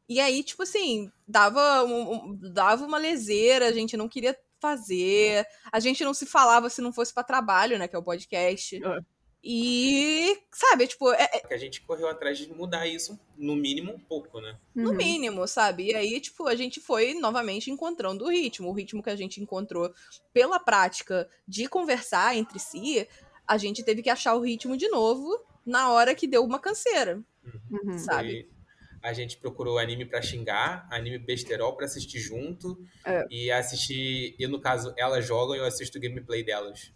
E 0.09 0.19
aí, 0.19 0.43
tipo 0.43 0.63
assim, 0.63 1.11
dava, 1.29 1.85
um- 1.85 2.13
um- 2.33 2.39
dava 2.53 2.85
uma 2.85 2.99
leseira, 2.99 3.67
a 3.69 3.73
gente 3.73 3.97
não 3.97 4.09
queria 4.09 4.37
fazer, 4.59 5.47
a 5.71 5.79
gente 5.81 6.03
não 6.05 6.13
se 6.13 6.27
falava 6.27 6.69
se 6.69 6.81
não 6.83 6.93
fosse 6.93 7.13
pra 7.15 7.23
trabalho, 7.23 7.79
né, 7.79 7.87
que 7.89 7.95
é 7.95 7.99
o 7.99 8.03
podcast. 8.03 8.77
É. 8.83 9.01
E, 9.43 10.37
sabe, 10.53 10.87
tipo, 10.87 11.11
é, 11.13 11.27
Que 11.41 11.55
a 11.55 11.59
gente 11.59 11.81
correu 11.81 12.09
atrás 12.09 12.37
de 12.39 12.53
mudar 12.53 12.87
isso, 12.87 13.19
no 13.37 13.57
mínimo, 13.57 13.93
um 13.93 13.99
pouco, 13.99 14.41
né? 14.41 14.57
no 14.75 14.91
Uhum. 14.91 14.97
mínimo, 14.97 15.47
sabe? 15.49 15.87
E 15.91 15.95
aí, 15.95 16.21
tipo, 16.21 16.47
a 16.47 16.55
gente 16.55 16.79
foi 16.81 17.15
novamente 17.15 17.71
encontrando 17.71 18.25
o 18.27 18.31
ritmo. 18.31 18.69
O 18.69 18.73
ritmo 18.73 19.03
que 19.03 19.11
a 19.11 19.17
gente 19.17 19.41
encontrou 19.41 19.93
pela 20.33 20.61
prática 20.61 21.29
de 21.49 21.67
conversar 21.69 22.37
entre 22.37 22.59
si, 22.59 23.09
a 23.47 23.57
gente 23.57 23.83
teve 23.83 24.03
que 24.03 24.11
achar 24.11 24.35
o 24.35 24.41
ritmo 24.41 24.77
de 24.77 24.89
novo 24.89 25.43
na 25.65 25.91
hora 25.91 26.15
que 26.15 26.27
deu 26.27 26.45
uma 26.45 26.59
canseira, 26.59 27.23
Uhum. 27.71 27.99
sabe? 27.99 28.43
Foi- 28.43 28.61
a 29.03 29.15
gente 29.15 29.39
procurou 29.39 29.79
anime 29.79 30.05
pra 30.05 30.21
xingar, 30.21 30.87
anime 30.91 31.19
besterol 31.19 31.75
pra 31.75 31.87
assistir 31.87 32.19
junto. 32.19 32.79
É. 33.07 33.25
E 33.31 33.51
assistir. 33.51 34.37
E 34.39 34.47
no 34.47 34.61
caso, 34.61 34.93
elas 34.99 35.27
jogam 35.27 35.57
e 35.57 35.59
eu 35.59 35.65
assisto 35.65 35.97
o 35.97 36.01
gameplay 36.01 36.45
delas. 36.45 36.93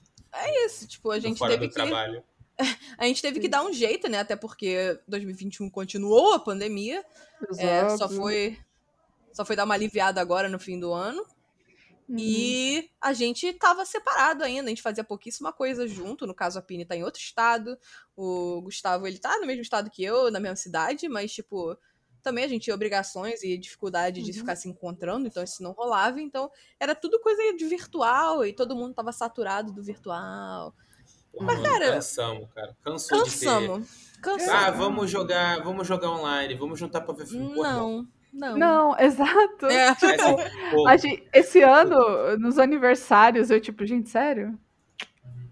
Isso, 0.66 0.86
tipo, 0.86 1.10
a 1.10 1.18
gente 1.18 1.38
fora 1.38 1.52
teve 1.52 1.66
do 1.66 1.68
que 1.70 1.74
trabalho. 1.74 2.22
a 2.98 3.06
gente 3.06 3.22
teve 3.22 3.40
que 3.40 3.48
dar 3.48 3.62
um 3.64 3.72
jeito, 3.72 4.08
né? 4.08 4.18
Até 4.20 4.36
porque 4.36 4.98
2021 5.08 5.68
continuou 5.70 6.34
a 6.34 6.38
pandemia. 6.38 7.04
É, 7.58 7.96
só 7.96 8.08
foi 8.08 8.58
só 9.32 9.44
foi 9.44 9.56
dar 9.56 9.64
uma 9.64 9.74
aliviada 9.74 10.20
agora 10.20 10.48
no 10.48 10.58
fim 10.58 10.78
do 10.78 10.92
ano. 10.92 11.20
Uhum. 12.08 12.16
E 12.18 12.90
a 13.00 13.12
gente 13.12 13.52
tava 13.54 13.84
separado 13.84 14.44
ainda, 14.44 14.66
a 14.66 14.68
gente 14.68 14.82
fazia 14.82 15.02
pouquíssima 15.02 15.52
coisa 15.52 15.88
junto. 15.88 16.26
No 16.26 16.34
caso, 16.34 16.58
a 16.58 16.62
Pini 16.62 16.84
tá 16.84 16.94
em 16.94 17.02
outro 17.02 17.20
estado. 17.20 17.76
O 18.16 18.60
Gustavo, 18.62 19.06
ele 19.06 19.18
tá 19.18 19.38
no 19.38 19.46
mesmo 19.46 19.62
estado 19.62 19.90
que 19.90 20.04
eu, 20.04 20.30
na 20.30 20.38
mesma 20.38 20.56
cidade, 20.56 21.08
mas, 21.08 21.32
tipo, 21.32 21.76
também 22.22 22.44
a 22.44 22.48
gente 22.48 22.64
tinha 22.64 22.74
obrigações 22.74 23.42
e 23.42 23.56
dificuldade 23.58 24.22
de 24.22 24.30
Uhum. 24.30 24.38
ficar 24.38 24.56
se 24.56 24.68
encontrando, 24.68 25.26
então 25.26 25.42
isso 25.42 25.62
não 25.62 25.72
rolava. 25.72 26.20
Então, 26.20 26.50
era 26.78 26.94
tudo 26.94 27.20
coisa 27.20 27.42
de 27.56 27.64
virtual 27.66 28.44
e 28.44 28.52
todo 28.52 28.76
mundo 28.76 28.94
tava 28.94 29.12
saturado 29.12 29.72
do 29.72 29.82
virtual. 29.82 30.74
Mas, 31.40 31.60
cara, 31.60 31.92
cansamos, 31.92 32.48
cara. 32.54 32.76
Cansou 32.84 33.18
Cansamos. 33.18 33.80
de 33.88 34.14
ter. 34.14 34.20
Cansamos. 34.20 34.54
Ah, 34.54 34.70
vamos 34.70 35.10
jogar, 35.10 35.62
vamos 35.62 35.86
jogar 35.86 36.10
online, 36.10 36.54
vamos 36.54 36.78
juntar 36.78 37.00
pra 37.02 37.14
ver 37.14 37.26
filme. 37.26 37.54
Não, 37.56 38.06
não. 38.32 38.56
Não, 38.58 38.96
exato. 39.00 39.66
É. 39.66 39.94
A 40.88 40.96
gente- 40.96 41.28
esse 41.32 41.60
ano, 41.62 42.36
nos 42.38 42.58
aniversários, 42.58 43.50
eu 43.50 43.60
tipo, 43.60 43.84
gente, 43.86 44.08
sério? 44.08 44.58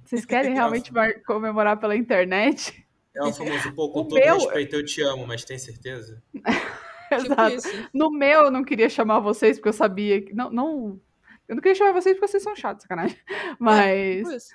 Vocês 0.05 0.25
querem 0.27 0.53
realmente 0.55 0.93
mar- 0.93 1.21
comemorar 1.27 1.79
pela 1.79 1.97
internet? 1.97 2.87
é 3.15 3.23
o 3.25 3.33
famoso, 3.33 3.73
pô, 3.75 3.91
com 3.91 4.01
O 4.01 4.05
todo 4.09 4.19
meu- 4.19 4.35
respeito, 4.37 4.75
eu 4.77 4.85
te 4.85 5.03
amo, 5.03 5.27
mas 5.27 5.45
tem 5.45 5.59
certeza? 5.59 6.23
Tipo 7.13 7.27
Exato. 7.27 7.55
isso. 7.57 7.89
No 7.93 8.11
meu, 8.11 8.45
eu 8.45 8.51
não 8.51 8.65
queria 8.65 8.89
chamar 8.89 9.21
vocês, 9.21 9.59
porque 9.59 9.69
eu 9.69 9.73
sabia 9.75 10.23
que. 10.23 10.33
Não, 10.35 10.51
não. 10.51 10.99
Eu 11.47 11.55
não 11.57 11.61
queria 11.63 11.75
chamar 11.75 11.93
vocês 11.93 12.17
porque 12.17 12.27
vocês 12.27 12.43
são 12.43 12.57
chatos, 12.57 12.85
sacanagem. 12.85 13.19
Mas. 13.59 14.17
Tipo 14.25 14.33
isso. 14.37 14.49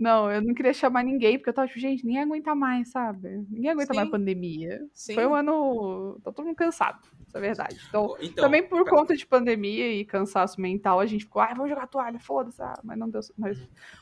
Não, 0.00 0.32
eu 0.32 0.40
não 0.40 0.54
queria 0.54 0.72
chamar 0.72 1.04
ninguém, 1.04 1.36
porque 1.36 1.50
eu 1.50 1.54
tava 1.54 1.68
tipo, 1.68 1.78
gente, 1.78 2.06
ninguém 2.06 2.22
aguenta 2.22 2.54
mais, 2.54 2.88
sabe? 2.90 3.44
Ninguém 3.50 3.70
aguenta 3.70 3.92
Sim. 3.92 3.98
mais 3.98 4.10
pandemia. 4.10 4.80
Sim. 4.94 5.14
Foi 5.14 5.26
um 5.26 5.34
ano. 5.34 6.18
Tá 6.24 6.32
todo 6.32 6.46
mundo 6.46 6.56
cansado, 6.56 7.00
isso 7.28 7.36
é 7.36 7.40
verdade. 7.40 7.78
Então, 7.88 8.16
então, 8.18 8.44
também 8.44 8.66
por 8.66 8.82
pra- 8.82 8.90
conta 8.96 9.14
de 9.14 9.26
pandemia 9.26 9.92
e 9.92 10.04
cansaço 10.06 10.58
mental, 10.58 11.00
a 11.00 11.04
gente 11.06 11.24
ficou, 11.26 11.42
ah, 11.42 11.52
vamos 11.54 11.68
jogar 11.68 11.86
toalha, 11.86 12.18
foda-se. 12.18 12.62
Ah, 12.62 12.80
mas 12.82 12.96
não 12.98 13.10
deu. 13.10 13.20
Mas 13.36 13.58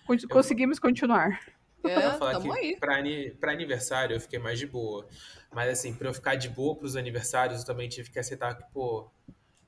con- 0.06 0.16
conseguimos 0.30 0.78
continuar. 0.78 1.40
Eu 1.82 1.90
É, 1.90 1.98
ia 2.00 2.10
falar 2.14 2.40
que 2.40 2.50
aí. 2.50 2.76
pra, 2.78 2.98
pra 3.40 3.52
aniversário 3.52 4.14
eu 4.14 4.20
fiquei 4.20 4.38
mais 4.38 4.56
de 4.58 4.66
boa. 4.68 5.04
Mas 5.52 5.68
assim, 5.70 5.92
pra 5.94 6.08
eu 6.08 6.14
ficar 6.14 6.36
de 6.36 6.48
boa 6.48 6.76
pros 6.76 6.94
aniversários, 6.94 7.60
eu 7.60 7.66
também 7.66 7.88
tive 7.88 8.08
que 8.10 8.18
aceitar 8.20 8.54
que, 8.56 8.64
pô, 8.72 9.10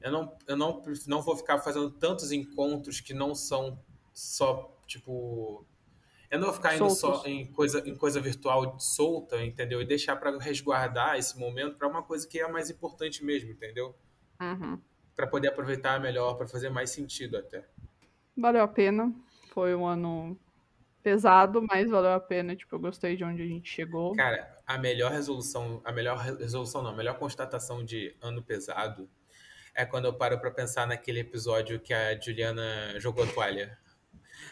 eu 0.01 0.13
não, 0.13 0.33
eu 0.47 0.57
não, 0.57 0.81
não 1.09 1.23
vou 1.23 1.37
ficar 1.37 1.59
fazendo 1.59 1.91
tantos 1.91 2.31
encontros 2.31 3.01
que 3.01 3.13
não 3.13 3.35
são 3.35 3.79
só, 4.13 4.77
tipo. 4.87 5.67
Eu 6.31 6.39
não 6.39 6.53
ficar 6.53 6.77
indo 6.77 6.89
só 6.91 7.15
Soltos. 7.15 7.27
em 7.27 7.47
coisa, 7.53 7.83
em 7.89 7.97
coisa 7.97 8.21
virtual 8.21 8.79
solta, 8.79 9.43
entendeu? 9.45 9.83
E 9.83 9.85
deixar 9.85 10.15
pra 10.17 10.37
resguardar 10.39 11.17
esse 11.19 11.37
momento 11.39 11.77
pra 11.77 11.89
uma 11.89 12.03
coisa 12.03 12.27
que 12.29 12.39
é 12.39 12.45
a 12.45 12.49
mais 12.49 12.71
importante 12.71 13.25
mesmo, 13.25 13.51
entendeu? 13.51 13.97
Uhum. 14.41 14.81
Pra 15.17 15.27
poder 15.27 15.49
aproveitar 15.49 15.99
melhor, 16.01 16.35
pra 16.35 16.47
fazer 16.47 16.71
mais 16.71 16.91
sentido 16.91 17.37
até. 17.37 17.67
Valeu 18.37 18.63
a 18.63 18.69
pena. 18.69 19.13
Foi 19.53 19.75
um 19.75 19.85
ano 19.85 20.39
pesado, 21.03 21.61
mas 21.69 21.91
valeu 21.91 22.13
a 22.13 22.21
pena. 22.21 22.55
Tipo, 22.55 22.77
eu 22.77 22.81
gostei 22.81 23.17
de 23.17 23.25
onde 23.25 23.43
a 23.43 23.47
gente 23.47 23.69
chegou. 23.69 24.15
Cara, 24.15 24.49
a 24.65 24.79
melhor 24.79 25.11
resolução, 25.11 25.81
a 25.85 25.91
melhor 25.91 26.17
re- 26.19 26.37
resolução 26.37 26.81
não, 26.83 26.91
a 26.91 26.97
melhor 26.97 27.19
constatação 27.19 27.85
de 27.85 28.17
ano 28.23 28.41
pesado 28.41 29.11
é 29.75 29.85
quando 29.85 30.05
eu 30.05 30.13
paro 30.15 30.39
pra 30.39 30.51
pensar 30.51 30.87
naquele 30.87 31.21
episódio 31.21 31.81
que 31.81 31.93
a 31.93 32.19
Juliana 32.19 32.99
jogou 33.01 33.25
a 33.25 33.27
toalha. 33.27 33.77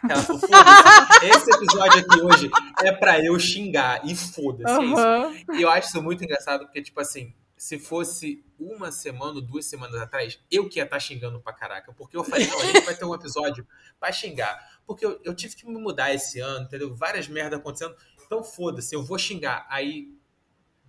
Ela 0.09 0.22
falou, 0.22 0.40
foda-se, 0.40 1.27
esse 1.27 1.51
episódio 1.51 2.01
aqui 2.01 2.20
hoje 2.20 2.51
é 2.83 2.92
pra 2.92 3.24
eu 3.24 3.38
xingar, 3.38 4.01
e 4.05 4.14
foda-se, 4.14 4.72
é 4.72 4.85
isso. 4.85 5.55
E 5.55 5.62
eu 5.62 5.70
acho 5.70 5.88
isso 5.88 6.03
muito 6.03 6.22
engraçado, 6.22 6.64
porque, 6.64 6.81
tipo 6.83 7.01
assim, 7.01 7.35
se 7.57 7.79
fosse 7.79 8.44
uma 8.59 8.92
semana 8.92 9.35
ou 9.35 9.40
duas 9.40 9.66
semanas 9.66 10.01
atrás, 10.01 10.38
eu 10.51 10.68
que 10.68 10.79
ia 10.79 10.85
estar 10.85 11.01
xingando 11.01 11.40
pra 11.40 11.53
caraca. 11.53 11.92
Porque 11.92 12.16
eu 12.16 12.22
falei, 12.22 12.46
não, 12.46 12.61
a 12.61 12.64
gente 12.64 12.85
vai 12.85 12.94
ter 12.94 13.05
um 13.05 13.14
episódio 13.14 13.66
pra 13.98 14.12
xingar. 14.12 14.57
Porque 14.87 15.05
eu, 15.05 15.20
eu 15.24 15.35
tive 15.35 15.57
que 15.57 15.66
me 15.66 15.79
mudar 15.79 16.14
esse 16.14 16.38
ano, 16.38 16.64
entendeu? 16.64 16.94
Várias 16.94 17.27
merdas 17.27 17.59
acontecendo. 17.59 17.96
Então, 18.24 18.44
foda-se, 18.44 18.94
eu 18.94 19.03
vou 19.03 19.18
xingar. 19.18 19.66
Aí, 19.68 20.14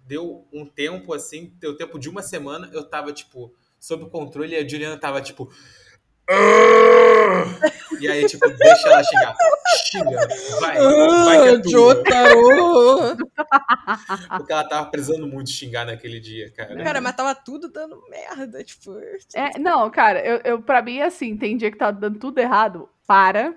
deu 0.05 0.47
um 0.53 0.63
tempo, 0.65 1.13
assim, 1.13 1.53
deu 1.59 1.75
tempo 1.75 1.97
de 1.97 2.07
uma 2.07 2.21
semana, 2.21 2.69
eu 2.71 2.83
tava, 2.83 3.11
tipo, 3.11 3.53
sob 3.79 4.07
controle, 4.09 4.53
e 4.53 4.57
a 4.57 4.67
Juliana 4.67 4.97
tava, 4.97 5.21
tipo... 5.21 5.51
E 7.99 8.07
aí, 8.07 8.25
tipo, 8.25 8.47
deixa 8.49 8.87
ela 8.87 9.03
xingar. 9.03 9.35
Xinga, 9.91 10.27
vai, 10.59 10.77
vai 10.77 11.41
que 11.41 11.47
é 11.47 11.59
tua. 11.59 11.71
Jotaro! 11.71 13.17
Porque 14.37 14.53
ela 14.53 14.63
tava 14.63 14.89
precisando 14.89 15.27
muito 15.27 15.49
xingar 15.49 15.85
naquele 15.85 16.19
dia, 16.19 16.51
cara. 16.51 16.75
Cara, 16.83 17.01
mas 17.01 17.15
tava 17.15 17.35
tudo 17.35 17.69
dando 17.69 18.01
merda, 18.09 18.63
tipo. 18.63 18.97
É, 19.35 19.59
não, 19.59 19.89
cara, 19.89 20.25
eu, 20.25 20.41
eu, 20.43 20.61
pra 20.61 20.81
mim, 20.81 21.01
assim, 21.01 21.37
tem 21.37 21.57
dia 21.57 21.71
que 21.71 21.77
tá 21.77 21.91
dando 21.91 22.19
tudo 22.19 22.39
errado. 22.39 22.89
Para. 23.05 23.55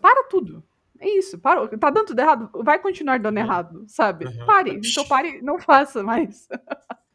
Para 0.00 0.24
tudo. 0.24 0.62
É 1.00 1.08
isso, 1.08 1.38
parou. 1.38 1.66
Tá 1.66 1.90
dando 1.90 2.06
tudo 2.06 2.20
errado? 2.20 2.50
Vai 2.62 2.78
continuar 2.78 3.18
dando 3.18 3.38
errado, 3.38 3.84
sabe? 3.88 4.26
Uhum. 4.26 4.46
Pare. 4.46 4.80
Então 4.84 5.06
pare, 5.06 5.40
não 5.40 5.58
faça 5.58 6.02
mais. 6.02 6.46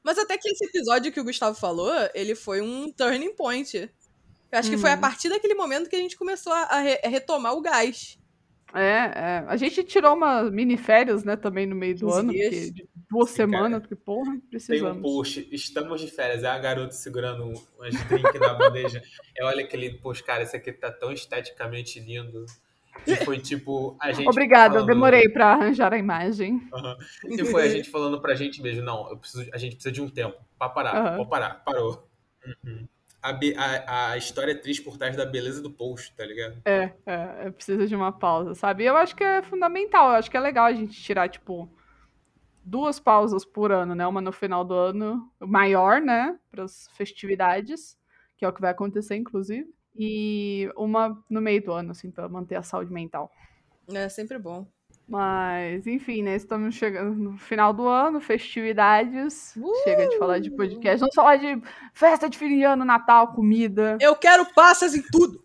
Mas 0.03 0.17
até 0.17 0.38
que 0.38 0.49
esse 0.49 0.65
episódio 0.65 1.11
que 1.11 1.19
o 1.19 1.23
Gustavo 1.23 1.57
falou, 1.57 1.91
ele 2.13 2.35
foi 2.35 2.61
um 2.61 2.91
turning 2.91 3.33
point. 3.35 3.89
Eu 4.55 4.59
acho 4.59 4.69
que 4.69 4.77
foi 4.77 4.89
a 4.91 4.95
Uhum. 4.95 5.01
partir 5.01 5.29
daquele 5.29 5.53
momento 5.53 5.89
que 5.89 5.95
a 5.95 5.99
gente 5.99 6.15
começou 6.17 6.53
a, 6.53 6.61
a 6.63 6.79
re- 6.79 6.99
a 7.03 7.07
retomar 7.09 7.53
o 7.53 7.61
gás. 7.61 8.17
É, 8.73 8.79
é. 8.81 9.45
A 9.47 9.55
gente 9.55 9.83
tirou 9.83 10.15
umas 10.15 10.51
mini 10.51 10.75
férias, 10.75 11.23
né, 11.23 11.35
também 11.37 11.65
no 11.65 11.75
meio 11.75 11.95
do 11.95 12.07
15 12.07 12.19
ano, 12.19 12.33
porque 12.33 12.73
duas 13.09 13.29
Sim, 13.29 13.35
semanas, 13.35 13.69
cara. 13.69 13.79
porque, 13.81 13.95
porra, 13.95 14.31
Tem 14.31 14.37
um 14.37 14.49
precisamos. 14.49 15.01
post, 15.01 15.47
estamos 15.51 16.01
de 16.01 16.07
férias, 16.11 16.43
é 16.43 16.47
a 16.47 16.57
garota 16.59 16.91
segurando 16.91 17.43
um- 17.45 17.53
umas 17.77 17.93
drinks 18.07 18.39
na 18.41 18.53
bandeja. 18.53 19.01
É, 19.37 19.45
olha 19.45 19.63
aquele 19.63 19.91
post, 19.99 20.23
cara, 20.23 20.43
esse 20.43 20.55
aqui 20.57 20.73
tá 20.73 20.91
tão 20.91 21.11
esteticamente 21.11 21.99
lindo. 22.01 22.45
E 23.05 23.15
foi 23.17 23.39
tipo, 23.39 23.95
a 24.01 24.11
gente. 24.13 24.27
Obrigada, 24.27 24.75
eu 24.75 24.79
falando- 24.81 24.87
demorei 24.87 25.27
pra 25.29 25.47
arranjar 25.53 25.93
a 25.93 25.97
imagem. 25.97 26.61
Aham. 26.73 26.97
E 27.29 27.43
foi 27.45 27.63
a 27.63 27.69
gente 27.69 27.89
falando 27.89 28.21
pra 28.21 28.35
gente 28.35 28.61
mesmo, 28.61 28.83
não, 28.83 29.10
eu 29.10 29.17
preciso, 29.17 29.49
a 29.53 29.58
gente 29.58 29.75
precisa 29.75 29.91
de 29.93 30.01
um 30.01 30.10
tempo 30.10 30.37
pra 30.58 30.69
parar, 30.69 30.95
Aham. 30.95 31.17
vou 31.17 31.27
parar, 31.27 31.56
parou. 31.63 32.08
Uhum. 32.65 32.87
A, 33.26 33.32
a, 33.58 34.12
a 34.12 34.17
história 34.17 34.52
é 34.52 34.56
triste 34.56 34.84
por 34.84 34.98
trás 34.98 35.15
da 35.15 35.26
beleza 35.26 35.62
do 35.62 35.71
post, 35.71 36.13
tá 36.15 36.23
ligado? 36.26 36.62
É, 36.63 36.94
é, 37.06 37.50
precisa 37.50 37.88
de 37.88 37.96
uma 37.96 38.12
pausa, 38.12 38.54
sabe? 38.54 38.84
E 38.84 38.88
eu 38.88 38.96
acho 38.96 39.15
que 39.15 39.23
é 39.23 39.42
fundamental, 39.42 40.10
eu 40.10 40.15
acho 40.15 40.30
que 40.30 40.38
é 40.38 40.40
legal 40.40 40.65
a 40.65 40.73
gente 40.73 41.02
tirar, 41.02 41.28
tipo, 41.28 41.67
duas 42.63 43.00
pausas 43.00 43.44
por 43.44 43.71
ano, 43.71 43.96
né? 43.96 44.06
Uma 44.06 44.21
no 44.21 44.32
final 44.32 44.63
do 44.63 44.73
ano, 44.73 45.32
maior, 45.40 46.02
né? 46.02 46.38
Para 46.52 46.65
as 46.65 46.88
festividades, 46.94 47.98
que 48.38 48.46
é 48.46 48.48
o 48.48 48.54
que 48.54 48.62
vai 48.62 48.71
acontecer, 48.71 49.15
inclusive. 49.15 49.73
E 49.96 50.69
uma 50.76 51.17
no 51.30 51.42
meio 51.42 51.63
do 51.63 51.71
ano, 51.71 51.92
assim, 51.92 52.12
pra 52.12 52.30
manter 52.30 52.56
a 52.56 52.63
saúde 52.63 52.92
mental. 52.92 53.32
É 53.94 54.10
sempre 54.10 54.38
bom. 54.38 54.67
Mas, 55.08 55.85
enfim, 55.85 56.23
né? 56.23 56.35
Estamos 56.35 56.73
chegando 56.75 57.15
no 57.15 57.37
final 57.37 57.71
do 57.71 57.87
ano, 57.87 58.19
festividades. 58.19 59.56
Uh! 59.56 59.71
Chega 59.83 60.08
de 60.08 60.17
falar 60.17 60.39
de 60.39 60.49
podcast. 60.49 60.99
Vamos 60.99 61.13
falar 61.13 61.35
de 61.37 61.62
festa 61.93 62.27
de 62.29 62.37
fim 62.37 62.58
de 62.58 62.63
ano, 62.63 62.83
Natal, 62.83 63.31
comida. 63.33 63.97
Eu 64.01 64.15
quero 64.15 64.45
passas 64.53 64.95
em 64.95 65.03
tudo. 65.12 65.43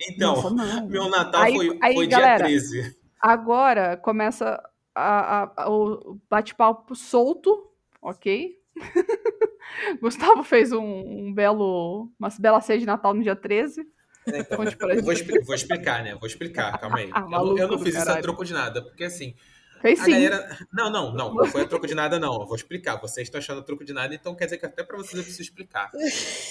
Então, 0.00 0.34
Nossa, 0.50 0.82
meu 0.86 1.08
Natal 1.10 1.42
Aí- 1.42 1.54
foi, 1.54 1.78
aí, 1.82 1.94
foi 1.94 2.06
galera, 2.06 2.46
dia 2.46 2.58
13. 2.58 2.96
Agora 3.20 3.96
começa 3.96 4.60
a- 4.94 5.42
a- 5.42 5.52
a- 5.64 5.70
o 5.70 6.18
bate-papo 6.28 6.94
solto, 6.96 7.70
ok? 8.00 8.58
Gustavo 10.00 10.42
fez 10.42 10.72
um, 10.72 10.82
um 10.82 11.32
belo, 11.34 12.10
uma 12.18 12.28
bela 12.38 12.60
ceia 12.60 12.78
de 12.78 12.86
Natal 12.86 13.12
no 13.14 13.22
dia 13.22 13.36
13. 13.36 13.86
Então, 14.26 14.56
Conte 14.56 14.76
pra 14.76 14.94
eu 14.94 15.02
vou, 15.02 15.14
gente. 15.14 15.26
expli- 15.26 15.44
vou 15.44 15.54
explicar, 15.54 16.02
né? 16.02 16.14
Vou 16.14 16.26
explicar, 16.26 16.76
calma 16.80 16.98
aí. 16.98 17.10
Ah, 17.12 17.26
Eu, 17.32 17.58
eu 17.58 17.68
não 17.68 17.78
fiz 17.78 17.94
isso 17.94 18.10
a 18.10 18.20
troco 18.20 18.44
de 18.44 18.52
nada, 18.52 18.82
porque 18.82 19.04
assim, 19.04 19.34
Fez 19.80 20.00
a 20.00 20.04
sim. 20.04 20.12
galera. 20.12 20.58
Não, 20.72 20.90
não, 20.90 21.12
não, 21.12 21.34
não 21.34 21.44
foi 21.44 21.60
a 21.60 21.68
troco 21.68 21.86
de 21.86 21.94
nada, 21.94 22.18
não. 22.18 22.40
Eu 22.40 22.46
vou 22.46 22.56
explicar. 22.56 22.96
Vocês 22.96 23.26
estão 23.26 23.38
achando 23.38 23.60
a 23.60 23.62
troco 23.62 23.84
de 23.84 23.92
nada, 23.92 24.14
então 24.14 24.34
quer 24.34 24.46
dizer 24.46 24.56
que 24.56 24.64
até 24.64 24.82
pra 24.82 24.96
vocês 24.96 25.12
eu 25.14 25.22
preciso 25.22 25.42
explicar. 25.42 25.90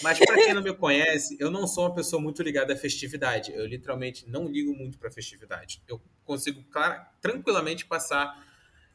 Mas 0.04 0.20
pra 0.20 0.36
quem 0.36 0.54
não 0.54 0.62
me 0.62 0.72
conhece, 0.76 1.36
eu 1.40 1.50
não 1.50 1.66
sou 1.66 1.86
uma 1.86 1.96
pessoa 1.96 2.22
muito 2.22 2.44
ligada 2.44 2.74
à 2.74 2.78
festividade. 2.78 3.52
Eu 3.52 3.66
literalmente 3.66 4.30
não 4.30 4.48
ligo 4.48 4.72
muito 4.76 5.00
pra 5.00 5.10
festividade. 5.10 5.82
Eu 5.88 6.00
consigo 6.24 6.64
clara- 6.70 7.10
tranquilamente 7.22 7.88
passar 7.88 8.46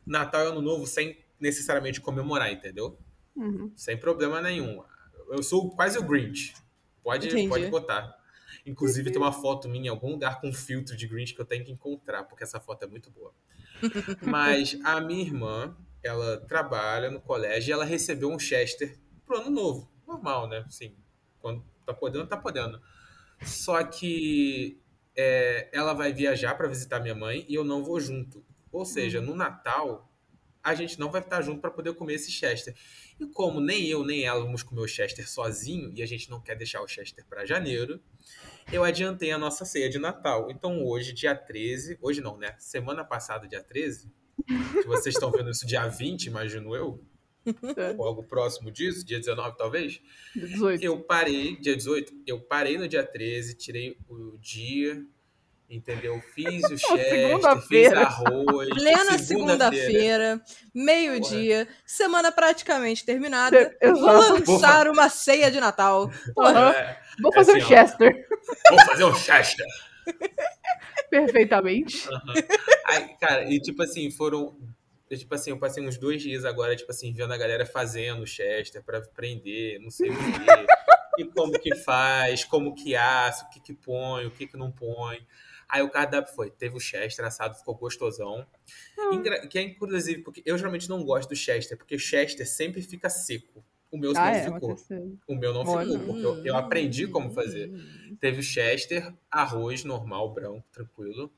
Natal 0.06 0.44
e 0.44 0.46
Ano 0.50 0.62
Novo 0.62 0.86
sem 0.86 1.18
necessariamente 1.40 2.00
comemorar, 2.00 2.52
entendeu? 2.52 2.96
Uhum. 3.34 3.72
Sem 3.74 3.96
problema 3.96 4.40
nenhum. 4.40 4.84
Eu 5.30 5.42
sou 5.42 5.68
quase 5.70 5.98
o 5.98 6.02
Grinch. 6.04 6.54
Pode, 7.02 7.26
Entendi. 7.26 7.48
pode 7.48 7.66
botar. 7.66 8.16
Inclusive, 8.68 9.10
tem 9.10 9.20
uma 9.20 9.32
foto 9.32 9.68
minha 9.68 9.86
em 9.86 9.88
algum 9.88 10.10
lugar 10.10 10.40
com 10.40 10.52
filtro 10.52 10.96
de 10.96 11.06
Grinch 11.06 11.34
que 11.34 11.40
eu 11.40 11.44
tenho 11.44 11.64
que 11.64 11.72
encontrar, 11.72 12.24
porque 12.24 12.44
essa 12.44 12.60
foto 12.60 12.84
é 12.84 12.86
muito 12.86 13.10
boa. 13.10 13.32
Mas 14.22 14.78
a 14.84 15.00
minha 15.00 15.22
irmã, 15.22 15.76
ela 16.02 16.38
trabalha 16.46 17.10
no 17.10 17.20
colégio 17.20 17.70
e 17.70 17.72
ela 17.72 17.84
recebeu 17.84 18.30
um 18.30 18.38
Chester 18.38 18.98
pro 19.24 19.38
ano 19.38 19.50
novo. 19.50 19.90
Normal, 20.06 20.48
né? 20.48 20.64
Sim. 20.68 20.96
Quando 21.40 21.64
tá 21.84 21.94
podendo, 21.94 22.26
tá 22.26 22.36
podendo. 22.36 22.80
Só 23.42 23.82
que 23.84 24.80
é, 25.16 25.68
ela 25.72 25.92
vai 25.92 26.12
viajar 26.12 26.54
para 26.54 26.68
visitar 26.68 27.00
minha 27.00 27.14
mãe 27.14 27.44
e 27.48 27.54
eu 27.54 27.64
não 27.64 27.84
vou 27.84 28.00
junto. 28.00 28.44
Ou 28.70 28.84
seja, 28.84 29.20
no 29.20 29.34
Natal, 29.34 30.12
a 30.62 30.74
gente 30.74 30.98
não 30.98 31.10
vai 31.10 31.20
estar 31.20 31.40
junto 31.42 31.60
para 31.60 31.70
poder 31.70 31.94
comer 31.94 32.14
esse 32.14 32.30
Chester. 32.30 32.74
E 33.18 33.26
como 33.26 33.60
nem 33.60 33.86
eu 33.86 34.04
nem 34.04 34.24
ela 34.24 34.40
vamos 34.40 34.62
comer 34.62 34.82
o 34.82 34.88
Chester 34.88 35.28
sozinho 35.28 35.92
e 35.94 36.02
a 36.02 36.06
gente 36.06 36.30
não 36.30 36.40
quer 36.40 36.56
deixar 36.56 36.82
o 36.82 36.88
Chester 36.88 37.24
para 37.26 37.46
janeiro, 37.46 38.00
eu 38.72 38.84
adiantei 38.84 39.30
a 39.30 39.38
nossa 39.38 39.64
ceia 39.64 39.88
de 39.88 39.98
Natal. 39.98 40.50
Então 40.50 40.84
hoje, 40.84 41.12
dia 41.12 41.34
13, 41.34 41.98
hoje 42.00 42.20
não, 42.20 42.36
né? 42.36 42.54
Semana 42.58 43.04
passada, 43.04 43.46
dia 43.48 43.62
13, 43.62 44.10
que 44.46 44.86
vocês 44.86 45.14
estão 45.14 45.30
vendo 45.30 45.50
isso 45.50 45.66
dia 45.66 45.86
20, 45.86 46.26
imagino 46.26 46.74
eu, 46.74 47.02
É, 47.46 47.94
ou 47.96 48.04
algo 48.06 48.22
próximo 48.22 48.70
disso, 48.70 49.04
dia 49.06 49.18
19 49.18 49.56
talvez, 49.56 50.00
18. 50.34 50.84
eu 50.84 51.00
parei, 51.00 51.56
dia 51.56 51.74
18, 51.76 52.12
eu 52.26 52.40
parei 52.40 52.76
no 52.76 52.86
dia 52.86 53.02
13, 53.02 53.54
tirei 53.54 53.96
o 54.08 54.36
dia, 54.38 55.02
entendeu? 55.70 56.20
Fiz 56.34 56.62
o 56.64 56.76
Chester, 56.78 57.38
fiz 57.66 57.92
arroz. 57.92 58.68
Plena 58.68 59.18
segunda-feira, 59.18 60.40
meio-dia, 60.74 61.66
semana 61.86 62.30
praticamente 62.30 63.04
terminada. 63.04 63.74
É, 63.80 63.90
Vou 63.92 64.02
lançar 64.02 64.86
uma 64.88 65.08
ceia 65.08 65.50
de 65.50 65.58
Natal. 65.58 66.10
Aham. 66.38 66.70
É, 66.72 67.00
Vou 67.20 67.32
fazer 67.32 67.52
assim, 67.52 67.60
um 67.60 67.64
ó. 67.64 67.68
Chester. 67.68 68.27
Vou 68.70 68.80
fazer 68.86 69.04
um 69.04 69.14
Chester. 69.14 69.66
Perfeitamente. 71.10 72.08
Aí, 72.84 73.08
cara, 73.20 73.44
e 73.50 73.60
tipo 73.60 73.82
assim, 73.82 74.10
foram. 74.10 74.56
eu, 75.10 75.18
Tipo 75.18 75.34
assim, 75.34 75.50
eu 75.50 75.58
passei 75.58 75.86
uns 75.86 75.96
dois 75.98 76.22
dias 76.22 76.44
agora, 76.44 76.76
tipo 76.76 76.90
assim, 76.90 77.12
vendo 77.12 77.32
a 77.32 77.36
galera 77.36 77.64
fazendo 77.64 78.26
Chester 78.26 78.82
pra 78.82 78.98
aprender, 78.98 79.78
não 79.80 79.90
sei 79.90 80.10
o 80.10 80.14
quê. 80.16 80.66
e 81.18 81.24
como 81.24 81.52
que 81.58 81.74
faz, 81.76 82.44
como 82.44 82.74
que 82.74 82.94
assa, 82.94 83.44
o 83.46 83.50
que 83.50 83.60
que 83.60 83.74
põe, 83.74 84.26
o 84.26 84.30
que 84.30 84.46
que 84.46 84.56
não 84.56 84.70
põe. 84.70 85.26
Aí 85.68 85.82
o 85.82 85.90
cardápio 85.90 86.32
foi, 86.34 86.50
teve 86.50 86.76
o 86.76 86.80
Chester 86.80 87.24
assado, 87.26 87.54
ficou 87.56 87.74
gostosão. 87.74 88.46
Engra- 89.12 89.46
Que 89.46 89.58
é 89.58 89.62
inclusive, 89.62 90.22
porque 90.22 90.42
eu 90.46 90.56
geralmente 90.56 90.88
não 90.88 91.04
gosto 91.04 91.28
do 91.28 91.36
Chester, 91.36 91.76
porque 91.76 91.94
o 91.94 91.98
Chester 91.98 92.48
sempre 92.48 92.80
fica 92.82 93.10
seco. 93.10 93.62
O 93.90 93.96
meu 93.98 94.10
Ah, 94.10 94.14
não 94.14 94.28
é, 94.28 94.40
ficou. 94.44 94.56
aconteceu. 94.56 95.18
O 95.26 95.34
meu 95.34 95.52
não 95.54 95.62
Olha. 95.66 95.98
ficou, 95.98 96.06
porque 96.14 96.26
eu, 96.26 96.44
eu 96.46 96.56
aprendi 96.56 97.06
como 97.06 97.30
fazer. 97.32 97.70
Teve 98.20 98.40
o 98.40 98.42
Chester, 98.42 99.14
arroz 99.30 99.82
normal, 99.84 100.32
branco, 100.32 100.64
tranquilo. 100.72 101.32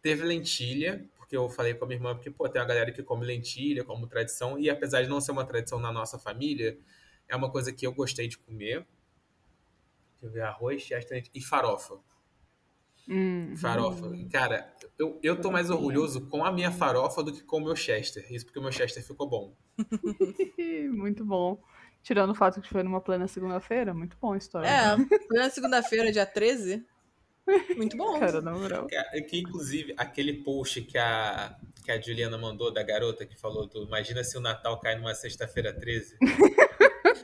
Teve 0.00 0.24
lentilha, 0.24 1.06
porque 1.18 1.36
eu 1.36 1.48
falei 1.50 1.74
com 1.74 1.84
a 1.84 1.88
minha 1.88 1.98
irmã, 1.98 2.14
porque, 2.14 2.30
pô, 2.30 2.48
tem 2.48 2.60
uma 2.60 2.66
galera 2.66 2.90
que 2.90 3.02
come 3.02 3.26
lentilha 3.26 3.84
como 3.84 4.06
tradição, 4.06 4.58
e 4.58 4.70
apesar 4.70 5.02
de 5.02 5.08
não 5.10 5.20
ser 5.20 5.32
uma 5.32 5.44
tradição 5.44 5.78
na 5.78 5.92
nossa 5.92 6.18
família, 6.18 6.78
é 7.28 7.36
uma 7.36 7.50
coisa 7.50 7.70
que 7.72 7.86
eu 7.86 7.92
gostei 7.92 8.26
de 8.28 8.38
comer. 8.38 8.86
Deixa 10.12 10.26
eu 10.26 10.30
ver, 10.30 10.40
arroz, 10.42 10.82
Chester 10.82 11.24
e 11.34 11.40
farofa. 11.42 11.98
Hum. 13.08 13.54
Farofa. 13.56 14.10
Cara, 14.30 14.72
eu, 14.98 15.18
eu 15.22 15.40
tô 15.40 15.50
mais 15.50 15.68
orgulhoso 15.68 16.26
com 16.28 16.44
a 16.44 16.52
minha 16.52 16.70
farofa 16.70 17.22
do 17.22 17.32
que 17.32 17.42
com 17.42 17.58
o 17.58 17.64
meu 17.64 17.74
Chester. 17.76 18.24
Isso 18.32 18.44
porque 18.46 18.58
o 18.58 18.62
meu 18.62 18.70
Chester 18.72 19.04
ficou 19.04 19.28
bom. 19.28 19.54
Muito 20.92 21.24
bom. 21.24 21.60
Tirando 22.02 22.30
o 22.30 22.34
fato 22.34 22.60
que 22.60 22.68
foi 22.68 22.82
numa 22.82 23.00
plena 23.00 23.28
segunda-feira, 23.28 23.92
muito 23.92 24.16
bom 24.20 24.32
a 24.32 24.38
história. 24.38 24.66
É, 24.68 25.18
plena 25.28 25.50
segunda-feira, 25.50 26.10
dia 26.10 26.24
13. 26.26 26.84
Muito 27.76 27.96
bom. 27.96 28.18
Cara, 28.18 28.40
na 28.40 28.52
moral. 28.52 28.86
Que, 28.86 29.22
que, 29.22 29.38
inclusive, 29.40 29.92
aquele 29.96 30.34
post 30.44 30.82
que 30.82 30.96
a, 30.96 31.56
que 31.84 31.90
a 31.90 32.00
Juliana 32.00 32.38
mandou 32.38 32.72
da 32.72 32.82
garota 32.82 33.26
que 33.26 33.36
falou 33.36 33.66
do 33.66 33.84
Imagina 33.84 34.22
se 34.22 34.38
o 34.38 34.40
Natal 34.40 34.78
cai 34.80 34.96
numa 34.96 35.14
sexta-feira 35.14 35.72
13. 35.72 36.16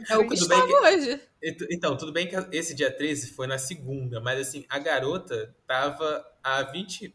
É 0.09 0.16
o 0.16 0.29
que 0.29 0.35
estava 0.35 0.62
hoje. 0.64 1.20
Ent- 1.43 1.66
Então, 1.70 1.97
tudo 1.97 2.12
bem 2.12 2.29
que 2.29 2.37
esse 2.53 2.74
dia 2.74 2.91
13 2.91 3.29
foi 3.33 3.47
na 3.47 3.59
segunda, 3.59 4.20
mas 4.20 4.39
assim, 4.41 4.64
a 4.68 4.79
garota 4.79 5.57
tava 5.66 6.24
a 6.45 6.62
20 6.62 7.14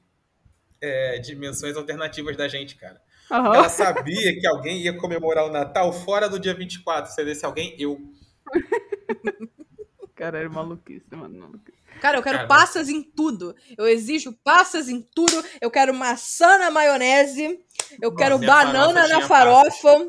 é, 0.81 1.19
dimensões 1.19 1.77
alternativas 1.77 2.35
da 2.35 2.47
gente, 2.47 2.75
cara. 2.75 3.01
Aham. 3.31 3.55
Ela 3.55 3.69
sabia 3.69 4.39
que 4.39 4.45
alguém 4.45 4.79
ia 4.81 4.97
comemorar 4.97 5.45
o 5.45 5.51
Natal 5.51 5.93
fora 5.93 6.27
do 6.27 6.37
dia 6.39 6.53
24. 6.53 7.11
Se 7.11 7.23
desse 7.23 7.45
alguém, 7.45 7.75
eu. 7.79 7.97
Cara, 10.15 10.39
era 10.39 10.49
maluquice, 10.49 11.05
mano. 11.15 11.39
maluquice. 11.39 11.77
Cara, 12.01 12.17
eu 12.17 12.23
quero 12.23 12.37
Cara. 12.39 12.47
passas 12.47 12.89
em 12.89 13.01
tudo. 13.01 13.55
Eu 13.77 13.87
exijo 13.87 14.33
passas 14.43 14.89
em 14.89 15.01
tudo. 15.01 15.43
Eu 15.61 15.71
quero 15.71 15.93
maçã 15.93 16.57
na 16.57 16.69
maionese. 16.69 17.59
Eu 18.01 18.13
quero 18.13 18.37
banana 18.37 19.07
farofa 19.07 19.19
na 19.19 19.21
farofa. 19.27 20.07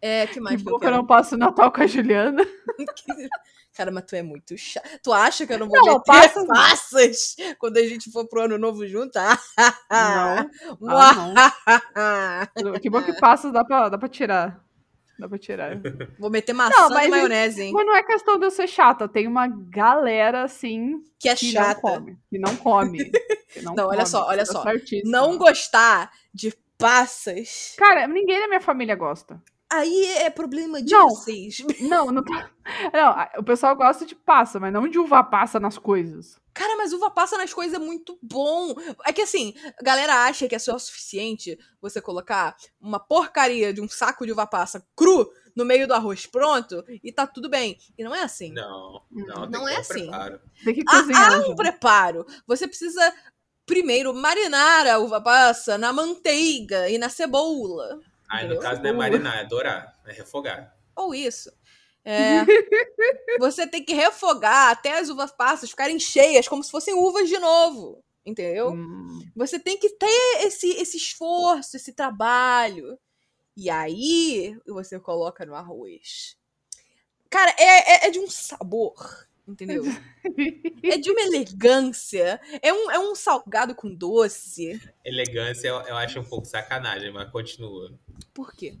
É, 0.00 0.26
que 0.26 0.38
mais 0.40 0.56
Que 0.56 0.64
que, 0.64 0.64
bom 0.64 0.76
eu 0.76 0.78
que 0.78 0.84
eu 0.84 0.90
quero? 0.90 0.96
não 0.96 1.06
passo 1.06 1.34
o 1.34 1.38
Natal 1.38 1.72
com 1.72 1.82
a 1.82 1.86
Juliana. 1.86 2.44
Cara, 3.76 3.90
mas 3.90 4.04
tu 4.06 4.16
é 4.16 4.22
muito 4.22 4.56
chato. 4.56 4.88
Tu 5.02 5.12
acha 5.12 5.46
que 5.46 5.52
eu 5.52 5.58
não 5.58 5.68
vou 5.68 5.76
Não, 5.84 5.94
meter 5.98 6.02
passas- 6.06 6.46
quando 7.58 7.76
a 7.76 7.82
gente 7.82 8.10
for 8.10 8.26
pro 8.26 8.42
ano 8.42 8.56
novo 8.56 8.86
junto? 8.86 9.16
Ah, 9.18 10.46
Não. 10.80 11.34
Ah, 11.94 12.48
não. 12.56 12.72
Que 12.74 12.88
bom 12.88 13.02
que 13.02 13.12
passas 13.20 13.52
dá 13.52 13.64
pra, 13.64 13.88
dá 13.88 13.98
pra 13.98 14.08
tirar. 14.08 14.64
Dá 15.18 15.28
pra 15.28 15.38
tirar. 15.38 15.72
Vou 16.18 16.30
meter 16.30 16.52
maçã 16.52 16.74
Não, 16.78 16.90
mas- 16.90 17.08
maionese, 17.08 17.62
hein? 17.62 17.72
Mas 17.72 17.86
não 17.86 17.94
é 17.96 18.02
questão 18.02 18.38
de 18.38 18.46
eu 18.46 18.50
ser 18.50 18.66
chata. 18.66 19.08
Tem 19.08 19.26
uma 19.26 19.46
galera, 19.48 20.42
assim, 20.44 21.02
Que 21.18 21.28
é 21.30 21.34
que 21.34 21.52
chata. 21.52 21.74
não 21.74 21.80
come. 21.80 22.18
Que 22.30 22.38
não 22.38 22.56
come. 22.56 23.10
Que 23.50 23.62
não, 23.62 23.74
Não, 23.74 23.84
olha 23.86 23.98
come. 23.98 24.08
só, 24.10 24.26
olha 24.26 24.44
Tá 24.44 24.52
só. 24.52 24.62
certíssimo. 24.62 25.10
Não 25.10 25.38
gostar 25.38 26.10
de 26.34 26.54
passas, 26.78 27.74
Cara, 27.78 28.06
ninguém 28.06 28.38
na 28.40 28.48
minha 28.48 28.60
família 28.60 28.94
gosta. 28.94 29.40
Aí 29.76 30.06
é 30.18 30.30
problema 30.30 30.82
de 30.82 30.92
Não. 30.92 31.08
vocês. 31.10 31.58
Não, 31.80 32.06
não, 32.06 32.22
tá- 32.24 32.50
não, 32.92 33.40
o 33.40 33.44
pessoal 33.44 33.74
gosta 33.76 34.04
de 34.04 34.14
passa, 34.14 34.58
mas 34.60 34.72
não 34.72 34.88
de 34.88 34.98
uva 34.98 35.22
passa 35.24 35.58
nas 35.60 35.78
coisas. 35.78 36.36
Cara, 36.54 36.76
mas 36.76 36.92
uva 36.92 37.10
passa 37.10 37.36
nas 37.36 37.52
coisas 37.52 37.74
é 37.74 37.78
muito 37.78 38.18
bom. 38.22 38.74
É 39.04 39.12
que 39.12 39.22
assim, 39.22 39.54
a 39.78 39.82
galera 39.82 40.24
acha 40.24 40.48
que 40.48 40.54
é 40.54 40.58
só 40.58 40.74
o 40.74 40.78
suficiente 40.78 41.58
você 41.80 42.00
colocar 42.00 42.56
uma 42.80 42.98
porcaria 42.98 43.72
de 43.74 43.80
um 43.80 43.88
saco 43.88 44.24
de 44.26 44.32
uva 44.32 44.46
passa 44.46 44.86
cru 44.96 45.30
no 45.54 45.64
meio 45.64 45.86
do 45.86 45.94
arroz 45.94 46.26
pronto 46.26 46.82
e 47.02 47.12
tá 47.12 47.26
tudo 47.26 47.48
bem. 47.48 47.78
E 47.98 48.02
não 48.04 48.14
é 48.14 48.22
assim. 48.22 48.52
Não, 48.52 49.02
não, 49.10 49.42
tem 49.42 49.60
Não 49.60 49.68
é 49.68 49.76
um 49.76 49.80
assim. 49.80 50.02
preparo. 50.08 50.40
Tem 50.64 50.74
que 50.74 50.82
Há, 50.86 50.90
cozinhar. 51.00 51.32
há 51.32 51.38
um 51.38 51.42
junto. 51.42 51.56
preparo. 51.56 52.26
Você 52.46 52.66
precisa 52.66 53.14
primeiro 53.66 54.14
marinar 54.14 54.86
a 54.86 54.98
uva 54.98 55.20
passa 55.20 55.76
na 55.76 55.92
manteiga 55.92 56.88
e 56.88 56.98
na 56.98 57.08
cebola. 57.08 58.00
Aí, 58.28 58.48
no 58.48 58.58
caso, 58.58 58.82
não 58.82 58.90
é 58.90 58.92
marinar, 58.92 59.38
é 59.38 59.44
dourar, 59.44 59.98
é 60.06 60.12
refogar. 60.12 60.76
Ou 60.94 61.14
isso. 61.14 61.50
É, 62.04 62.44
você 63.38 63.66
tem 63.66 63.84
que 63.84 63.92
refogar 63.92 64.70
até 64.70 64.98
as 64.98 65.08
uvas 65.08 65.32
passas 65.32 65.70
ficarem 65.70 65.98
cheias, 65.98 66.46
como 66.48 66.62
se 66.62 66.70
fossem 66.70 66.94
uvas 66.94 67.28
de 67.28 67.38
novo. 67.38 68.02
Entendeu? 68.24 68.70
Hum, 68.70 69.20
Você 69.36 69.58
tem 69.58 69.78
que 69.78 69.88
ter 69.90 70.46
esse, 70.46 70.68
esse 70.70 70.96
esforço, 70.96 71.76
esse 71.76 71.92
trabalho. 71.92 72.98
E 73.56 73.70
aí 73.70 74.58
você 74.66 74.98
coloca 74.98 75.46
no 75.46 75.54
arroz. 75.54 76.36
Cara, 77.30 77.54
é, 77.58 78.06
é, 78.06 78.06
é 78.06 78.10
de 78.10 78.18
um 78.18 78.28
sabor 78.28 79.26
Entendeu? 79.46 79.84
É 80.82 80.98
de 80.98 81.10
uma 81.10 81.20
elegância. 81.20 82.40
É 82.60 82.72
um, 82.72 82.90
é 82.90 82.98
um 82.98 83.14
salgado 83.14 83.74
com 83.74 83.94
doce. 83.94 84.80
Elegância 85.04 85.68
eu, 85.68 85.80
eu 85.82 85.96
acho 85.96 86.18
um 86.18 86.24
pouco 86.24 86.46
sacanagem, 86.46 87.12
mas 87.12 87.30
continua. 87.30 87.96
Por 88.34 88.52
quê? 88.54 88.76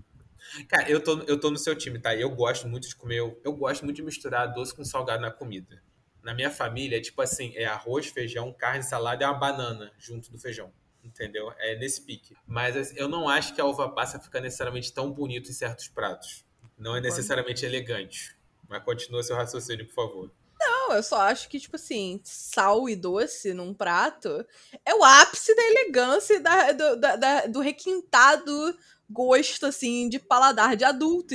Cara, 0.68 0.88
eu 0.88 1.02
tô, 1.02 1.18
eu 1.22 1.38
tô 1.40 1.50
no 1.50 1.58
seu 1.58 1.74
time, 1.74 1.98
tá? 1.98 2.14
Eu 2.14 2.30
gosto 2.30 2.68
muito 2.68 2.88
de 2.88 2.94
comer. 2.94 3.16
Eu, 3.18 3.40
eu 3.44 3.52
gosto 3.52 3.84
muito 3.84 3.96
de 3.96 4.02
misturar 4.02 4.52
doce 4.52 4.74
com 4.74 4.84
salgado 4.84 5.20
na 5.22 5.30
comida. 5.30 5.82
Na 6.22 6.34
minha 6.34 6.50
família, 6.50 6.96
é 6.98 7.00
tipo 7.00 7.20
assim: 7.22 7.52
é 7.56 7.64
arroz, 7.64 8.06
feijão, 8.06 8.52
carne, 8.52 8.82
salada 8.82 9.24
e 9.24 9.26
uma 9.26 9.34
banana 9.34 9.92
junto 9.98 10.30
do 10.30 10.38
feijão. 10.38 10.72
Entendeu? 11.02 11.52
É 11.58 11.76
nesse 11.78 12.00
pique. 12.02 12.36
Mas 12.46 12.76
assim, 12.76 12.94
eu 12.96 13.08
não 13.08 13.28
acho 13.28 13.54
que 13.54 13.60
a 13.60 13.64
uva 13.64 13.88
passa 13.88 14.18
fica 14.18 14.40
necessariamente 14.40 14.92
tão 14.92 15.12
bonito 15.12 15.50
em 15.50 15.52
certos 15.52 15.86
pratos. 15.88 16.44
Não 16.76 16.96
é 16.96 17.00
necessariamente 17.00 17.64
elegante. 17.64 18.36
Mas 18.68 18.82
continua 18.82 19.22
seu 19.22 19.36
raciocínio, 19.36 19.86
por 19.86 19.94
favor. 19.94 20.30
Não, 20.58 20.92
eu 20.94 21.02
só 21.02 21.20
acho 21.20 21.48
que, 21.48 21.60
tipo 21.60 21.76
assim, 21.76 22.20
sal 22.24 22.88
e 22.88 22.96
doce 22.96 23.52
num 23.54 23.72
prato 23.72 24.44
é 24.84 24.94
o 24.94 25.04
ápice 25.04 25.54
da 25.54 25.62
elegância 25.62 26.34
e 26.34 26.40
da, 26.40 26.72
do, 26.72 26.96
da- 26.96 27.16
da- 27.16 27.46
do 27.46 27.60
requintado 27.60 28.76
gosto, 29.10 29.66
assim, 29.66 30.08
de 30.08 30.18
paladar 30.18 30.76
de 30.76 30.84
adulto, 30.84 31.34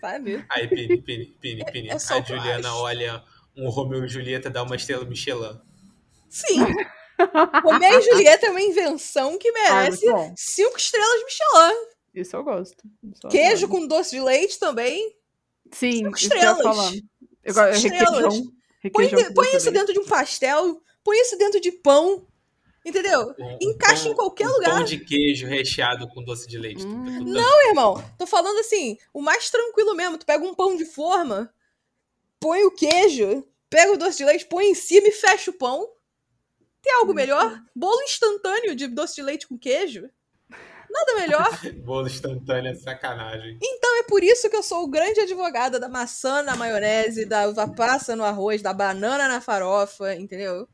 sabe? 0.00 0.44
Aí, 0.50 0.68
Pini, 0.68 1.00
Pini, 1.02 1.26
Pini, 1.40 1.64
Pini. 1.72 1.88
é 1.90 1.98
só 1.98 2.14
a 2.14 2.18
eu 2.18 2.24
Juliana 2.26 2.74
olha 2.76 3.22
um 3.56 3.68
Romeu 3.68 4.04
e 4.04 4.08
Julieta 4.08 4.48
dá 4.48 4.62
uma 4.62 4.76
estrela 4.76 5.04
Michelin. 5.04 5.58
Sim. 6.28 6.64
Romeu 7.64 7.98
e 7.98 8.02
Julieta 8.02 8.46
é 8.46 8.50
uma 8.50 8.60
invenção 8.60 9.36
que 9.38 9.48
Ah, 9.48 9.52
merece 9.82 10.06
cinco 10.36 10.76
estrelas 10.76 11.24
Michelin. 11.24 11.86
Isso 12.14 12.36
eu 12.36 12.44
gosto. 12.44 12.82
Isso 13.02 13.20
eu 13.24 13.30
Queijo 13.30 13.66
adoro. 13.66 13.80
com 13.82 13.86
doce 13.88 14.10
de 14.16 14.20
leite 14.22 14.58
também. 14.58 15.14
Sim, 15.72 15.90
cinco 15.96 16.08
eu 16.10 16.14
estrelas. 16.14 16.62
falar. 16.62 16.92
Eu 17.44 17.54
gosto 17.54 17.80
Cinco 17.80 17.94
requeijão. 17.94 18.28
estrelas. 18.28 18.38
Põe, 18.38 19.04
requeijão 19.04 19.28
de- 19.28 19.34
põe 19.34 19.56
isso 19.56 19.70
dentro 19.72 19.92
de 19.92 19.98
um 19.98 20.06
pastel, 20.06 20.80
põe 21.02 21.18
isso 21.20 21.36
dentro 21.36 21.60
de 21.60 21.72
pão, 21.72 22.26
entendeu? 22.88 23.34
Um- 23.38 23.58
Encaixa 23.60 24.02
pão- 24.04 24.12
em 24.12 24.14
qualquer 24.14 24.46
um 24.48 24.52
lugar. 24.52 24.70
Pão 24.76 24.84
de 24.84 24.98
queijo 24.98 25.46
recheado 25.46 26.08
com 26.08 26.22
doce 26.22 26.46
de 26.48 26.58
leite. 26.58 26.84
Hum. 26.86 27.04
Tu- 27.04 27.12
tu- 27.12 27.18
tu- 27.24 27.30
Meu 27.30 27.68
irmão, 27.68 28.02
tô 28.18 28.26
falando 28.26 28.58
assim, 28.58 28.96
o 29.12 29.20
mais 29.20 29.50
tranquilo 29.50 29.94
mesmo. 29.94 30.18
Tu 30.18 30.26
pega 30.26 30.44
um 30.44 30.54
pão 30.54 30.76
de 30.76 30.84
forma, 30.84 31.52
põe 32.40 32.64
o 32.64 32.70
queijo, 32.70 33.44
pega 33.70 33.92
o 33.92 33.96
doce 33.98 34.18
de 34.18 34.24
leite, 34.24 34.46
põe 34.46 34.66
em 34.70 34.74
cima 34.74 35.08
e 35.08 35.12
fecha 35.12 35.50
o 35.50 35.54
pão. 35.54 35.88
Tem 36.82 36.92
algo 36.94 37.12
melhor? 37.12 37.60
Bolo 37.74 38.00
instantâneo 38.02 38.74
de 38.74 38.86
doce 38.86 39.16
de 39.16 39.22
leite 39.22 39.46
com 39.46 39.58
queijo? 39.58 40.08
Nada 40.90 41.14
melhor. 41.16 41.48
Bolo 41.84 42.06
instantâneo 42.06 42.70
é 42.72 42.74
sacanagem. 42.74 43.58
Então 43.62 43.98
é 43.98 44.04
por 44.04 44.22
isso 44.24 44.48
que 44.48 44.56
eu 44.56 44.62
sou 44.62 44.84
o 44.84 44.88
grande 44.88 45.20
advogada 45.20 45.78
da 45.78 45.88
maçã 45.88 46.42
na 46.42 46.56
maionese, 46.56 47.26
da 47.26 47.46
uva 47.46 47.68
passa 47.68 48.16
no 48.16 48.24
arroz, 48.24 48.62
da 48.62 48.72
banana 48.72 49.28
na 49.28 49.40
farofa, 49.40 50.14
entendeu? 50.14 50.66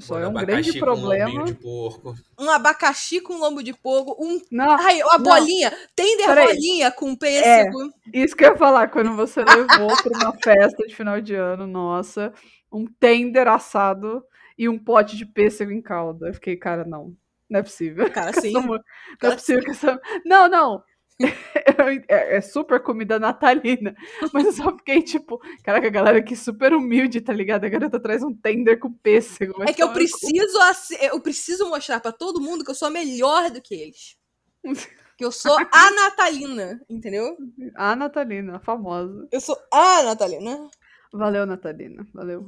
Só 0.00 0.14
Bolo 0.14 0.24
é 0.24 0.28
um 0.28 0.30
abacaxi 0.30 0.46
grande 0.52 0.72
com 0.72 0.78
problema. 0.78 1.54
porco. 1.62 2.14
Um 2.38 2.50
abacaxi 2.50 3.20
com 3.20 3.34
lombo 3.38 3.62
de 3.62 3.72
porco, 3.74 4.16
um. 4.18 4.40
Não, 4.50 4.70
Ai, 4.78 5.02
uma 5.02 5.18
Não. 5.18 5.22
bolinha! 5.24 5.72
Tender 5.94 6.26
Peraí. 6.26 6.46
bolinha 6.46 6.90
com 6.90 7.14
pêssego. 7.16 7.78
isso 8.12 8.34
que 8.36 8.44
eu 8.44 8.50
ia 8.50 8.56
falar, 8.56 8.88
quando 8.88 9.14
você 9.14 9.44
levou 9.44 9.88
pra 10.02 10.18
uma 10.18 10.32
festa 10.42 10.86
de 10.86 10.94
final 10.94 11.20
de 11.20 11.34
ano, 11.34 11.66
nossa, 11.66 12.32
um 12.72 12.86
tender 12.86 13.46
assado 13.48 14.22
e 14.58 14.68
um 14.68 14.78
pote 14.78 15.16
de 15.16 15.24
pêssego 15.26 15.70
em 15.72 15.80
calda. 15.82 16.28
Eu 16.28 16.34
fiquei, 16.34 16.56
cara, 16.56 16.84
não. 16.84 17.14
Não 17.48 17.60
é 17.60 17.62
possível. 17.62 18.08
Cara, 18.10 18.32
sim. 18.40 18.52
mu- 18.52 18.66
Não 18.68 18.76
é 18.76 18.80
Cara, 19.18 19.34
possível 19.34 19.64
que 19.64 19.70
essa. 19.70 20.00
Não, 20.24 20.48
não. 20.48 20.82
É, 22.08 22.36
é 22.36 22.40
super 22.40 22.82
comida 22.82 23.18
natalina. 23.18 23.94
Mas 24.32 24.44
eu 24.44 24.52
só 24.52 24.76
fiquei 24.76 25.02
tipo, 25.02 25.40
caraca, 25.62 25.86
a 25.86 25.90
galera 25.90 26.18
aqui 26.18 26.36
super 26.36 26.74
humilde, 26.74 27.20
tá 27.20 27.32
ligado? 27.32 27.64
A 27.64 27.68
garota 27.68 27.98
traz 27.98 28.22
um 28.22 28.34
tender 28.34 28.78
com 28.78 28.92
pêssego. 28.92 29.62
É 29.62 29.72
que 29.72 29.82
eu 29.82 29.92
preciso, 29.92 30.58
eu 31.00 31.20
preciso 31.20 31.68
mostrar 31.68 32.00
pra 32.00 32.12
todo 32.12 32.40
mundo 32.40 32.64
que 32.64 32.70
eu 32.70 32.74
sou 32.74 32.90
melhor 32.90 33.50
do 33.50 33.60
que 33.62 33.74
eles. 33.74 34.16
Que 35.20 35.24
eu 35.26 35.30
sou 35.30 35.54
a 35.54 35.90
Natalina, 35.90 36.80
entendeu? 36.88 37.36
A 37.74 37.94
Natalina, 37.94 38.56
a 38.56 38.58
famosa. 38.58 39.28
Eu 39.30 39.38
sou 39.38 39.54
a 39.70 40.02
Natalina. 40.02 40.66
Valeu, 41.12 41.44
Natalina. 41.44 42.06
Valeu. 42.14 42.46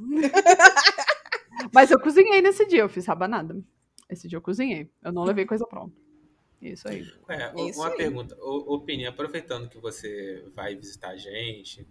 Mas 1.71 1.91
eu 1.91 1.99
cozinhei 1.99 2.41
nesse 2.41 2.65
dia, 2.65 2.79
eu 2.79 2.89
fiz 2.89 3.05
rabanada. 3.05 3.63
Esse 4.09 4.27
dia 4.27 4.37
eu 4.37 4.41
cozinhei. 4.41 4.89
Eu 5.03 5.11
não 5.11 5.23
levei 5.23 5.45
coisa 5.45 5.67
pronta. 5.67 5.95
Isso 6.63 6.87
aí. 6.87 7.05
É, 7.27 7.43
É 7.43 7.61
isso 7.69 7.79
uma 7.79 7.89
aí. 7.89 7.97
pergunta. 7.97 8.35
Ô, 8.39 8.75
ô, 8.75 8.79
Pini, 8.81 9.05
aproveitando 9.05 9.67
que 9.69 9.77
você 9.77 10.43
vai 10.55 10.75
visitar 10.75 11.09
a 11.09 11.17
gente, 11.17 11.87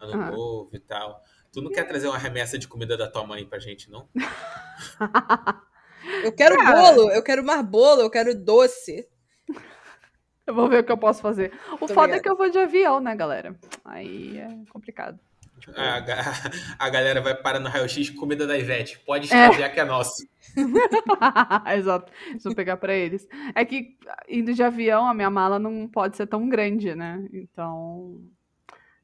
ano 0.00 0.20
Ah. 0.22 0.30
novo 0.30 0.70
e 0.74 0.80
tal, 0.80 1.22
tu 1.52 1.62
não 1.62 1.70
quer 1.70 1.84
trazer 1.84 2.08
uma 2.08 2.18
remessa 2.18 2.58
de 2.58 2.66
comida 2.66 2.96
da 2.96 3.08
tua 3.08 3.24
mãe 3.26 3.46
pra 3.46 3.58
gente, 3.58 3.90
não? 3.90 4.08
Eu 6.22 6.32
quero 6.32 6.56
Cara. 6.56 6.80
bolo, 6.94 7.10
eu 7.10 7.22
quero 7.22 7.42
mais 7.44 7.62
bolo, 7.66 8.00
eu 8.02 8.10
quero 8.10 8.32
doce. 8.34 9.08
Eu 10.46 10.54
vou 10.54 10.68
ver 10.68 10.80
o 10.80 10.84
que 10.84 10.92
eu 10.92 10.96
posso 10.98 11.20
fazer. 11.20 11.52
O 11.66 11.70
Muito 11.70 11.88
foda 11.88 11.90
é 11.92 12.18
obrigada. 12.18 12.22
que 12.22 12.28
eu 12.30 12.36
vou 12.36 12.48
de 12.48 12.58
avião, 12.58 13.00
né, 13.00 13.16
galera? 13.16 13.58
Aí 13.84 14.38
é 14.38 14.48
complicado. 14.70 15.18
Tipo, 15.58 15.78
A, 15.80 16.00
ga- 16.00 16.22
a 16.78 16.90
galera 16.90 17.20
vai 17.20 17.34
parar 17.34 17.58
no 17.60 17.68
raio-x 17.68 18.10
comida 18.10 18.46
da 18.46 18.56
Ivete. 18.58 18.98
Pode 19.00 19.24
É. 19.32 19.36
extraviar 19.46 19.72
que 19.72 19.80
é 19.80 19.84
nosso. 19.84 20.26
Exato. 21.76 22.12
Isso 22.36 22.48
eu 22.48 22.54
pegar 22.54 22.76
pra 22.76 22.94
eles. 22.94 23.26
É 23.54 23.64
que 23.64 23.96
indo 24.28 24.52
de 24.54 24.62
avião, 24.62 25.06
a 25.06 25.14
minha 25.14 25.30
mala 25.30 25.58
não 25.58 25.88
pode 25.88 26.16
ser 26.16 26.26
tão 26.26 26.48
grande, 26.48 26.94
né? 26.94 27.26
Então. 27.32 28.20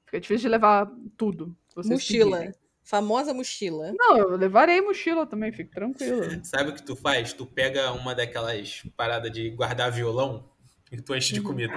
Fica 0.06 0.20
difícil 0.20 0.42
de 0.42 0.48
levar 0.48 0.90
tudo. 1.16 1.56
Mochila. 1.76 2.36
pedirem. 2.38 2.54
Famosa 2.84 3.32
mochila. 3.32 3.92
Não, 3.96 4.18
eu 4.18 4.36
levarei 4.36 4.80
mochila 4.80 5.24
também, 5.24 5.52
fique 5.52 5.70
tranquilo. 5.70 6.22
Sabe 6.44 6.70
o 6.70 6.74
que 6.74 6.82
tu 6.82 6.94
faz? 6.96 7.32
Tu 7.32 7.46
pega 7.46 7.92
uma 7.92 8.14
daquelas 8.14 8.82
paradas 8.96 9.30
de 9.32 9.50
guardar 9.50 9.90
violão 9.90 10.50
e 10.90 11.00
tu 11.00 11.14
enche 11.14 11.32
de 11.32 11.40
Uhum. 11.40 11.46
comida. 11.46 11.72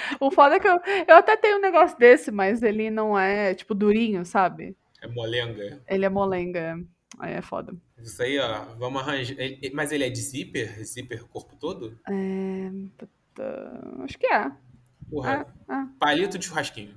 O 0.20 0.30
foda 0.30 0.56
é 0.56 0.60
que 0.60 0.68
eu, 0.68 0.78
eu 1.08 1.16
até 1.16 1.36
tenho 1.36 1.58
um 1.58 1.60
negócio 1.60 1.98
desse, 1.98 2.30
mas 2.30 2.62
ele 2.62 2.90
não 2.90 3.18
é, 3.18 3.54
tipo, 3.54 3.74
durinho, 3.74 4.24
sabe? 4.24 4.76
É 5.02 5.06
molenga. 5.08 5.82
Ele 5.88 6.04
é 6.04 6.08
molenga. 6.08 6.80
Aí 7.18 7.34
é 7.34 7.40
foda. 7.42 7.74
Isso 7.98 8.22
aí, 8.22 8.38
ó. 8.38 8.64
Vamos 8.76 9.00
arranjar. 9.02 9.36
Mas 9.72 9.92
ele 9.92 10.04
é 10.04 10.10
de 10.10 10.20
zíper? 10.20 10.84
Zíper 10.84 11.24
corpo 11.26 11.56
todo? 11.56 11.98
É. 12.08 12.70
puta, 12.98 13.80
Acho 14.04 14.18
que 14.18 14.26
é. 14.26 14.50
Porra. 15.10 15.46
Ah, 15.68 15.88
Palito 15.98 16.38
de 16.38 16.46
churrasquinho. 16.46 16.94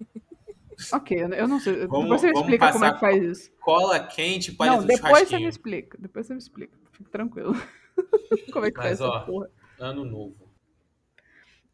ok, 0.92 1.16
eu- 1.36 1.48
não 1.48 1.58
sei. 1.60 1.86
Vamos- 1.86 2.04
depois 2.04 2.20
você 2.20 2.28
me 2.32 2.38
explica 2.40 2.72
como 2.72 2.84
é 2.84 2.92
que 2.94 3.00
faz 3.00 3.22
isso. 3.24 3.52
Cola 3.60 3.98
quente, 4.00 4.52
palito 4.52 4.76
Não, 4.76 4.82
de 4.86 4.94
depois 4.94 5.02
você 5.12 5.18
me 5.18 5.26
churrasquinho. 5.26 5.48
explica. 5.48 5.98
Depois 6.00 6.26
você 6.26 6.32
me 6.34 6.38
explica. 6.38 6.78
Fique 6.92 7.10
tranquilo. 7.10 7.54
como 8.52 8.64
é 8.66 8.70
que 8.70 8.76
Mas, 8.78 8.86
faz 8.86 9.00
essa 9.00 9.04
ó, 9.08 9.20
porra? 9.20 9.50
Ano 9.78 10.04
novo. 10.04 10.47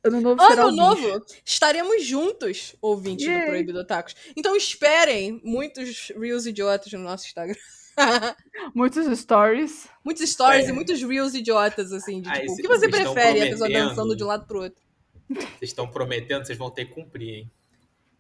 Ano 0.05 0.20
novo 0.20 0.42
será 0.46 0.62
Ano 0.64 0.68
o 0.68 0.94
bicho. 0.96 1.09
novo, 1.09 1.26
estaremos 1.44 2.05
juntos, 2.05 2.76
ouvintes 2.82 3.24
do 3.26 3.32
Yay. 3.32 3.46
Proibido 3.46 3.78
Otakus. 3.80 4.14
Então 4.36 4.55
esperem 4.55 5.40
muitos 5.42 6.12
Reels 6.18 6.44
idiotas 6.46 6.92
no 6.92 7.00
nosso 7.00 7.26
Instagram. 7.26 7.57
Muitos 8.74 9.07
stories. 9.18 9.88
muitos 10.05 10.28
stories 10.28 10.66
É. 10.66 10.70
e 10.70 10.72
muitos 10.72 11.00
Reels 11.02 11.32
idiotas, 11.34 11.92
assim, 11.92 12.20
de 12.20 12.28
Aí, 12.28 12.40
tipo, 12.40 12.52
o 12.52 12.57
que 12.57 12.66
você 12.68 12.88
prefere? 12.88 13.42
A 13.42 13.50
pessoa 13.50 13.70
dançando 13.70 14.16
de 14.16 14.24
um 14.24 14.26
lado 14.26 14.46
pro 14.46 14.62
outro. 14.62 14.82
Vocês 15.30 15.70
estão 15.70 15.86
prometendo, 15.88 16.44
vocês 16.44 16.59
vão 16.59 16.70
ter 16.70 16.86
que 16.86 16.92
cumprir, 16.92 17.28
hein? 17.34 17.50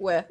Ué, 0.00 0.26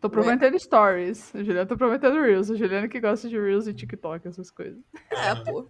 Tô 0.00 0.08
prometendo 0.08 0.58
stories. 0.58 1.34
A 1.34 1.38
Juliana 1.42 1.66
tá 1.66 1.76
prometendo 1.76 2.20
Reels. 2.22 2.50
A 2.50 2.54
Juliana 2.54 2.88
que 2.88 3.00
gosta 3.00 3.28
de 3.28 3.38
Reels 3.38 3.66
e 3.66 3.74
TikTok, 3.74 4.26
essas 4.26 4.50
coisas. 4.50 4.80
é, 5.10 5.34
pô. 5.44 5.68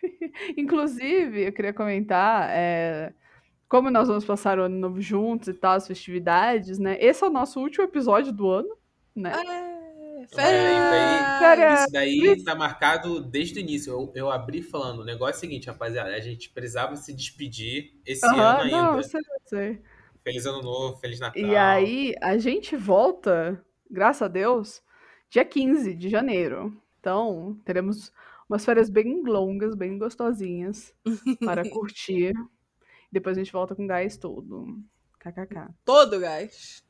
Inclusive, 0.56 1.42
eu 1.46 1.52
queria 1.52 1.72
comentar, 1.72 2.48
é, 2.50 3.12
como 3.70 3.88
nós 3.88 4.08
vamos 4.08 4.24
passar 4.24 4.58
o 4.58 4.64
ano 4.64 4.76
novo 4.76 5.00
juntos 5.00 5.46
e 5.46 5.54
tal, 5.54 5.74
as 5.74 5.86
festividades, 5.86 6.76
né? 6.80 6.98
Esse 7.00 7.22
é 7.22 7.28
o 7.28 7.30
nosso 7.30 7.60
último 7.60 7.84
episódio 7.84 8.32
do 8.32 8.50
ano, 8.50 8.76
né? 9.14 9.32
É, 9.32 10.22
É, 10.24 10.26
férias! 10.26 11.38
Férias. 11.38 11.80
Isso 11.82 11.92
daí 11.92 12.42
tá 12.44 12.56
marcado 12.56 13.22
desde 13.22 13.60
o 13.60 13.60
início. 13.60 13.92
Eu, 13.92 14.12
eu 14.16 14.30
abri 14.30 14.60
falando, 14.60 15.02
o 15.02 15.04
negócio 15.04 15.34
é 15.34 15.36
o 15.36 15.40
seguinte, 15.40 15.68
rapaziada, 15.68 16.10
a 16.10 16.20
gente 16.20 16.50
precisava 16.50 16.96
se 16.96 17.14
despedir 17.14 17.92
esse 18.04 18.26
ano 18.26 18.40
Aham, 18.40 18.62
ainda. 18.64 18.76
não, 18.76 18.96
eu 18.96 19.02
sei, 19.04 19.20
eu 19.20 19.40
sei. 19.48 19.82
Feliz 20.24 20.46
ano 20.46 20.62
novo, 20.62 20.96
feliz 20.98 21.20
Natal. 21.20 21.40
E 21.40 21.56
aí, 21.56 22.14
a 22.20 22.36
gente 22.38 22.76
volta, 22.76 23.64
graças 23.88 24.22
a 24.22 24.28
Deus, 24.28 24.82
dia 25.30 25.44
15 25.44 25.94
de 25.94 26.08
janeiro. 26.08 26.76
Então, 26.98 27.56
teremos 27.64 28.12
umas 28.48 28.64
férias 28.64 28.90
bem 28.90 29.22
longas, 29.22 29.76
bem 29.76 29.96
gostosinhas 29.96 30.92
para 31.44 31.68
curtir. 31.70 32.34
Depois 33.10 33.36
a 33.36 33.40
gente 33.42 33.52
volta 33.52 33.74
com 33.74 33.86
gás 33.86 34.16
todo. 34.16 34.66
KKK. 35.18 35.68
Todo 35.84 36.18
gás. 36.20 36.82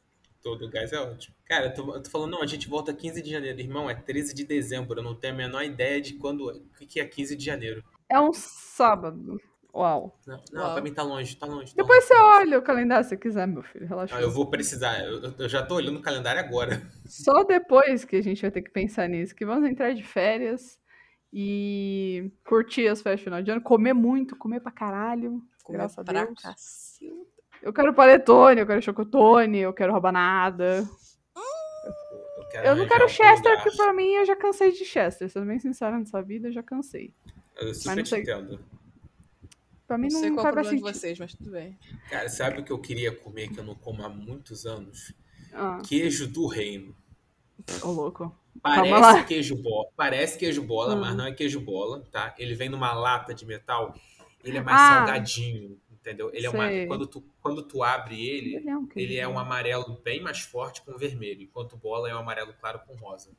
Todo 0.43 0.71
gás 0.71 0.93
é 0.93 0.99
ótimo. 0.99 1.35
Cara, 1.47 1.67
eu 1.67 1.75
tô, 1.75 1.95
eu 1.95 2.03
tô 2.03 2.11
falando, 2.11 2.31
não, 2.33 2.43
a 2.43 2.47
gente 2.47 2.69
volta 2.69 2.95
15 2.95 3.21
de 3.23 3.31
janeiro. 3.31 3.61
Irmão, 3.61 3.91
é 3.91 3.95
13 3.95 4.35
de 4.35 4.45
dezembro. 4.45 4.99
Eu 4.99 5.03
não 5.03 5.15
tenho 5.15 5.35
a 5.35 5.37
menor 5.37 5.63
ideia 5.65 6.01
de 6.01 6.15
quando. 6.15 6.47
O 6.49 6.87
que 6.87 7.01
é 7.01 7.05
15 7.05 7.37
de 7.37 7.45
janeiro? 7.45 7.85
É 8.09 8.19
um 8.21 8.33
sábado. 8.33 9.41
Uau. 9.75 10.19
Não, 10.27 10.43
não 10.53 10.63
Uau. 10.63 10.73
pra 10.75 10.83
mim 10.83 10.93
tá 10.93 11.03
longe, 11.03 11.37
tá 11.37 11.47
longe. 11.47 11.75
tá 11.75 11.83
Depois 11.83 11.99
longe, 12.01 12.09
você 12.09 12.15
tá 12.15 12.23
longe. 12.23 12.37
olha 12.49 12.59
o 12.59 12.63
calendário 12.63 13.09
se 13.09 13.17
quiser, 13.17 13.47
meu 13.47 13.63
filho. 13.63 13.87
Relaxa. 13.87 14.15
Não, 14.15 14.23
eu 14.23 14.31
vou 14.31 14.49
precisar. 14.51 14.99
Eu, 15.05 15.33
eu 15.39 15.49
já 15.49 15.65
tô 15.65 15.75
olhando 15.77 15.99
o 15.99 16.03
calendário 16.03 16.41
agora. 16.41 16.83
Só 17.07 17.45
depois 17.45 18.05
que 18.05 18.17
a 18.17 18.23
gente 18.23 18.43
vai 18.43 18.51
ter 18.51 18.63
que 18.63 18.71
pensar 18.71 19.09
nisso. 19.09 19.35
Que 19.35 19.45
vamos 19.47 19.69
entrar 19.69 19.93
de 19.95 20.03
férias 20.03 20.79
e 21.33 22.33
curtir 22.45 22.89
as 22.89 23.01
festas 23.03 23.21
de 23.21 23.25
final 23.25 23.43
de 23.43 23.51
ano. 23.51 23.61
Comer 23.63 23.93
muito, 23.93 24.37
comer 24.37 24.61
pra 24.61 24.73
caralho. 24.73 25.41
Graças 25.73 25.99
a 25.99 26.05
pra 26.05 26.25
Deus. 26.25 26.43
cacilda. 26.43 27.31
Eu 27.63 27.73
quero 27.73 27.93
panetone, 27.95 28.61
eu 28.61 28.67
quero 28.67 28.81
chocotone, 28.83 29.59
eu 29.59 29.73
quero 29.73 29.93
rabanada. 29.93 30.89
Eu, 32.37 32.45
quero 32.51 32.67
Eu 32.67 32.77
não 32.77 32.89
quero 32.89 33.09
Chester, 33.09 33.63
porque 33.63 33.77
pra 33.77 33.93
mim 33.93 34.13
eu 34.15 34.25
já 34.25 34.35
cansei 34.37 34.73
de 34.73 34.85
Chester. 34.85 35.29
Sendo 35.31 35.47
bem 35.47 35.59
sincera 35.59 35.99
nessa 35.99 36.23
vida, 36.23 36.49
eu 36.49 36.53
já 36.53 36.63
cansei. 36.63 37.13
Eu 37.57 37.75
super 37.75 37.89
Mas 37.89 37.97
não 37.99 38.05
sei. 38.07 38.23
entendo. 38.23 38.61
Pra 39.87 39.99
mim 39.99 40.07
Não 40.09 40.15
não, 40.15 40.21
sei 40.21 40.31
qual 40.31 40.47
é 40.47 40.61
o 40.61 40.71
de 40.71 40.81
vocês, 40.81 41.19
mas 41.19 41.35
tudo 41.35 41.51
bem. 41.51 41.77
Cara, 42.09 42.29
sabe 42.29 42.61
o 42.61 42.65
que 42.65 42.71
eu 42.71 42.79
queria 42.79 43.13
comer 43.15 43.49
que 43.49 43.59
eu 43.59 43.65
não 43.65 43.75
como 43.75 44.05
há 44.05 44.09
muitos 44.09 44.65
anos? 44.65 45.13
Ah, 45.53 45.83
Queijo 45.85 46.29
do 46.29 46.47
reino. 46.47 46.95
ô 47.83 47.89
louco. 47.91 48.35
Calma 48.63 48.99
lá. 48.99 49.13
Parece 49.13 49.27
queijo 49.27 49.57
bola, 49.57 49.89
parece 49.97 50.39
queijo 50.39 50.63
bola, 50.63 50.95
Hum. 50.95 51.01
mas 51.01 51.17
não 51.17 51.25
é 51.27 51.33
queijo 51.33 51.61
bola, 51.61 52.05
tá? 52.13 52.35
Ele 52.39 52.55
vem 52.55 52.69
numa 52.69 52.93
lata 52.93 53.35
de 53.35 53.45
metal, 53.45 53.95
ele 54.45 54.59
é 54.59 54.63
mais 54.63 54.81
Ah. 54.81 54.95
salgadinho, 55.07 55.81
entendeu? 55.91 56.31
Ele 56.33 56.47
é 56.47 56.51
uma 56.51 56.69
quando 56.87 57.07
tu 57.07 57.23
quando 57.43 57.63
tu 57.63 57.83
abre 57.83 58.23
ele, 58.27 58.57
Ele 58.57 58.69
é 58.71 58.77
um 58.77 58.89
ele 58.97 59.17
é 59.17 59.29
um 59.29 59.33
bom. 59.35 59.39
amarelo 59.39 60.01
bem 60.05 60.21
mais 60.23 60.41
forte 60.41 60.83
com 60.83 60.97
vermelho, 60.97 61.43
enquanto 61.43 61.77
bola 61.77 62.09
é 62.09 62.15
um 62.15 62.19
amarelo 62.19 62.53
claro 62.61 62.81
com 62.87 62.95
rosa. 62.95 63.31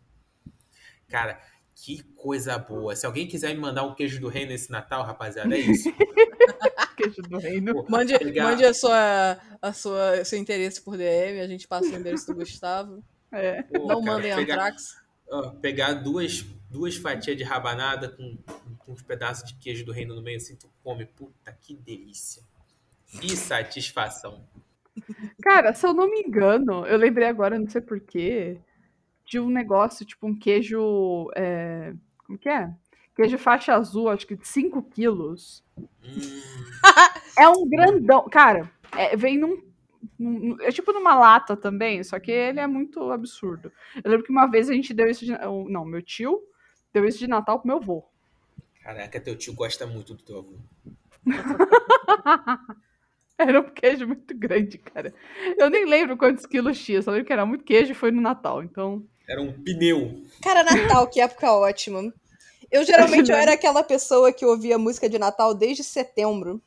Cara, 1.08 1.39
que 1.76 2.04
coisa 2.16 2.58
boa. 2.58 2.95
Se 2.95 3.06
alguém 3.06 3.28
quiser 3.28 3.54
me 3.54 3.60
mandar 3.60 3.84
um 3.84 3.93
queijo 3.95 4.20
do 4.20 4.28
reino 4.28 4.52
esse 4.52 4.72
Natal, 4.72 5.04
rapaziada, 5.04 5.56
é 5.56 5.60
isso. 5.60 5.89
queijo 6.97 7.22
do 7.24 7.38
reino. 7.38 7.74
Pô, 7.74 7.86
Mande, 7.89 8.18
pegar- 8.18 8.43
mande 8.43 8.64
a 8.66 8.74
sua, 8.74 9.38
a 9.62 9.74
sua, 9.74 10.24
seu 10.24 10.38
interesse 10.39 10.82
por 10.82 10.97
DM, 10.97 11.39
a 11.41 11.47
gente 11.47 11.68
passa 11.68 11.88
o 11.89 11.95
endereço 11.95 12.28
do 12.28 12.36
Gustavo. 12.36 13.04
É. 13.32 13.64
pô, 13.64 13.80
Não 13.88 14.02
cara, 14.02 14.02
mandem 14.02 14.36
pegar- 14.36 14.54
Antrax. 14.56 15.02
ó, 15.30 15.49
pegar 15.52 15.93
duas, 15.93 16.45
duas 16.72 16.96
fatias 16.96 17.38
de 17.38 17.44
rabanada 17.44 18.10
com, 18.10 18.38
com 18.80 18.92
uns 18.94 19.02
pedaços 19.02 19.48
de 19.48 19.56
queijo 19.56 19.86
do 19.86 19.92
reino 19.92 20.16
no 20.16 20.22
meio, 20.22 20.38
assim, 20.38 20.56
tu 20.56 20.70
come. 20.84 21.06
Puta, 21.06 21.52
que 21.62 21.76
delícia. 21.76 22.42
Que 23.20 23.36
satisfação. 23.36 24.44
Cara, 25.42 25.74
se 25.74 25.86
eu 25.86 25.94
não 25.94 26.10
me 26.10 26.22
engano, 26.22 26.86
eu 26.86 26.98
lembrei 26.98 27.28
agora, 27.28 27.60
não 27.60 27.68
sei 27.70 27.82
porquê, 27.82 28.58
de 29.26 29.40
um 29.40 29.50
negócio, 29.50 30.06
tipo 30.06 30.28
um 30.28 30.38
queijo. 30.38 31.30
é, 31.36 31.94
Como 32.26 32.38
que 32.38 32.50
é? 32.50 32.70
Queijo 33.16 33.38
faixa 33.38 33.74
azul, 33.76 34.10
acho 34.10 34.26
que 34.26 34.36
de 34.38 34.48
5 34.48 34.82
quilos. 34.84 35.64
Hum, 35.78 36.42
É 37.38 37.48
um 37.50 37.68
grandão. 37.70 38.28
Cara, 38.30 38.70
é, 38.98 39.16
vem 39.16 39.38
num, 39.38 39.62
num- 40.18 40.58
É 40.62 40.72
tipo 40.72 40.92
numa 40.94 41.16
lata 41.16 41.56
também, 41.58 42.04
só 42.04 42.20
que 42.20 42.32
ele 42.32 42.60
é 42.60 42.68
muito 42.68 43.12
absurdo. 43.12 43.72
Eu 44.04 44.12
lembro 44.12 44.26
que 44.26 44.32
uma 44.32 44.48
vez 44.48 44.70
a 44.70 44.74
gente 44.74 44.94
deu 44.94 45.08
isso 45.10 45.26
de. 45.26 45.32
Não, 45.70 45.86
meu 45.86 46.02
tio 46.02 46.42
deu 46.94 47.06
isso 47.06 47.20
de 47.20 47.28
Natal 47.28 47.60
pro 47.60 47.68
meu 47.68 47.78
avô. 47.78 48.04
caraca, 48.84 49.20
teu 49.20 49.36
tio 49.36 49.54
gosta 49.54 49.86
muito 49.86 50.14
do 50.14 50.24
teu 50.24 50.39
avô. 50.39 50.56
Era 53.38 53.60
um 53.60 53.70
queijo 53.70 54.06
muito 54.06 54.38
grande, 54.38 54.78
cara. 54.78 55.14
Eu 55.58 55.70
nem 55.70 55.86
lembro 55.86 56.16
quantos 56.16 56.46
quilos 56.46 56.80
tinha, 56.80 57.02
só 57.02 57.10
lembro 57.10 57.26
que 57.26 57.34
era 57.34 57.46
muito 57.46 57.64
queijo 57.64 57.92
e 57.92 57.96
foi 57.96 58.12
no 58.12 58.22
Natal. 58.22 58.62
Então. 58.62 59.04
Era 59.28 59.42
um 59.42 59.52
pneu. 59.52 60.24
Cara, 60.44 60.64
Natal, 60.64 61.08
que 61.08 61.20
época 61.20 61.52
ótima. 61.52 62.14
Eu 62.70 62.86
geralmente 62.86 63.32
eu 63.32 63.38
era 63.38 63.54
aquela 63.54 63.84
pessoa 63.84 64.32
que 64.32 64.46
ouvia 64.46 64.78
música 64.78 65.10
de 65.10 65.18
Natal 65.18 65.56
desde 65.56 65.84
setembro. 65.84 66.62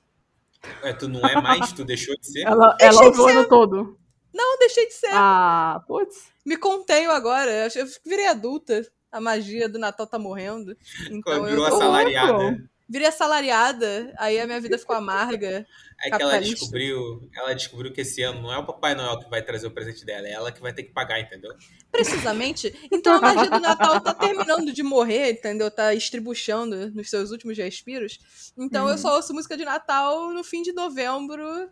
É, 0.83 0.93
tu 0.93 1.09
não 1.09 1.20
é 1.27 1.41
mais, 1.41 1.72
tu 1.72 1.85
deixou 1.85 2.16
de 2.16 2.27
ser? 2.27 2.43
Ela, 2.43 2.77
ela 2.81 3.11
o 3.11 3.27
ano 3.27 3.49
todo. 3.49 3.99
Não 4.33 4.59
deixei 4.59 4.87
de 4.87 4.95
ser. 4.95 5.11
Ah, 5.12 5.81
putz. 5.87 6.25
Me 6.45 6.57
contenho 6.57 7.11
agora. 7.11 7.68
Eu 7.75 7.87
virei 8.05 8.27
adulta. 8.27 8.85
A 9.15 9.21
magia 9.21 9.69
do 9.69 9.79
Natal 9.79 10.07
tá 10.07 10.19
morrendo. 10.19 10.77
Então 11.07 11.21
Quando 11.23 11.45
eu 11.45 11.51
virou 11.51 11.69
tô- 11.69 11.75
assalariada. 11.77 12.69
virei 12.89 13.07
assalariada. 13.09 14.12
Aí 14.19 14.41
a 14.41 14.47
minha 14.47 14.61
vida 14.61 14.77
ficou 14.77 14.97
amarga. 14.97 15.65
É 16.05 16.11
que 16.11 16.21
ela 16.23 16.39
descobriu, 16.41 17.29
ela 17.35 17.55
descobriu 17.55 17.93
que 17.93 18.01
esse 18.01 18.21
ano 18.23 18.43
não 18.43 18.53
é 18.53 18.59
o 18.59 18.67
Papai 18.67 18.95
Noel 18.97 19.19
que 19.21 19.31
vai 19.31 19.41
trazer 19.41 19.67
o 19.69 19.71
presente 19.71 20.05
dela, 20.05 20.27
é 20.27 20.33
ela 20.33 20.51
que 20.51 20.61
vai 20.61 20.73
ter 20.73 20.83
que 20.83 20.93
pagar, 20.93 21.21
entendeu? 21.21 21.53
Precisamente. 21.93 22.75
Então 22.93 23.15
a 23.15 23.21
magia 23.21 23.49
do 23.51 23.61
Natal 23.61 24.01
tá 24.01 24.12
terminando 24.12 24.73
de 24.73 24.83
morrer, 24.83 25.31
entendeu? 25.31 25.71
Tá 25.71 25.95
estribuchando 25.95 26.91
nos 26.91 27.09
seus 27.09 27.31
últimos 27.31 27.57
respiros. 27.57 28.19
Então 28.59 28.87
eu 28.87 28.93
Uhum. 28.93 28.99
só 28.99 29.15
ouço 29.17 29.33
música 29.33 29.57
de 29.57 29.65
Natal 29.65 30.31
no 30.35 30.43
fim 30.43 30.61
de 30.62 30.73
novembro, 30.73 31.71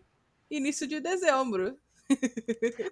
início 0.51 0.87
de 0.87 1.01
dezembro. 1.01 1.77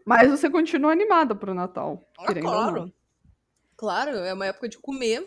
Mas 0.05 0.29
você 0.31 0.51
continua 0.51 0.93
animada 0.93 1.35
pro 1.35 1.55
Natal. 1.55 2.03
Ah, 2.19 2.35
claro. 2.35 2.93
Claro, 3.81 4.11
é 4.11 4.35
uma 4.35 4.45
época 4.45 4.69
de 4.69 4.77
comer 4.77 5.27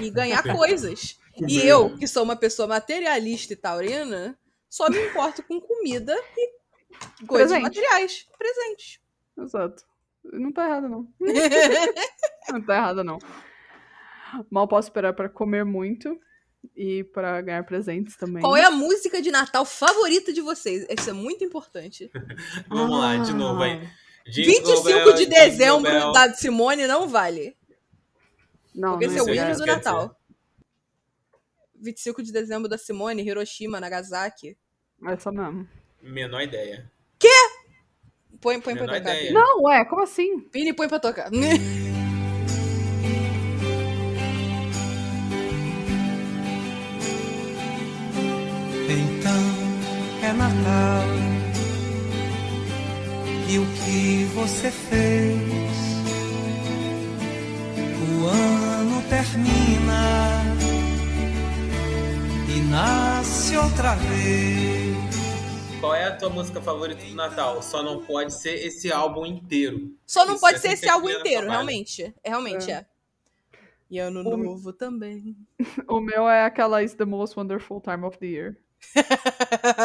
e 0.00 0.08
ganhar 0.10 0.44
coisas. 0.56 1.18
E 1.36 1.58
eu, 1.66 1.96
que 1.98 2.06
sou 2.06 2.22
uma 2.22 2.36
pessoa 2.36 2.68
materialista 2.68 3.52
e 3.52 3.56
taurina, 3.56 4.38
só 4.70 4.88
me 4.88 4.96
importo 5.08 5.42
com 5.42 5.60
comida 5.60 6.16
e 6.36 7.26
coisas 7.26 7.48
Presente. 7.48 7.62
materiais. 7.62 8.28
Presentes. 8.38 9.00
Exato. 9.36 9.84
Não 10.22 10.52
tá 10.52 10.66
errado, 10.66 10.88
não. 10.88 11.08
Não 12.48 12.62
tá 12.62 12.76
errado, 12.76 13.02
não. 13.02 13.18
Mal 14.48 14.68
posso 14.68 14.88
esperar 14.88 15.12
pra 15.12 15.28
comer 15.28 15.64
muito 15.64 16.16
e 16.76 17.02
pra 17.02 17.40
ganhar 17.42 17.64
presentes 17.64 18.16
também. 18.16 18.40
Qual 18.40 18.56
é 18.56 18.64
a 18.64 18.70
música 18.70 19.20
de 19.20 19.32
Natal 19.32 19.64
favorita 19.64 20.32
de 20.32 20.40
vocês? 20.40 20.86
Isso 20.88 21.10
é 21.10 21.12
muito 21.12 21.44
importante. 21.44 22.08
Vamos 22.70 23.00
lá, 23.00 23.16
de 23.16 23.34
novo 23.34 23.62
aí. 23.62 23.86
Ah, 24.28 24.30
Jingle 24.30 24.82
25 24.82 24.82
bell, 24.84 25.12
de 25.14 25.26
dezembro 25.26 25.90
bell. 25.90 26.12
da 26.12 26.32
Simone 26.34 26.86
não 26.86 27.08
vale. 27.08 27.56
Não, 28.74 28.90
Porque 28.92 29.06
não 29.06 29.14
esse 29.14 29.18
é 29.18 29.22
o 29.22 29.34
hino 29.34 29.56
do 29.56 29.66
Natal. 29.66 30.14
25 31.80 32.22
de 32.22 32.32
dezembro 32.32 32.68
da 32.68 32.76
Simone, 32.78 33.22
Hiroshima, 33.22 33.80
Nagasaki. 33.80 34.56
Essa 35.06 35.30
mesmo. 35.32 35.68
Menor 36.02 36.42
ideia. 36.42 36.90
Põe, 38.40 38.60
põe 38.60 38.74
pra 38.76 38.84
Menor 38.86 38.98
tocar. 38.98 39.14
ideia. 39.16 39.32
Não, 39.32 39.62
ué, 39.62 39.84
como 39.84 40.02
assim? 40.02 40.38
Pini, 40.40 40.72
põe 40.72 40.88
pra 40.88 41.00
tocar. 41.00 41.28
você 54.38 54.70
fez? 54.70 55.38
O 58.00 58.26
ano 58.26 59.02
termina 59.08 60.42
e 62.48 62.60
nasce 62.70 63.56
outra 63.56 63.94
vez. 63.96 64.96
Qual 65.80 65.94
é 65.94 66.04
a 66.06 66.16
tua 66.16 66.30
música 66.30 66.60
favorita 66.60 67.04
do 67.04 67.14
Natal? 67.14 67.62
Só 67.62 67.82
não 67.82 68.02
pode 68.04 68.34
ser 68.34 68.54
esse 68.66 68.92
álbum 68.92 69.24
inteiro. 69.26 69.92
Só 70.06 70.24
não 70.24 70.32
Isso 70.34 70.40
pode 70.40 70.56
é 70.56 70.60
ser 70.60 70.72
esse 70.72 70.88
álbum 70.88 71.08
inteiro, 71.08 71.48
realmente. 71.48 72.14
É, 72.24 72.30
realmente 72.30 72.70
é. 72.70 72.84
E 73.90 73.98
ano 73.98 74.20
O- 74.20 74.36
novo 74.36 74.72
também. 74.72 75.36
O 75.88 76.00
meu 76.00 76.28
é 76.28 76.44
aquela 76.44 76.82
It's 76.82 76.94
the 76.94 77.04
Most 77.04 77.36
Wonderful 77.38 77.80
Time 77.80 78.04
of 78.04 78.18
the 78.18 78.26
Year. 78.26 78.56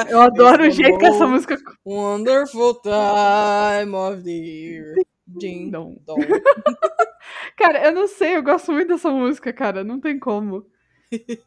Eu 0.10 0.22
adoro 0.22 0.68
o 0.68 0.70
jeito 0.70 0.98
que 0.98 1.06
essa 1.06 1.28
música. 1.28 1.58
Wonderful 1.86 2.82
time 2.82 3.96
of 3.96 4.24
the 4.24 4.32
year. 4.32 4.96
Ding 5.26 5.72
dong. 5.72 6.00
Cara, 7.58 7.86
eu 7.86 7.92
não 7.92 8.08
sei, 8.08 8.36
eu 8.36 8.44
gosto 8.44 8.72
muito 8.72 8.90
dessa 8.90 9.10
música, 9.10 9.52
cara. 9.54 9.84
Não 9.84 10.00
tem 10.00 10.20
como. 10.20 10.66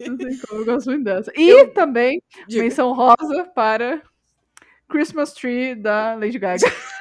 Não 0.00 0.16
tem 0.16 0.38
como, 0.38 0.60
eu 0.60 0.64
gosto 0.64 0.90
muito 0.90 1.04
dessa. 1.04 1.32
E 1.36 1.66
também, 1.68 2.22
Diga. 2.48 2.62
menção 2.62 2.92
rosa 2.92 3.44
para 3.54 4.02
Christmas 4.88 5.32
Tree 5.32 5.74
da 5.74 6.14
Lady 6.14 6.38
Gaga. 6.38 6.64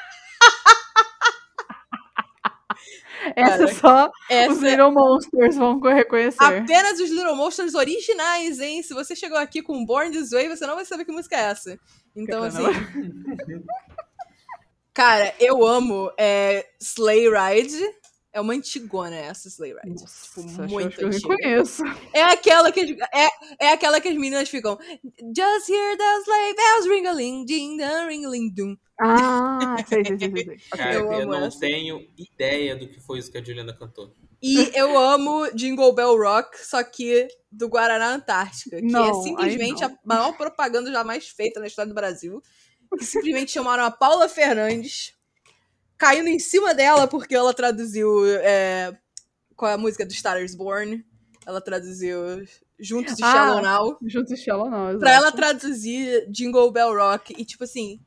Essa 3.35 3.57
Cara, 3.57 3.73
só 3.73 4.07
os 4.07 4.13
Essa 4.29 4.67
é 4.67 4.71
Little 4.71 4.91
Monsters 4.91 5.55
vão 5.55 5.79
reconhecer. 5.79 6.43
apenas 6.43 6.99
os 6.99 7.09
Little 7.09 7.35
Monsters 7.35 7.73
originais, 7.73 8.59
hein? 8.59 8.83
Se 8.83 8.93
você 8.93 9.15
chegou 9.15 9.37
aqui 9.37 9.61
com 9.61 9.85
Born 9.85 10.11
This 10.11 10.31
Way, 10.31 10.49
você 10.49 10.67
não 10.67 10.75
vai 10.75 10.85
saber 10.85 11.05
que 11.05 11.11
música 11.11 11.35
é 11.35 11.45
essa. 11.45 11.79
Então, 12.15 12.43
assim. 12.43 12.63
Cara, 14.93 15.33
eu 15.39 15.65
amo 15.65 16.11
é, 16.17 16.65
Sleigh 16.79 17.29
Ride. 17.29 17.83
É 18.35 18.41
uma 18.41 18.53
antigona 18.53 19.15
essa, 19.15 19.47
Sleigh 19.47 19.73
Ride. 19.81 20.01
Nossa, 20.01 20.25
tipo, 20.27 20.61
acho 20.61 20.73
muito 20.73 20.97
que 20.97 21.03
eu 21.03 21.07
antiga. 21.07 21.29
reconheço. 21.35 21.83
É 22.13 22.21
aquela 22.23 22.69
que 22.69 22.81
as- 22.81 22.89
é, 23.13 23.29
é 23.61 23.69
aquela 23.69 24.01
que 24.01 24.09
as 24.09 24.15
meninas 24.15 24.49
ficam 24.49 24.77
Just 25.35 25.69
hear 25.69 25.97
the 25.97 26.17
sleigh 26.23 26.53
bells 26.55 26.89
ring-a-ling, 26.89 27.45
ding 27.45 27.77
dong, 27.77 28.07
ring-a-ling, 28.09 28.53
dum. 28.53 28.75
Ah, 28.99 29.77
sei, 29.87 30.03
sei, 30.05 30.17
sei. 30.19 30.57
Cara, 30.75 30.93
Eu 30.95 31.11
eu, 31.13 31.25
não 31.27 31.45
essa. 31.45 31.59
tenho 31.61 32.05
ideia 32.17 32.75
do 32.75 32.87
que 32.89 32.99
foi 32.99 33.19
isso 33.19 33.31
que 33.31 33.37
a 33.37 33.43
Juliana 33.43 33.73
cantou. 33.73 34.13
E 34.43 34.69
eu 34.77 34.97
amo 34.97 35.49
Jingle 35.55 35.93
Bell 35.95 36.17
Rock, 36.17 36.57
só 36.65 36.83
que 36.83 37.27
do 37.49 37.67
Guaraná 37.69 38.13
Antártica, 38.15 38.77
que 38.77 38.85
Não, 38.85 39.09
é 39.09 39.13
simplesmente 39.23 39.81
a 39.83 39.97
maior 40.03 40.35
propaganda 40.35 40.91
jamais 40.91 41.29
feita 41.29 41.59
na 41.61 41.67
história 41.67 41.87
do 41.89 41.95
Brasil. 41.95 42.41
Que 42.97 43.03
simplesmente 43.05 43.51
chamaram 43.51 43.83
a 43.85 43.91
Paula 43.91 44.29
Fernandes, 44.29 45.13
caindo 45.97 46.27
em 46.27 46.39
cima 46.39 46.73
dela 46.73 47.07
porque 47.07 47.35
ela 47.35 47.53
traduziu 47.53 48.25
é, 48.25 48.97
qual 49.55 49.71
é 49.71 49.73
a 49.75 49.77
música 49.77 50.05
do 50.05 50.13
Star 50.13 50.41
is 50.41 50.55
Born. 50.55 51.05
Ela 51.45 51.61
traduziu 51.61 52.45
Juntos 52.79 53.17
e 53.19 53.23
Ah, 53.23 53.31
Shallow 53.31 53.61
Now. 53.61 53.97
Juntos 54.03 54.31
e 54.31 54.37
Shallow 54.37 54.69
não, 54.69 54.89
exato. 54.89 54.99
Pra 54.99 55.13
ela 55.13 55.31
traduzir 55.31 56.29
Jingle 56.29 56.71
Bell 56.71 56.93
Rock. 56.93 57.33
E, 57.37 57.45
tipo 57.45 57.63
assim, 57.63 57.99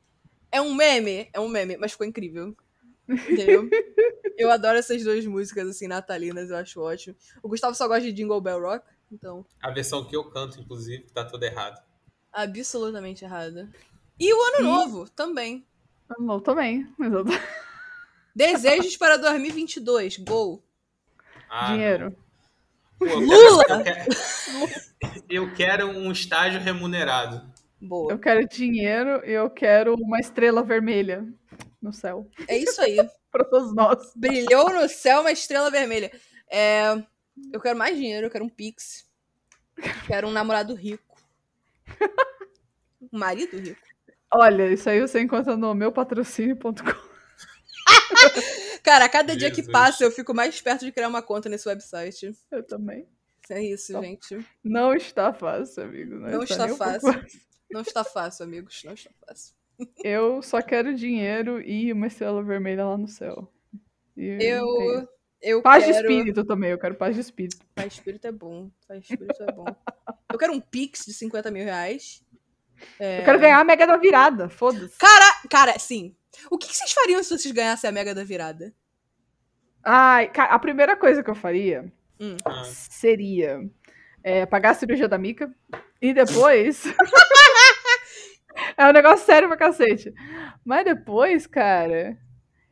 é 0.51 0.61
um 0.61 0.73
meme, 0.73 1.29
é 1.33 1.39
um 1.39 1.47
meme, 1.47 1.77
mas 1.77 1.93
ficou 1.93 2.05
incrível. 2.05 2.55
Entendeu? 3.07 3.67
eu 4.37 4.51
adoro 4.51 4.77
essas 4.77 5.03
duas 5.03 5.25
músicas, 5.25 5.67
assim, 5.67 5.87
natalinas, 5.87 6.49
eu 6.49 6.57
acho 6.57 6.79
ótimo. 6.81 7.15
O 7.41 7.49
Gustavo 7.49 7.75
só 7.75 7.87
gosta 7.87 8.03
de 8.03 8.11
Jingle 8.11 8.39
Bell 8.41 8.61
Rock, 8.61 8.85
então, 9.11 9.43
A 9.61 9.71
versão 9.71 10.05
que 10.05 10.15
eu 10.15 10.29
canto, 10.29 10.59
inclusive, 10.59 11.05
tá 11.11 11.25
toda 11.25 11.45
errada. 11.47 11.83
absolutamente 12.31 13.25
errada. 13.25 13.67
E 14.19 14.31
o 14.31 14.41
Ano 14.43 14.67
Novo, 14.67 15.09
também. 15.09 15.65
Não, 16.19 16.39
também. 16.39 16.87
Exato. 16.99 17.29
Desejos 18.43 18.95
para 18.95 19.17
2022, 19.17 20.15
gol. 20.19 20.63
Ah, 21.49 21.73
Dinheiro. 21.73 22.15
Pô, 22.97 23.05
eu 23.05 23.19
Lula! 23.19 23.65
quero- 23.83 23.83
Eu 23.83 24.65
quero, 25.03 25.25
eu 25.29 25.53
quero 25.53 25.87
um 25.89 26.09
estágio 26.09 26.57
remunerado. 26.61 27.45
Boa. 27.81 28.13
Eu 28.13 28.17
quero 28.17 28.47
dinheiro 28.47 29.21
e 29.25 29.31
eu 29.33 29.49
quero 29.49 29.93
uma 29.95 30.19
estrela 30.21 30.63
vermelha 30.63 31.27
no 31.81 31.91
céu. 31.91 32.29
É 32.47 32.57
isso 32.57 32.81
aí. 32.81 32.95
Pra 33.29 33.43
todos 33.43 33.75
nós. 33.75 34.13
Brilhou 34.15 34.69
no 34.73 34.87
céu 34.87 35.19
uma 35.19 35.31
estrela 35.33 35.69
vermelha. 35.69 36.09
É, 36.49 36.93
eu 37.51 37.59
quero 37.59 37.77
mais 37.77 37.97
dinheiro, 37.97 38.27
eu 38.27 38.31
quero 38.31 38.45
um 38.45 38.49
Pix. 38.49 39.05
Quero 40.07 40.29
um 40.29 40.31
namorado 40.31 40.73
rico. 40.73 41.17
Um 43.11 43.19
marido 43.19 43.57
rico. 43.57 43.81
Olha, 44.33 44.71
isso 44.71 44.89
aí 44.89 45.01
você 45.01 45.19
encontra 45.19 45.57
no 45.57 45.73
meupatrocínio.com. 45.75 47.08
Cara, 48.83 49.05
a 49.05 49.09
cada 49.09 49.35
dia 49.35 49.49
que 49.49 49.57
Jesus. 49.57 49.71
passa 49.71 50.03
eu 50.03 50.11
fico 50.11 50.33
mais 50.33 50.59
perto 50.61 50.85
de 50.85 50.91
criar 50.91 51.07
uma 51.07 51.21
conta 51.21 51.49
nesse 51.49 51.67
website. 51.67 52.33
Eu 52.51 52.63
também. 52.63 53.07
É 53.49 53.63
isso, 53.63 53.91
Então, 53.91 54.03
gente. 54.03 54.45
Não 54.63 54.93
está 54.93 55.33
fácil, 55.33 55.83
amigo. 55.83 56.15
Não 56.15 56.43
está 56.43 56.65
nem 56.65 56.75
um 56.75 56.77
pouco 56.77 56.99
fácil. 57.01 57.41
Não 57.71 57.81
está 57.81 58.03
fácil, 58.03 58.45
amigos. 58.45 58.81
Não 58.83 58.93
está 58.93 59.09
fácil. 59.25 59.55
Eu 60.03 60.41
só 60.41 60.61
quero 60.61 60.93
dinheiro 60.93 61.61
e 61.61 61.91
uma 61.91 62.07
estrela 62.07 62.43
vermelha 62.43 62.85
lá 62.85 62.97
no 62.97 63.07
céu. 63.07 63.51
E 64.15 64.29
é 64.29 64.59
Eu. 64.59 65.07
Eu 65.41 65.61
Paz 65.61 65.85
quero. 65.85 65.95
de 65.95 66.13
espírito 66.13 66.43
também, 66.43 66.71
eu 66.71 66.77
quero 66.77 66.95
paz 66.95 67.15
de 67.15 67.21
espírito. 67.21 67.65
Paz 67.73 67.93
de 67.93 67.99
espírito 67.99 68.27
é 68.27 68.31
bom. 68.31 68.69
Paz 68.85 69.01
de 69.01 69.13
espírito 69.13 69.41
é 69.41 69.51
bom. 69.53 69.63
Eu 70.31 70.37
quero 70.37 70.51
um 70.51 70.59
Pix 70.59 71.05
de 71.05 71.13
50 71.13 71.49
mil 71.49 71.63
reais. 71.63 72.21
É, 72.99 73.19
Eu 73.21 73.25
quero 73.25 73.39
ganhar 73.39 73.59
a 73.59 73.63
mega 73.63 73.87
da 73.87 73.97
virada, 73.97 74.49
foda-se. 74.49 74.97
Cara, 74.97 75.41
cara, 75.49 75.79
sim. 75.79 76.15
O 76.49 76.57
que 76.57 76.67
que 76.67 76.75
vocês 76.75 76.91
fariam 76.91 77.21
se 77.23 77.29
vocês 77.29 77.53
ganhassem 77.53 77.89
a 77.89 77.93
Mega 77.93 78.15
da 78.15 78.23
Virada? 78.23 78.73
Ai, 79.83 80.29
cara, 80.29 80.53
a 80.53 80.59
primeira 80.59 80.95
coisa 80.95 81.23
que 81.23 81.29
eu 81.29 81.35
faria 81.35 81.91
Hum. 82.19 82.35
Ah, 82.43 82.63
seria 82.65 83.61
é, 84.21 84.45
pagar 84.45 84.71
a 84.71 84.73
cirurgia 84.73 85.07
da 85.07 85.17
Mica 85.17 85.49
e 86.01 86.13
depois. 86.13 86.83
é 88.75 88.85
um 88.85 88.91
negócio 88.91 89.25
sério 89.25 89.47
pra 89.47 89.55
cacete. 89.55 90.13
Mas 90.65 90.83
depois, 90.83 91.47
cara, 91.47 92.17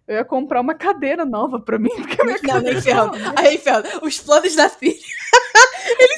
eu 0.06 0.18
ia 0.18 0.26
comprar 0.26 0.60
uma 0.60 0.76
cadeira 0.76 1.26
nova 1.26 1.62
pra 1.62 1.80
mim, 1.80 1.90
porque 1.96 2.22
a 2.22 2.26
minha 2.26 2.38
Não, 2.44 2.62
nem 2.62 2.74
cadeira 2.74 2.82
ferro. 2.82 3.12
Aí, 3.38 3.58
ferro. 3.58 3.84
Os 4.04 4.20
planos 4.20 4.54
da 4.54 4.70
filha, 4.70 5.00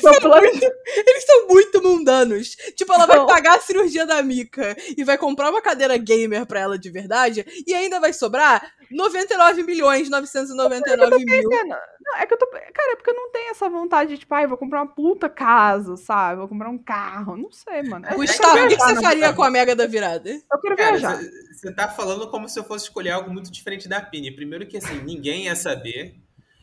são 0.01 0.13
planos- 0.19 0.61
eles 0.95 1.25
são 1.25 1.47
muito 1.47 1.81
mundanos. 1.81 2.49
Tipo, 2.75 2.93
ela 2.93 3.05
vai 3.05 3.25
pagar 3.25 3.57
a 3.57 3.61
cirurgia 3.61 4.05
da 4.05 4.21
Mica 4.21 4.75
e 4.97 5.03
vai 5.03 5.17
comprar 5.17 5.49
uma 5.49 5.61
cadeira 5.61 5.97
gamer 5.97 6.45
pra 6.45 6.59
ela 6.59 6.77
de 6.77 6.89
verdade 6.89 7.45
e 7.65 7.73
ainda 7.73 7.99
vai 7.99 8.13
sobrar 8.13 8.73
99 8.91 9.63
milhões 9.63 10.09
999 10.09 11.25
mil. 11.25 11.49
Não, 11.49 11.67
não, 11.67 12.17
é 12.17 12.25
que 12.25 12.33
eu 12.33 12.37
tô. 12.37 12.47
Cara, 12.47 12.93
é 12.93 12.95
porque 12.95 13.09
eu 13.11 13.15
não 13.15 13.31
tenho 13.31 13.51
essa 13.51 13.69
vontade 13.69 14.11
de, 14.11 14.17
tipo, 14.19 14.33
ai, 14.33 14.47
vou 14.47 14.57
comprar 14.57 14.81
uma 14.81 14.93
puta 14.93 15.29
casa, 15.29 15.95
sabe? 15.97 16.39
Vou 16.39 16.47
comprar 16.47 16.69
um 16.69 16.77
carro. 16.77 17.37
Não 17.37 17.51
sei, 17.51 17.83
mano. 17.83 18.05
É- 18.07 18.15
Gustavo, 18.15 18.65
o 18.65 18.67
que, 18.67 18.75
você 18.75 19.01
faria 19.01 19.33
com 19.33 19.43
a 19.43 19.49
Mega 19.49 19.75
da 19.75 19.85
Virada? 19.85 20.29
Eu 20.29 20.59
quero 20.61 20.75
Cara, 20.75 20.97
viajar. 20.97 21.19
você 21.53 21.73
tá 21.73 21.87
falando 21.87 22.29
como 22.29 22.49
se 22.49 22.59
eu 22.59 22.63
fosse 22.63 22.85
escolher 22.85 23.11
algo 23.11 23.31
muito 23.31 23.51
diferente 23.51 23.87
da 23.87 24.01
Pini. 24.01 24.31
Primeiro 24.35 24.65
que, 24.67 24.77
assim, 24.77 25.01
ninguém 25.03 25.45
ia 25.45 25.55
saber. 25.55 26.15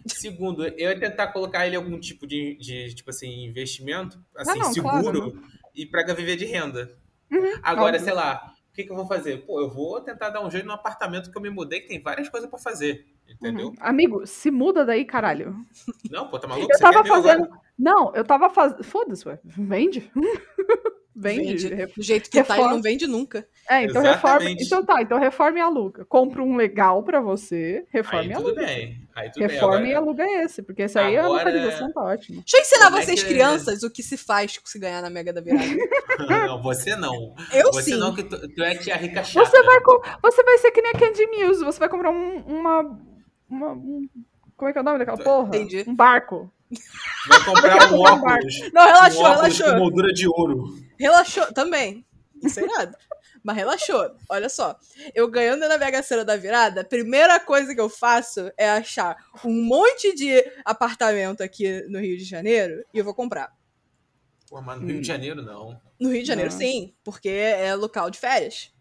Segundo, 0.06 0.66
eu 0.66 0.90
ia 0.90 0.98
tentar 0.98 1.28
colocar 1.28 1.66
ele 1.66 1.76
em 1.76 1.78
algum 1.78 1.98
tipo 1.98 2.26
de, 2.26 2.56
de 2.56 2.94
tipo 2.94 3.10
assim, 3.10 3.44
investimento, 3.44 4.22
assim, 4.36 4.60
Ah, 4.60 4.64
não, 4.64 4.72
seguro, 4.72 5.32
claro, 5.32 5.42
e 5.74 5.86
pra 5.86 6.02
viver 6.14 6.36
de 6.36 6.44
renda. 6.44 6.96
Uhum, 7.30 7.58
Agora, 7.62 7.96
óbvio. 7.96 8.04
sei 8.04 8.14
lá, 8.14 8.54
o 8.70 8.72
que, 8.74 8.84
que 8.84 8.90
eu 8.90 8.96
vou 8.96 9.06
fazer? 9.06 9.44
Pô, 9.46 9.60
eu 9.60 9.68
vou 9.68 10.00
tentar 10.00 10.30
dar 10.30 10.44
um 10.44 10.50
jeito 10.50 10.66
no 10.66 10.72
apartamento 10.72 11.30
que 11.30 11.36
eu 11.36 11.42
me 11.42 11.50
mudei, 11.50 11.80
que 11.80 11.88
tem 11.88 12.00
várias 12.00 12.28
coisas 12.28 12.48
pra 12.48 12.58
fazer. 12.58 13.06
Entendeu? 13.28 13.68
Uhum. 13.68 13.74
Amigo, 13.80 14.26
se 14.26 14.50
muda 14.50 14.84
daí, 14.84 15.04
caralho. 15.04 15.56
Não, 16.10 16.28
pô, 16.28 16.38
tá 16.38 16.46
maluco? 16.46 16.70
Eu 16.70 16.76
Você 16.76 16.82
tava 16.82 17.04
fazendo. 17.04 17.48
Não, 17.76 18.14
eu 18.14 18.24
tava 18.24 18.48
fazendo. 18.48 18.84
Foda-se, 18.84 19.26
ué. 19.28 19.40
Vende. 19.44 20.10
Vende. 21.18 21.68
Vende. 21.68 21.86
Do 21.96 22.02
jeito 22.02 22.24
que 22.30 22.36
tá, 22.36 22.40
ele 22.44 22.48
Reforma. 22.52 22.74
não 22.74 22.82
vende 22.82 23.06
nunca. 23.06 23.46
É, 23.68 23.84
então 23.84 24.02
reforma. 24.02 24.50
Então 24.50 24.84
tá, 24.84 25.00
então 25.00 25.18
reforma 25.18 25.58
e 25.58 25.60
aluga. 25.62 26.04
Compra 26.04 26.42
um 26.42 26.54
legal 26.56 27.02
pra 27.02 27.20
você, 27.20 27.84
reforma 27.90 28.20
Aí 28.20 28.30
e 28.30 28.34
tudo 28.34 28.46
aluga. 28.48 28.66
bem. 28.66 28.96
Aí 29.16 29.30
tudo 29.32 29.42
Reforma 29.46 29.78
bem. 29.80 29.90
e 29.90 29.94
aluga 29.94 30.24
esse, 30.42 30.62
porque 30.62 30.82
esse 30.82 30.98
aí 30.98 31.16
a 31.16 31.24
Agora- 31.24 31.38
localização 31.50 31.90
tá 31.90 32.02
ótima. 32.02 32.42
Deixa 32.42 32.56
eu 32.58 32.60
ensinar 32.60 32.84
Como 32.86 32.98
é 32.98 33.02
vocês, 33.02 33.22
que- 33.22 33.28
crianças, 33.28 33.82
o 33.82 33.90
que 33.90 34.02
se 34.02 34.16
faz 34.18 34.60
se 34.62 34.78
ganhar 34.78 35.00
na 35.00 35.08
Mega 35.08 35.32
da 35.32 35.40
Virada. 35.40 35.64
não, 36.46 36.62
você 36.62 36.94
não. 36.96 37.34
Eu 37.52 37.72
você 37.72 37.92
sim. 37.92 37.98
não, 37.98 38.14
que 38.14 38.22
tu, 38.22 38.48
tu 38.54 38.62
é 38.62 38.74
tia 38.76 38.94
rica 38.96 39.24
chata. 39.24 39.46
Você 39.46 39.62
vai, 39.62 39.80
com- 39.80 40.00
você 40.22 40.42
vai 40.42 40.58
ser 40.58 40.70
que 40.70 40.82
nem 40.82 40.92
a 40.92 40.98
Candy 40.98 41.26
Muse, 41.28 41.64
você 41.64 41.78
vai 41.78 41.88
comprar 41.88 42.10
um, 42.10 42.38
uma. 42.46 42.98
uma 43.48 43.72
um- 43.72 44.06
como 44.56 44.68
é 44.68 44.72
que 44.72 44.78
é 44.78 44.80
o 44.80 44.84
nome 44.84 44.98
daquela 44.98 45.18
porra? 45.18 45.48
Entendi. 45.48 45.84
Um 45.86 45.94
barco. 45.94 46.50
Vai 47.28 47.44
comprar 47.44 47.92
um 47.92 47.96
um 47.96 48.00
óculos. 48.00 48.54
Não, 48.72 48.84
relaxou, 48.86 49.22
um 49.22 49.24
óculos 49.26 49.40
relaxou. 49.58 49.66
com 49.72 49.78
moldura 49.78 50.12
de 50.12 50.28
ouro. 50.28 50.78
Relaxou 50.98 51.52
também. 51.52 52.04
Isso 52.42 52.60
é 52.60 52.66
nada. 52.66 52.98
Mas 53.42 53.56
relaxou. 53.56 54.10
Olha 54.28 54.48
só. 54.48 54.76
Eu 55.14 55.28
ganhando 55.28 55.68
na 55.68 55.78
Mega 55.78 56.02
Sena 56.02 56.24
da 56.24 56.36
virada, 56.36 56.80
a 56.80 56.84
primeira 56.84 57.38
coisa 57.38 57.72
que 57.74 57.80
eu 57.80 57.88
faço 57.88 58.50
é 58.56 58.68
achar 58.68 59.16
um 59.44 59.52
monte 59.64 60.12
de 60.14 60.44
apartamento 60.64 61.42
aqui 61.42 61.82
no 61.88 62.00
Rio 62.00 62.16
de 62.18 62.24
Janeiro 62.24 62.84
e 62.92 62.98
eu 62.98 63.04
vou 63.04 63.14
comprar. 63.14 63.52
Pô, 64.48 64.60
mas 64.60 64.80
no 64.80 64.86
Rio 64.88 65.00
de 65.00 65.06
Janeiro, 65.06 65.42
não. 65.42 65.80
No 66.00 66.10
Rio 66.10 66.22
de 66.22 66.28
Janeiro, 66.28 66.50
Não. 66.50 66.58
sim, 66.58 66.94
porque 67.04 67.28
é 67.28 67.74
local 67.74 68.10
de 68.10 68.18
férias. 68.18 68.72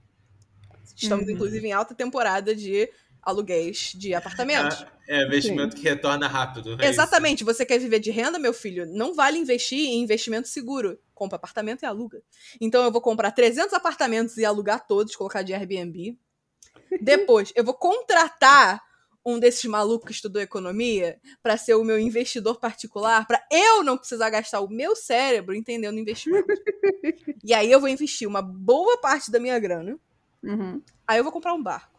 Estamos, 0.95 1.25
Uhum. 1.27 1.33
inclusive, 1.33 1.67
em 1.67 1.71
alta 1.73 1.93
temporada 1.95 2.55
de 2.55 2.89
aluguéis 3.25 3.91
de 3.95 4.13
apartamentos. 4.13 4.83
Ah, 4.83 4.91
é 5.07 5.23
investimento 5.25 5.75
que 5.75 5.81
retorna 5.81 6.27
rápido. 6.27 6.77
é 6.79 6.87
Exatamente. 6.87 7.43
Você 7.43 7.65
quer 7.65 7.79
viver 7.79 7.99
de 7.99 8.11
renda, 8.11 8.37
meu 8.37 8.53
filho? 8.53 8.85
Não 8.85 9.15
vale 9.15 9.39
investir 9.39 9.79
em 9.79 10.03
investimento 10.03 10.47
seguro. 10.47 10.99
Compra 11.13 11.37
apartamento 11.37 11.83
e 11.83 11.85
aluga. 11.85 12.21
Então 12.61 12.83
eu 12.83 12.91
vou 12.91 13.01
comprar 13.01 13.31
300 13.31 13.73
apartamentos 13.73 14.37
e 14.37 14.45
alugar 14.45 14.85
todos, 14.85 15.15
colocar 15.15 15.41
de 15.41 15.53
Airbnb. 15.53 16.17
Depois, 17.01 17.51
eu 17.55 17.63
vou 17.63 17.73
contratar 17.73 18.81
um 19.25 19.39
desses 19.39 19.65
malucos 19.65 20.05
que 20.05 20.13
estudou 20.13 20.39
economia 20.39 21.19
para 21.41 21.57
ser 21.57 21.73
o 21.73 21.83
meu 21.83 21.99
investidor 21.99 22.59
particular, 22.59 23.25
para 23.25 23.43
eu 23.51 23.83
não 23.83 23.97
precisar 23.97 24.29
gastar 24.29 24.59
o 24.59 24.69
meu 24.69 24.95
cérebro 24.95 25.55
entendendo 25.55 25.97
investimento. 25.97 26.45
e 27.43 27.51
aí 27.51 27.71
eu 27.71 27.79
vou 27.79 27.89
investir 27.89 28.27
uma 28.27 28.41
boa 28.41 28.99
parte 28.99 29.31
da 29.31 29.39
minha 29.39 29.57
grana. 29.57 29.97
Uhum. 30.43 30.79
Aí 31.07 31.17
eu 31.17 31.23
vou 31.23 31.33
comprar 31.33 31.55
um 31.55 31.63
barco. 31.63 31.94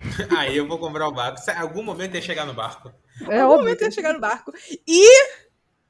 Aí 0.38 0.56
eu 0.56 0.66
vou 0.66 0.78
comprar 0.78 1.06
o 1.08 1.12
barco. 1.12 1.40
Em 1.50 1.54
algum 1.54 1.82
momento 1.82 2.14
ia 2.14 2.22
chegar 2.22 2.46
no 2.46 2.54
barco. 2.54 2.92
É 3.28 3.36
Em 3.36 3.40
algum 3.40 3.54
óbvio. 3.54 3.58
momento 3.58 3.82
eu 3.82 3.86
ia 3.88 3.90
chegar 3.90 4.12
no 4.12 4.20
barco. 4.20 4.52
E, 4.86 5.28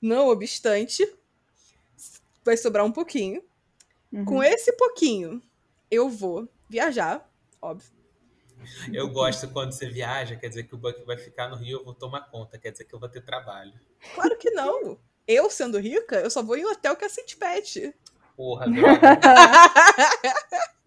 não 0.00 0.28
obstante, 0.28 1.06
vai 2.44 2.56
sobrar 2.56 2.84
um 2.84 2.92
pouquinho. 2.92 3.42
Uhum. 4.12 4.24
Com 4.24 4.42
esse 4.42 4.72
pouquinho, 4.72 5.40
eu 5.90 6.08
vou 6.08 6.48
viajar, 6.68 7.28
óbvio. 7.62 7.88
Eu 8.92 9.08
gosto 9.08 9.48
quando 9.48 9.72
você 9.72 9.88
viaja, 9.88 10.36
quer 10.36 10.48
dizer 10.48 10.64
que 10.64 10.74
o 10.74 10.78
Buck 10.78 11.02
vai 11.04 11.16
ficar 11.16 11.48
no 11.48 11.56
Rio, 11.56 11.78
eu 11.78 11.84
vou 11.84 11.94
tomar 11.94 12.22
conta, 12.30 12.58
quer 12.58 12.72
dizer 12.72 12.84
que 12.84 12.94
eu 12.94 12.98
vou 12.98 13.08
ter 13.08 13.22
trabalho. 13.22 13.72
Claro 14.14 14.36
que 14.36 14.50
não. 14.50 14.98
Eu, 15.26 15.48
sendo 15.48 15.78
rica, 15.78 16.16
eu 16.16 16.30
só 16.30 16.42
vou 16.42 16.56
em 16.56 16.66
hotel 16.66 16.96
que 16.96 17.04
é 17.04 17.08
City 17.08 17.36
Pet. 17.36 17.94
Porra, 18.36 18.66
droga. 18.68 19.00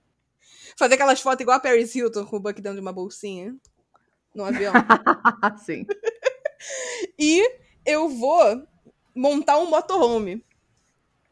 Fazer 0.83 0.95
aquelas 0.95 1.21
fotos 1.21 1.41
igual 1.41 1.55
a 1.55 1.59
Paris 1.61 1.95
Hilton 1.95 2.25
com 2.25 2.35
o 2.35 2.39
Buck 2.41 2.55
dentro 2.61 2.75
de 2.75 2.81
uma 2.81 2.91
bolsinha. 2.91 3.55
No 4.35 4.43
avião. 4.43 4.73
Sim. 5.63 5.85
e 7.17 7.41
eu 7.85 8.09
vou 8.09 8.67
montar 9.15 9.57
um 9.59 9.65
motorhome. 9.69 10.43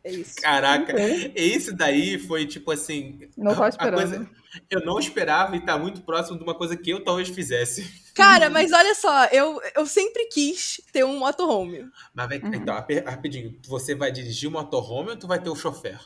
É 0.04 0.12
isso. 0.12 0.36
Caraca, 0.41 0.93
Ok. 0.93 1.32
esse 1.36 1.74
daí 1.76 2.18
foi 2.18 2.45
tipo 2.47 2.72
assim. 2.72 3.28
Não 3.38 3.54
tava 3.54 3.70
esperando. 3.70 3.95
coisa- 4.10 4.30
eu 4.70 4.86
não 4.86 4.99
esperava 4.99 5.56
e 5.56 5.60
tá 5.66 5.78
muito 5.78 6.02
próximo 6.02 6.38
de 6.38 6.43
uma 6.43 6.56
coisa 6.56 6.76
que 6.78 6.89
eu 6.89 7.04
talvez 7.04 7.28
fizesse. 7.30 8.02
Cara, 8.16 8.49
mas 8.49 8.72
olha 8.72 8.95
só, 8.95 9.26
eu, 9.26 9.62
eu 9.76 9.86
sempre 9.86 10.26
quis 10.28 10.82
ter 10.93 11.04
um 11.06 11.20
motorhome. 11.20 11.89
Mas 12.14 12.28
vai, 12.30 12.39
Uhum. 12.39 12.54
então, 12.56 12.74
rapidinho, 13.06 13.58
você 13.68 13.95
vai 13.95 14.12
dirigir 14.12 14.47
o 14.49 14.52
motorhome 14.52 15.10
ou 15.12 15.18
tu 15.18 15.28
vai 15.28 15.41
ter 15.41 15.49
o 15.49 15.56
chofer? 15.56 15.99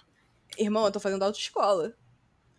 Irmão, 0.57 0.85
eu 0.85 0.91
tô 0.91 0.99
fazendo 0.99 1.23
autoescola. 1.23 1.93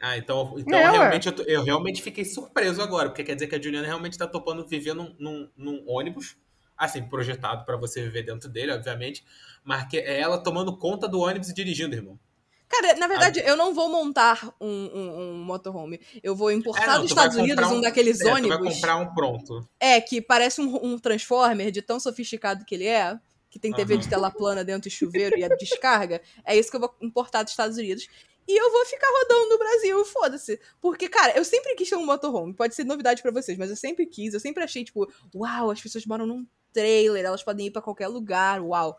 Ah, 0.01 0.17
então, 0.19 0.55
então 0.59 0.79
É, 0.79 0.83
ué. 0.89 0.93
realmente 0.93 1.27
eu, 1.27 1.33
tô- 1.35 1.43
eu 1.45 1.63
realmente 1.65 2.03
fiquei 2.03 2.25
surpreso 2.25 2.83
agora, 2.83 3.09
porque 3.09 3.25
quer 3.25 3.35
dizer 3.35 3.47
que 3.47 3.55
a 3.55 3.61
Juliana 3.63 3.87
realmente 3.87 4.19
tá 4.19 4.27
topando 4.27 4.67
viver 4.67 4.95
num, 4.95 5.15
num- 5.19 5.51
num 5.57 5.85
ônibus, 5.89 6.37
assim, 6.77 7.03
projetado 7.09 7.65
pra 7.65 7.77
você 7.77 8.03
viver 8.03 8.23
dentro 8.23 8.49
dele, 8.49 8.73
obviamente, 8.73 9.25
mas 9.65 9.89
que 9.89 9.97
é 9.97 10.21
ela 10.21 10.43
tomando 10.43 10.77
conta 10.77 11.09
do 11.09 11.21
ônibus 11.21 11.49
e 11.49 11.55
dirigindo, 11.55 11.95
irmão. 11.97 12.19
Cara, 12.69 12.95
na 12.97 13.07
verdade, 13.07 13.41
eu 13.47 13.57
não 13.57 13.73
vou 13.73 13.89
montar 13.89 14.53
um, 14.61 14.67
um, 14.69 15.21
um 15.21 15.45
motorhome. 15.45 16.01
Eu 16.23 16.35
vou 16.35 16.51
importar 16.51 16.83
É, 16.83 16.87
não, 16.89 17.03
dos 17.03 17.11
Estados 17.13 17.37
Unidos 17.37 17.55
comprar 17.65 17.77
um 17.77 17.81
daqueles 17.81 18.21
É, 18.21 18.25
tu 18.25 18.49
vai 18.49 18.59
ônibus. 18.59 18.75
comprar 18.75 18.97
um 18.97 19.15
pronto. 19.15 19.69
É, 19.79 20.01
que 20.01 20.21
parece 20.21 20.61
um, 20.61 20.85
um 20.85 20.99
Transformer 20.99 21.71
de 21.71 21.81
tão 21.81 22.01
sofisticado 22.01 22.65
que 22.65 22.75
ele 22.75 22.87
é. 22.87 23.17
Que 23.49 23.59
tem 23.61 23.73
TV 23.73 23.95
Aham. 23.95 24.03
de 24.03 24.09
tela 24.09 24.31
plana 24.31 24.65
dentro 24.65 24.89
e 24.89 24.91
chuveiro 24.91 25.39
e 25.39 25.45
a 25.45 25.49
descarga. 25.49 26.21
É 26.45 26.57
isso 26.57 26.69
que 26.71 26.77
eu 26.77 26.81
vou 26.81 26.95
importar 27.01 27.45
dos 27.45 27.53
Estados 27.53 27.79
Unidos. 27.79 28.09
E 28.49 28.57
eu 28.61 28.71
vou 28.71 28.85
ficar 28.87 29.09
rodando 29.09 29.49
no 29.51 29.59
Brasil, 29.59 30.05
foda-se. 30.05 30.61
Porque, 30.81 31.09
cara, 31.09 31.37
eu 31.37 31.45
sempre 31.45 31.75
quis 31.75 31.89
ter 31.89 31.97
um 31.97 32.07
motorhome. 32.07 32.55
Pode 32.55 32.75
ser 32.75 32.85
novidade 32.85 33.21
pra 33.23 33.31
vocês, 33.33 33.59
mas 33.59 33.71
eu 33.71 33.77
sempre 33.77 34.07
quis. 34.07 34.35
Eu 34.35 34.41
sempre 34.41 34.63
achei, 34.63 34.85
tipo, 34.85 35.11
uau, 35.35 35.71
as 35.71 35.81
pessoas 35.81 36.07
moram 36.07 36.27
num 36.27 36.47
trailer, 36.73 37.25
elas 37.25 37.43
podem 37.43 37.67
ir 37.67 37.71
pra 37.71 37.83
qualquer 37.83 38.07
lugar, 38.09 38.61
uau. 38.63 38.97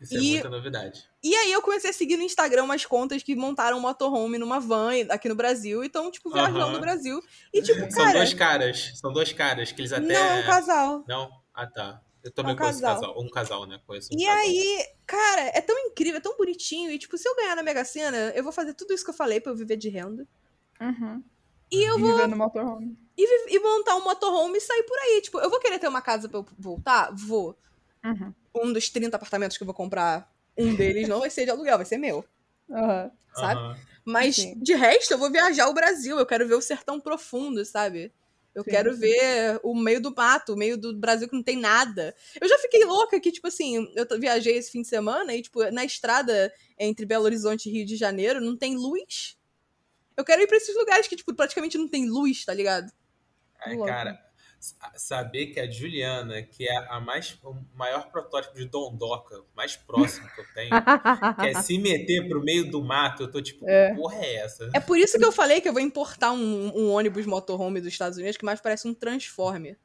Isso 0.00 0.14
é 0.14 0.18
E- 0.20 0.30
muita 0.34 0.48
novidade. 0.48 1.02
E 1.22 1.34
aí 1.34 1.50
eu 1.52 1.60
comecei 1.60 1.90
a 1.90 1.92
seguir 1.92 2.16
no 2.16 2.22
Instagram 2.22 2.62
umas 2.62 2.86
contas 2.86 3.22
que 3.24 3.34
montaram 3.34 3.76
um 3.78 3.80
motorhome 3.80 4.38
numa 4.38 4.60
van 4.60 4.90
aqui 5.10 5.28
no 5.28 5.34
Brasil 5.34 5.82
e 5.82 5.88
estão, 5.88 6.10
tipo, 6.12 6.30
viajando 6.30 6.60
Aham. 6.60 6.72
no 6.74 6.80
Brasil. 6.80 7.20
E, 7.52 7.60
tipo, 7.60 7.80
São 7.90 8.04
cara. 8.04 8.12
dois 8.18 8.32
caras, 8.32 8.92
são 8.94 9.12
dois 9.12 9.32
caras 9.32 9.72
que 9.72 9.80
eles 9.80 9.92
até... 9.92 10.06
Não, 10.06 10.14
é 10.14 10.40
um 10.40 10.46
casal. 10.46 11.04
Não? 11.08 11.28
Ah, 11.52 11.66
tá. 11.66 12.00
Eu 12.24 12.32
também 12.32 12.52
É 12.52 12.54
um 12.54 12.58
conheço 12.58 12.80
casal. 12.80 13.00
casal. 13.00 13.22
Um 13.22 13.28
casal, 13.30 13.66
né? 13.66 13.80
Conheço 13.86 14.08
um 14.12 14.16
E 14.18 14.24
casal. 14.24 14.40
aí, 14.40 14.86
cara, 15.06 15.40
é 15.54 15.60
tão 15.60 15.78
incrível, 15.86 16.18
é 16.18 16.20
tão 16.20 16.36
bonitinho. 16.36 16.90
E, 16.90 16.98
tipo, 16.98 17.16
se 17.16 17.28
eu 17.28 17.36
ganhar 17.36 17.54
na 17.56 17.62
Mega 17.62 17.84
Sena, 17.84 18.32
eu 18.34 18.42
vou 18.42 18.52
fazer 18.52 18.74
tudo 18.74 18.92
isso 18.92 19.04
que 19.04 19.10
eu 19.10 19.14
falei 19.14 19.40
pra 19.40 19.52
eu 19.52 19.56
viver 19.56 19.76
de 19.76 19.88
renda. 19.88 20.26
Uhum. 20.80 21.22
E 21.70 21.82
eu 21.82 21.98
E 21.98 22.00
vou 22.00 22.12
viver 22.12 22.26
no 22.28 22.36
motorhome. 22.36 22.98
e, 23.16 23.26
vi- 23.26 23.54
e 23.54 23.58
montar 23.60 23.94
um 23.96 24.04
motorhome 24.04 24.58
e 24.58 24.60
sair 24.60 24.82
por 24.84 24.98
aí. 24.98 25.20
Tipo, 25.22 25.38
eu 25.38 25.50
vou 25.50 25.60
querer 25.60 25.78
ter 25.78 25.88
uma 25.88 26.00
casa 26.02 26.28
pra 26.28 26.38
eu 26.38 26.46
voltar? 26.58 27.10
Vou. 27.14 27.56
Uhum. 28.04 28.32
Um 28.54 28.72
dos 28.72 28.88
30 28.90 29.16
apartamentos 29.16 29.56
que 29.56 29.62
eu 29.62 29.66
vou 29.66 29.74
comprar, 29.74 30.32
um 30.56 30.74
deles 30.74 31.08
não 31.08 31.20
vai 31.20 31.30
ser 31.30 31.44
de 31.44 31.50
aluguel, 31.50 31.76
vai 31.76 31.86
ser 31.86 31.98
meu. 31.98 32.24
Aham. 32.70 33.10
sabe? 33.34 33.80
Mas, 34.04 34.36
Sim. 34.36 34.58
de 34.58 34.74
resto, 34.74 35.12
eu 35.12 35.18
vou 35.18 35.30
viajar 35.30 35.68
o 35.68 35.74
Brasil. 35.74 36.18
Eu 36.18 36.26
quero 36.26 36.48
ver 36.48 36.54
o 36.54 36.62
sertão 36.62 36.98
profundo, 36.98 37.64
sabe? 37.64 38.12
Eu 38.54 38.64
Sim, 38.64 38.70
quero 38.70 38.92
sim. 38.94 39.00
ver 39.00 39.60
o 39.62 39.74
meio 39.74 40.00
do 40.00 40.14
mato, 40.14 40.54
o 40.54 40.56
meio 40.56 40.76
do 40.76 40.96
Brasil 40.96 41.28
que 41.28 41.36
não 41.36 41.42
tem 41.42 41.56
nada. 41.56 42.14
Eu 42.40 42.48
já 42.48 42.58
fiquei 42.58 42.84
louca 42.84 43.20
que, 43.20 43.30
tipo 43.30 43.46
assim, 43.46 43.88
eu 43.94 44.20
viajei 44.20 44.56
esse 44.56 44.70
fim 44.70 44.82
de 44.82 44.88
semana 44.88 45.34
e, 45.34 45.42
tipo, 45.42 45.62
na 45.70 45.84
estrada 45.84 46.52
entre 46.78 47.06
Belo 47.06 47.24
Horizonte 47.24 47.68
e 47.68 47.72
Rio 47.72 47.86
de 47.86 47.96
Janeiro 47.96 48.40
não 48.40 48.56
tem 48.56 48.74
luz. 48.76 49.36
Eu 50.16 50.24
quero 50.24 50.42
ir 50.42 50.48
pra 50.48 50.56
esses 50.56 50.74
lugares 50.74 51.06
que, 51.06 51.16
tipo, 51.16 51.32
praticamente 51.34 51.78
não 51.78 51.88
tem 51.88 52.08
luz, 52.08 52.44
tá 52.44 52.52
ligado? 52.52 52.92
Ai, 53.60 53.76
Louco. 53.76 53.86
cara, 53.86 54.27
saber 54.96 55.46
que 55.46 55.60
a 55.60 55.70
Juliana, 55.70 56.42
que 56.42 56.68
é 56.68 56.76
a 56.88 57.00
mais, 57.00 57.38
o 57.44 57.54
maior 57.74 58.10
protótipo 58.10 58.56
de 58.56 58.66
Dondoca, 58.66 59.42
mais 59.56 59.76
próximo 59.76 60.28
que 60.34 60.40
eu 60.40 60.44
tenho, 60.54 60.70
quer 61.40 61.62
se 61.62 61.78
meter 61.78 62.28
pro 62.28 62.42
meio 62.42 62.70
do 62.70 62.82
mato, 62.82 63.22
eu 63.24 63.30
tô 63.30 63.40
tipo, 63.40 63.68
É. 63.68 63.90
que 63.90 63.96
porra 63.96 64.16
é 64.16 64.34
essa? 64.36 64.70
É 64.74 64.80
por 64.80 64.98
isso 64.98 65.18
que 65.18 65.24
eu 65.24 65.32
falei 65.32 65.60
que 65.60 65.68
eu 65.68 65.72
vou 65.72 65.82
importar 65.82 66.32
um, 66.32 66.72
um 66.76 66.90
ônibus 66.90 67.24
motorhome 67.26 67.80
dos 67.80 67.92
Estados 67.92 68.18
Unidos 68.18 68.36
que 68.36 68.44
mais 68.44 68.60
parece 68.60 68.86
um 68.88 68.94
Transformer. 68.94 69.78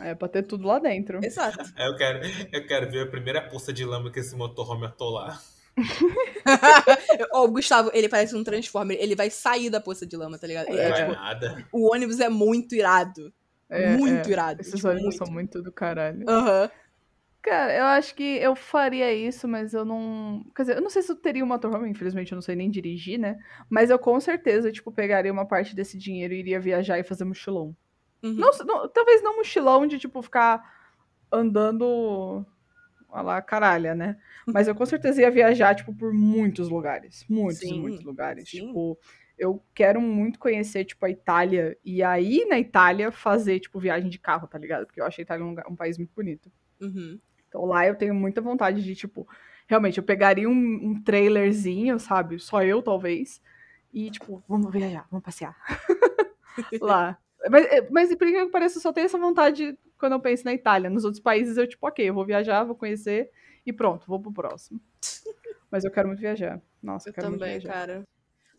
É, 0.00 0.14
pra 0.14 0.26
ter 0.26 0.42
tudo 0.44 0.66
lá 0.66 0.78
dentro. 0.78 1.20
Exato. 1.22 1.58
Aí 1.76 1.86
eu 1.86 1.94
quero, 1.96 2.20
eu 2.50 2.66
quero 2.66 2.90
ver 2.90 3.02
a 3.02 3.10
primeira 3.10 3.42
poça 3.42 3.72
de 3.74 3.84
lama 3.84 4.10
que 4.10 4.20
esse 4.20 4.34
motorhome 4.34 4.86
atolar. 4.86 5.38
Ó, 7.32 7.44
o 7.44 7.48
Gustavo, 7.50 7.90
ele 7.92 8.08
parece 8.08 8.34
um 8.34 8.42
Transformer. 8.44 8.96
Ele 9.00 9.14
vai 9.14 9.30
sair 9.30 9.70
da 9.70 9.80
poça 9.80 10.06
de 10.06 10.16
lama, 10.16 10.38
tá 10.38 10.46
ligado? 10.46 10.68
Não 10.68 10.78
É, 10.78 10.88
vai 10.90 11.00
tipo, 11.02 11.12
nada. 11.12 11.68
o 11.72 11.92
ônibus 11.92 12.20
é 12.20 12.28
muito 12.28 12.74
irado. 12.74 13.32
É, 13.72 13.96
muito 13.96 14.28
é. 14.28 14.32
irado. 14.32 14.60
Esses 14.60 14.80
tipo, 14.80 15.12
são 15.12 15.26
muito 15.30 15.62
do 15.62 15.72
caralho. 15.72 16.28
Aham. 16.28 16.70
Cara, 17.42 17.76
eu 17.76 17.84
acho 17.86 18.14
que 18.14 18.22
eu 18.22 18.54
faria 18.54 19.12
isso, 19.12 19.48
mas 19.48 19.74
eu 19.74 19.84
não. 19.84 20.44
Quer 20.54 20.62
dizer, 20.62 20.76
eu 20.76 20.80
não 20.80 20.88
sei 20.90 21.02
se 21.02 21.10
eu 21.10 21.16
teria 21.16 21.42
um 21.42 21.48
motorhome, 21.48 21.88
infelizmente 21.90 22.30
eu 22.30 22.36
não 22.36 22.42
sei 22.42 22.54
nem 22.54 22.70
dirigir, 22.70 23.18
né? 23.18 23.36
Mas 23.68 23.90
eu 23.90 23.98
com 23.98 24.18
certeza, 24.20 24.70
tipo, 24.70 24.92
pegaria 24.92 25.32
uma 25.32 25.44
parte 25.46 25.74
desse 25.74 25.98
dinheiro 25.98 26.32
e 26.32 26.38
iria 26.38 26.60
viajar 26.60 27.00
e 27.00 27.02
fazer 27.02 27.24
mochilão. 27.24 27.74
Uhum. 28.22 28.36
Não, 28.36 28.50
não- 28.64 28.88
talvez 28.88 29.22
não 29.22 29.36
mochilão 29.36 29.86
de, 29.88 29.98
tipo, 29.98 30.22
ficar 30.22 30.62
andando. 31.32 32.46
Olha 33.08 33.22
lá, 33.22 33.42
caralha, 33.42 33.94
né? 33.94 34.16
Mas 34.46 34.68
eu 34.68 34.74
com 34.74 34.86
certeza 34.86 35.20
ia 35.20 35.30
viajar, 35.30 35.74
tipo, 35.74 35.92
por 35.94 36.12
muitos 36.14 36.68
lugares. 36.68 37.26
Muitos, 37.28 37.58
Sim, 37.58 37.80
muitos 37.80 38.04
lugares. 38.04 38.48
sim. 38.48 38.66
Tipo, 38.66 38.96
eu 39.38 39.62
quero 39.74 40.00
muito 40.00 40.38
conhecer, 40.38 40.84
tipo, 40.84 41.04
a 41.04 41.10
Itália. 41.10 41.76
E 41.84 42.02
aí, 42.02 42.44
na 42.48 42.58
Itália, 42.58 43.10
fazer, 43.10 43.60
tipo, 43.60 43.78
viagem 43.80 44.08
de 44.10 44.18
carro, 44.18 44.46
tá 44.46 44.58
ligado? 44.58 44.86
Porque 44.86 45.00
eu 45.00 45.04
achei 45.06 45.22
a 45.22 45.24
Itália 45.24 45.44
um, 45.44 45.50
lugar- 45.50 45.66
um 45.68 45.76
país 45.76 45.98
muito 45.98 46.12
bonito. 46.14 46.50
Uhum. 46.80 47.18
Então 47.48 47.64
lá 47.64 47.86
eu 47.86 47.94
tenho 47.94 48.14
muita 48.14 48.40
vontade 48.40 48.82
de, 48.82 48.94
tipo, 48.94 49.26
realmente, 49.66 49.98
eu 49.98 50.04
pegaria 50.04 50.48
um, 50.48 50.52
um 50.52 51.02
trailerzinho, 51.02 51.98
sabe? 51.98 52.38
Só 52.38 52.62
eu, 52.62 52.82
talvez. 52.82 53.40
E, 53.92 54.10
tipo, 54.10 54.42
vamos 54.48 54.72
viajar, 54.72 55.06
vamos 55.10 55.24
passear. 55.24 55.56
lá. 56.80 57.18
Mas, 57.50 57.66
é, 57.66 57.88
mas 57.90 58.14
por 58.14 58.26
que 58.26 58.46
pareça, 58.46 58.78
eu 58.78 58.82
só 58.82 58.92
tenho 58.92 59.04
essa 59.06 59.18
vontade 59.18 59.76
quando 59.98 60.12
eu 60.12 60.20
penso 60.20 60.44
na 60.44 60.52
Itália. 60.54 60.88
Nos 60.88 61.04
outros 61.04 61.20
países 61.22 61.56
eu, 61.56 61.66
tipo, 61.66 61.86
ok, 61.86 62.08
eu 62.08 62.14
vou 62.14 62.24
viajar, 62.24 62.64
vou 62.64 62.74
conhecer 62.76 63.30
e 63.66 63.72
pronto, 63.72 64.06
vou 64.06 64.20
pro 64.20 64.32
próximo. 64.32 64.80
Mas 65.70 65.84
eu 65.84 65.90
quero 65.90 66.08
muito 66.08 66.20
viajar. 66.20 66.60
Nossa, 66.82 67.08
eu, 67.08 67.10
Eu 67.10 67.14
quero 67.14 67.26
também, 67.32 67.50
muito 67.50 67.62
viajar. 67.62 67.72
cara. 67.86 68.02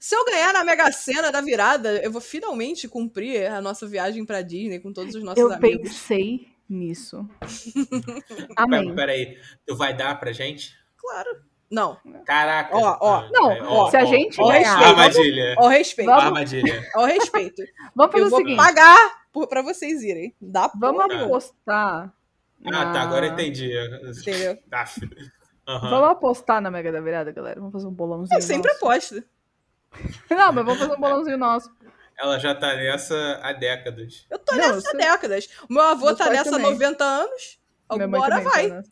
Se 0.06 0.16
eu 0.18 0.26
ganhar 0.26 0.51
na 0.51 0.66
Mega 0.66 0.91
Sena 0.91 1.32
da 1.32 1.39
virada, 1.39 1.93
eu 2.04 2.12
vou 2.12 2.20
finalmente 2.20 2.89
cumprir 2.89 3.49
a 3.49 3.62
nossa 3.62 3.88
viagem 3.88 4.26
pra 4.26 4.41
Disney 4.41 4.78
com 4.82 4.91
todos 4.91 5.16
os 5.16 5.24
nossos 5.24 5.39
Eu 5.39 5.49
amigos. 5.49 5.91
pensei 5.93 6.49
nisso. 6.70 7.26
Pera, 7.97 8.49
Amém. 8.58 8.93
peraí, 8.93 9.38
tu 9.66 9.78
vai 9.78 9.95
dar 9.95 10.20
pra 10.20 10.34
gente? 10.34 10.76
Claro. 10.97 11.30
Não. 11.72 11.97
Caraca. 12.26 12.76
Ó, 12.76 12.97
ó, 12.99 13.14
Ah, 13.16 13.30
não, 13.32 13.49
é, 13.51 13.62
ó, 13.64 13.89
se 13.89 13.95
a 13.95 14.04
gente 14.04 14.41
ó, 14.41 14.49
ganhar. 14.49 14.76
respeito. 14.76 14.89
Armadilha. 14.89 15.56
Ao 15.58 15.68
respeito. 15.70 16.08
Vamos- 16.10 16.24
Armadilha. 16.26 16.89
Ao 16.95 17.06
respeito. 17.06 17.62
Vamos 17.95 18.12
fazer 18.12 18.24
eu 18.24 18.28
o 18.28 18.30
vou 18.30 18.39
seguinte: 18.39 18.58
pagar 18.58 19.24
por, 19.32 19.47
pra 19.47 19.62
vocês 19.62 20.04
irem. 20.04 20.36
Dá 20.41 20.70
vamos 20.78 21.01
porra 21.06 21.24
apostar. 21.24 22.14
Ah, 22.66 22.91
tá, 22.91 23.01
agora 23.04 23.28
eu 23.28 23.32
na- 23.32 23.41
entendi. 23.41 23.72
Entendeu? 24.20 24.58
Tá. 24.70 24.84
Aham. 25.66 25.89
Vamos 25.89 26.10
apostar 26.10 26.62
na 26.62 26.70
Mega 26.70 26.91
da 26.91 26.99
Virada, 26.99 27.32
galera. 27.32 27.62
Vamos 27.62 27.72
fazer 27.72 27.88
um 27.88 27.91
bolãozinho. 27.93 28.38
Eu 28.38 28.41
sempre 28.41 28.70
nosso. 28.74 28.86
aposto. 28.86 29.24
Não, 30.30 30.52
mas 30.52 30.66
vamos 30.66 30.80
fazer 30.80 30.94
um 30.94 31.00
bolãozinho 31.00 31.38
nosso. 31.38 31.72
Ela 32.18 32.38
já 32.39 32.54
tá 32.56 32.76
nessa 32.76 33.39
há 33.41 33.54
décadas. 33.54 34.26
Eu 34.30 34.38
tô 34.39 34.56
Não, 34.56 34.76
nessa 34.76 34.88
eu 34.88 34.91
há 34.91 35.12
décadas. 35.12 35.50
Meu 35.70 35.82
avô 35.82 36.06
Meu 36.08 36.16
tá 36.16 36.30
nessa 36.30 36.50
há 36.50 36.54
também. 36.54 36.72
90 36.72 37.04
anos. 37.04 37.60
Hora 37.89 38.08
também 38.08 38.44
vai. 38.44 38.70
Tá. 38.70 38.84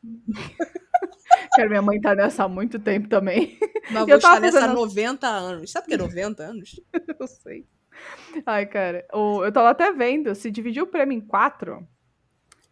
Cara, 1.55 1.69
minha 1.69 1.81
mãe 1.81 1.99
tá 2.01 2.15
nessa 2.15 2.43
há 2.43 2.47
muito 2.47 2.79
tempo 2.79 3.07
também. 3.09 3.57
Meu 3.89 4.01
avô 4.03 4.19
tava 4.19 4.39
nessa 4.39 4.57
há 4.57 4.61
fazendo- 4.61 4.75
90 4.79 5.27
anos. 5.27 5.71
Sabe 5.71 5.85
o 5.85 5.87
que 5.89 5.93
é 5.95 5.97
90 5.97 6.43
anos? 6.43 6.79
Eu 7.19 7.27
sei. 7.27 7.65
Ai, 8.45 8.65
cara. 8.65 9.05
o- 9.13 9.43
eu 9.45 9.51
tava 9.51 9.69
até 9.69 9.91
vendo, 9.91 10.33
se 10.33 10.49
dividir 10.49 10.81
o 10.81 10.87
prêmio 10.87 11.15
em 11.17 11.21
quatro. 11.21 11.87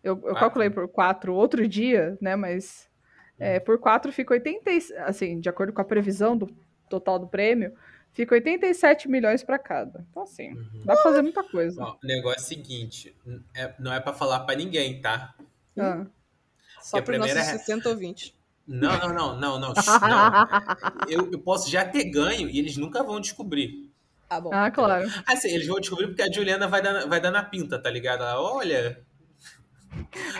Eu, 0.03 0.13
eu 0.15 0.21
Quatro. 0.21 0.39
calculei 0.39 0.69
por 0.69 0.87
quatro 0.87 1.33
outro 1.33 1.67
dia, 1.67 2.17
né? 2.21 2.35
Mas 2.35 2.89
é, 3.37 3.59
por 3.59 3.77
quatro 3.79 4.11
fica 4.11 4.33
80. 4.33 4.71
e- 4.71 4.97
Assim, 4.99 5.39
de 5.39 5.49
acordo 5.49 5.73
com 5.73 5.81
a 5.81 5.85
previsão 5.85 6.35
do 6.37 6.47
total 6.89 7.19
do 7.19 7.27
prêmio, 7.27 7.73
fica 8.13 8.35
87 8.35 9.07
milhões 9.09 9.43
pra 9.43 9.57
cada. 9.59 10.05
Então, 10.09 10.23
assim, 10.23 10.53
dá 10.85 10.93
pra 10.93 11.03
fazer 11.03 11.21
muita 11.21 11.43
coisa. 11.43 11.81
Ó, 11.83 11.95
o 12.03 12.07
negócio 12.07 12.39
é 12.39 12.41
o 12.41 12.45
seguinte: 12.45 13.15
é- 13.55 13.73
não 13.79 13.93
é 13.93 13.99
pra 13.99 14.13
falar 14.13 14.41
pra 14.41 14.55
ninguém, 14.55 15.01
tá? 15.01 15.33
Ah. 15.77 16.05
Só 16.81 16.97
Que 16.97 16.99
a 16.99 17.03
para 17.03 17.11
os 17.13 17.19
nossos 17.19 17.33
primeira 17.33 17.39
é- 17.39 17.57
60 17.57 17.89
ouvintes. 17.89 18.33
Não, 18.67 18.97
não, 18.99 19.09
não, 19.13 19.39
não, 19.39 19.59
não. 19.59 19.73
não. 20.07 21.07
Eu, 21.09 21.29
eu 21.31 21.39
posso 21.39 21.69
já 21.69 21.83
ter 21.85 22.05
ganho 22.05 22.47
e 22.49 22.59
eles 22.59 22.77
nunca 22.77 23.03
vão 23.03 23.19
descobrir. 23.19 23.89
Ah, 24.29 24.39
bom. 24.39 24.51
Ah, 24.53 24.69
claro. 24.69 25.09
Assim, 25.27 25.49
eles 25.49 25.65
vão 25.65 25.79
descobrir 25.79 26.05
porque 26.07 26.21
a 26.21 26.31
Juliana 26.31 26.67
vai 26.67 26.81
dar, 26.81 27.07
vai 27.07 27.19
dar 27.19 27.31
na 27.31 27.43
pinta, 27.43 27.81
tá 27.81 27.89
ligado? 27.89 28.21
Ela, 28.23 28.39
olha. 28.39 29.01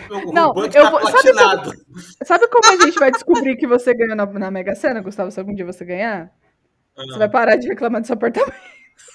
Meu 0.08 0.32
Não, 0.32 0.52
banco 0.54 0.76
eu 0.76 0.82
tá 0.84 0.90
vou- 0.90 1.00
sabe 1.00 1.12
platinado. 1.12 1.72
Sabe 2.24 2.48
como 2.48 2.72
a 2.72 2.84
gente 2.86 2.98
vai 3.00 3.10
descobrir 3.10 3.56
que 3.56 3.66
você 3.66 3.92
ganhou 3.92 4.14
na, 4.14 4.24
na 4.26 4.50
Mega 4.50 4.76
Sena, 4.76 5.00
Gustavo? 5.00 5.30
Se 5.32 5.40
algum 5.40 5.52
dia 5.52 5.66
você 5.66 5.84
ganhar? 5.84 6.32
Você 6.96 7.18
vai 7.18 7.26
Ah, 7.26 7.30
parar 7.30 7.56
de 7.56 7.68
reclamar 7.68 8.00
do 8.00 8.06
seu 8.06 8.14
apartamento. 8.14 8.52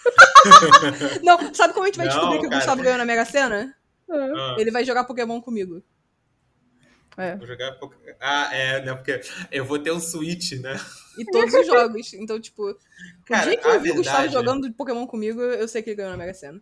Não, 1.23 1.53
sabe 1.53 1.73
como 1.73 1.83
a 1.85 1.87
gente 1.87 1.97
vai 1.97 2.07
Não, 2.07 2.13
descobrir 2.13 2.39
que 2.39 2.45
o 2.45 2.49
cara. 2.49 2.61
Gustavo 2.61 2.81
ganhou 2.83 2.97
na 2.97 3.05
Mega 3.05 3.25
Sena? 3.25 3.75
ah, 4.09 4.55
Ele 4.59 4.71
vai 4.71 4.83
jogar 4.85 5.03
Pokémon 5.03 5.41
comigo. 5.41 5.81
É. 7.17 7.35
vou 7.37 7.47
jogar 7.47 7.77
Ah, 8.19 8.49
é, 8.53 8.81
né? 8.83 8.93
Porque 8.93 9.21
eu 9.51 9.63
vou 9.63 9.79
ter 9.79 9.91
um 9.91 9.99
Switch, 10.01 10.51
né? 10.59 10.75
E 11.17 11.23
todos 11.25 11.53
os 11.53 11.65
jogos. 11.65 12.13
Então, 12.13 12.39
tipo, 12.41 12.69
o 12.71 12.77
Cara, 13.25 13.43
dia 13.45 13.57
que 13.57 13.65
a 13.67 13.75
eu 13.75 13.79
vi 13.81 13.91
o 13.91 13.95
Gustavo 13.95 14.17
verdade- 14.23 14.33
jogando 14.33 14.73
Pokémon 14.73 15.07
comigo, 15.07 15.41
eu 15.41 15.67
sei 15.67 15.81
que 15.81 15.91
ele 15.91 15.97
ganhou 15.97 16.11
na 16.11 16.17
Mega 16.17 16.33
Sena. 16.33 16.61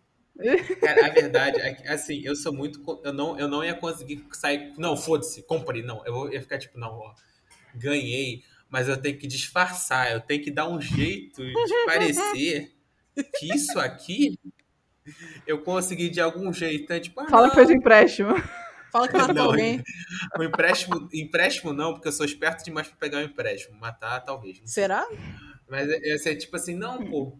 Cara, 0.80 1.06
a 1.06 1.10
verdade 1.10 1.60
é 1.60 1.74
que, 1.74 1.88
assim, 1.88 2.20
eu 2.24 2.34
sou 2.36 2.52
muito. 2.52 2.80
Eu 3.04 3.12
não, 3.12 3.38
eu 3.38 3.48
não 3.48 3.64
ia 3.64 3.74
conseguir 3.74 4.24
sair. 4.32 4.72
Não, 4.78 4.96
foda-se, 4.96 5.42
comprei. 5.42 5.82
Não, 5.82 6.04
eu 6.06 6.12
vou- 6.12 6.32
ia 6.32 6.40
ficar 6.40 6.58
tipo, 6.58 6.78
não, 6.78 6.92
ó, 6.92 7.14
ganhei, 7.74 8.42
mas 8.74 8.88
eu 8.88 8.96
tenho 9.00 9.16
que 9.16 9.28
disfarçar, 9.28 10.10
eu 10.10 10.20
tenho 10.20 10.42
que 10.42 10.50
dar 10.50 10.68
um 10.68 10.80
jeito 10.80 11.44
de 11.44 11.86
parecer 11.86 12.72
que 13.38 13.54
isso 13.54 13.78
aqui 13.78 14.36
eu 15.46 15.62
consegui 15.62 16.10
de 16.10 16.20
algum 16.20 16.52
jeito. 16.52 16.82
Então, 16.82 16.98
tipo, 16.98 17.20
ah, 17.20 17.28
Fala 17.28 17.42
não, 17.44 17.50
que 17.50 17.54
fez 17.54 17.70
um 17.70 17.74
empréstimo. 17.74 18.34
Fala 18.90 19.06
que 19.06 19.16
matou 19.16 19.32
Não, 19.32 19.44
alguém. 19.44 19.80
o 20.36 20.42
empréstimo, 20.42 21.08
empréstimo 21.12 21.72
não, 21.72 21.92
porque 21.92 22.08
eu 22.08 22.12
sou 22.12 22.26
esperto 22.26 22.64
demais 22.64 22.88
pra 22.88 22.96
pegar 22.96 23.18
um 23.18 23.22
empréstimo. 23.22 23.78
Matar, 23.78 24.18
talvez. 24.24 24.60
Será? 24.64 25.06
Mas 25.68 25.88
ia 25.88 26.18
ser 26.18 26.34
tipo 26.34 26.56
assim, 26.56 26.74
não, 26.74 27.06
pô. 27.06 27.38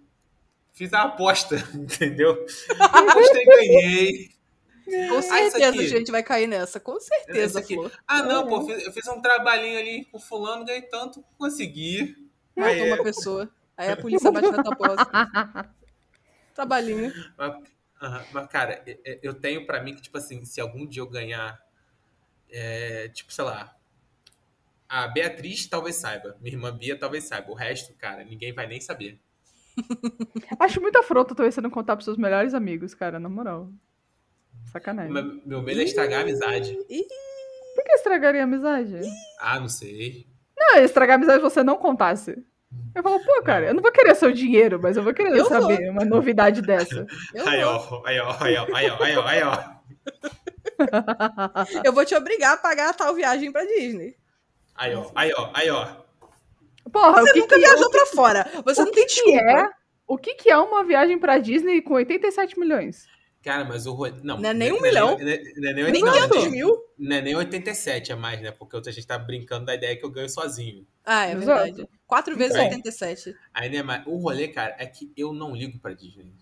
Fiz 0.72 0.92
a 0.92 1.02
aposta, 1.02 1.56
entendeu? 1.74 2.46
Apostei 2.78 3.42
e 3.42 3.44
ganhei. 3.44 4.33
Com 4.84 5.22
Ah, 5.22 5.50
certeza 5.50 5.94
a 5.94 5.98
gente 5.98 6.10
vai 6.12 6.22
cair 6.22 6.46
nessa. 6.46 6.78
Com 6.80 6.98
certeza, 7.00 7.58
Esse 7.58 7.58
aqui. 7.58 7.74
Flor. 7.74 7.92
Ah, 8.06 8.22
não, 8.22 8.46
pô, 8.46 8.62
fiz- 8.66 8.84
eu 8.86 8.92
fiz 8.92 9.06
um 9.08 9.20
trabalhinho 9.20 9.78
ali 9.78 10.04
com 10.06 10.18
fulano, 10.18 10.64
ganhei 10.64 10.82
tanto, 10.82 11.24
consegui. 11.38 12.14
Matou 12.56 12.86
Aí, 12.86 12.90
uma 12.90 13.02
pessoa. 13.02 13.48
Aí 13.76 13.90
a 13.90 13.96
polícia 13.96 14.30
bate 14.30 14.50
na 14.50 14.58
tua 14.62 14.72
porta. 14.76 15.10
Trabalhinho. 16.54 17.12
mas, 17.36 17.62
aham, 18.02 18.26
mas, 18.32 18.48
cara, 18.48 18.84
eu 19.22 19.34
tenho 19.34 19.66
pra 19.66 19.82
mim 19.82 19.94
que, 19.94 20.02
tipo 20.02 20.18
assim, 20.18 20.44
se 20.44 20.60
algum 20.60 20.86
dia 20.86 21.02
eu 21.02 21.08
ganhar, 21.08 21.58
é, 22.50 23.08
tipo, 23.10 23.32
sei 23.32 23.44
lá, 23.44 23.76
a 24.88 25.06
Beatriz 25.08 25.66
talvez 25.66 25.96
saiba, 25.96 26.38
minha 26.40 26.54
irmã 26.54 26.74
Bia 26.74 26.98
talvez 26.98 27.24
saiba, 27.24 27.50
o 27.50 27.54
resto, 27.54 27.92
cara, 27.98 28.24
ninguém 28.24 28.52
vai 28.54 28.66
nem 28.66 28.80
saber. 28.80 29.20
Acho 30.58 30.80
muito 30.80 30.98
afronto 30.98 31.34
talvez 31.34 31.54
você 31.54 31.60
não 31.60 31.70
contar 31.70 31.94
pros 31.96 32.04
seus 32.04 32.16
melhores 32.16 32.54
amigos, 32.54 32.94
cara, 32.94 33.18
na 33.20 33.28
moral. 33.28 33.70
Sacanagem. 34.72 35.12
Meu, 35.12 35.40
meu 35.46 35.62
medo 35.62 35.80
é 35.80 35.84
estragar 35.84 36.20
a 36.20 36.22
amizade. 36.22 36.74
Por 37.74 37.84
que 37.84 37.92
estragaria 37.92 38.40
a 38.40 38.44
amizade? 38.44 39.00
Ah, 39.40 39.60
não 39.60 39.68
sei. 39.68 40.26
Não, 40.56 40.78
estragar 40.82 41.14
a 41.14 41.16
amizade 41.16 41.38
se 41.38 41.42
você 41.50 41.62
não 41.62 41.76
contasse. 41.76 42.36
Eu 42.94 43.02
falo, 43.02 43.20
pô, 43.20 43.42
cara, 43.42 43.66
eu 43.66 43.74
não 43.74 43.82
vou 43.82 43.92
querer 43.92 44.14
seu 44.16 44.32
dinheiro, 44.32 44.80
mas 44.82 44.96
eu 44.96 45.02
vou 45.02 45.14
querer 45.14 45.36
Eu 45.36 45.44
saber 45.46 45.90
uma 45.90 46.04
novidade 46.04 46.60
dessa. 46.62 47.06
Aí, 47.46 47.62
vou. 47.64 47.72
ó, 47.72 48.02
aí, 48.06 48.18
ó, 48.18 48.36
aí, 48.40 48.56
ó, 48.56 48.66
aí, 48.74 48.90
ó, 48.90 49.02
aí, 49.02 49.16
ó, 49.16 49.26
aí, 49.26 49.42
ó. 49.42 49.58
eu 51.84 51.92
vou 51.92 52.04
te 52.04 52.14
obrigar 52.14 52.54
a 52.54 52.56
pagar 52.56 52.90
a 52.90 52.94
tal 52.94 53.14
viagem 53.14 53.52
pra 53.52 53.64
Disney. 53.64 54.16
Aí, 54.74 54.94
ó, 54.94 55.10
aí, 55.14 55.32
ó, 55.36 55.50
aí, 55.54 55.70
ó. 55.70 55.86
Porra, 56.92 57.22
o 57.22 57.26
Você 57.26 57.32
que, 57.32 57.38
nunca 57.40 57.54
que, 57.56 57.60
viajou 57.60 57.90
pra 57.90 58.06
fora. 58.06 58.46
Você 58.64 58.82
o 58.82 58.84
não 58.84 58.92
que 58.92 58.96
tem 58.98 59.06
que 59.06 59.14
desculpa. 59.14 59.50
é? 59.50 59.70
O 60.06 60.18
que, 60.18 60.34
que 60.34 60.50
é 60.50 60.56
uma 60.56 60.84
viagem 60.84 61.18
pra 61.18 61.38
Disney 61.38 61.80
com 61.80 61.94
87 61.94 62.58
milhões? 62.58 63.06
Cara, 63.44 63.62
mas 63.64 63.86
o 63.86 63.92
rolê. 63.92 64.12
Não, 64.22 64.38
Não 64.40 64.50
é 64.50 64.54
nem 64.54 64.72
um 64.72 64.80
milhão. 64.80 65.18
Não 65.18 65.28
é, 65.28 65.42
não 65.56 65.68
é 65.70 65.72
nem, 65.74 65.92
Nem 65.92 66.02
não, 66.02 66.12
500 66.12 66.44
não, 66.44 66.50
mil. 66.50 66.78
não 66.98 67.16
é 67.16 67.20
nem 67.20 67.36
87 67.36 68.10
a 68.12 68.16
mais, 68.16 68.40
né? 68.40 68.50
Porque 68.50 68.76
a 68.76 68.90
gente 68.90 69.06
tá 69.06 69.18
brincando 69.18 69.66
da 69.66 69.74
ideia 69.74 69.94
que 69.96 70.04
eu 70.04 70.10
ganho 70.10 70.28
sozinho. 70.30 70.86
Ah, 71.04 71.26
é 71.26 71.32
Exato. 71.34 71.64
verdade. 71.64 71.88
Quatro 72.06 72.34
vezes 72.36 72.54
Então. 72.54 72.64
87. 72.64 73.36
Aí, 73.52 73.68
né, 73.68 73.82
mas 73.82 74.02
o 74.06 74.16
rolê, 74.16 74.48
cara, 74.48 74.74
é 74.78 74.86
que 74.86 75.12
eu 75.14 75.32
não 75.34 75.54
ligo 75.54 75.78
pra 75.78 75.92
Disney. 75.92 76.32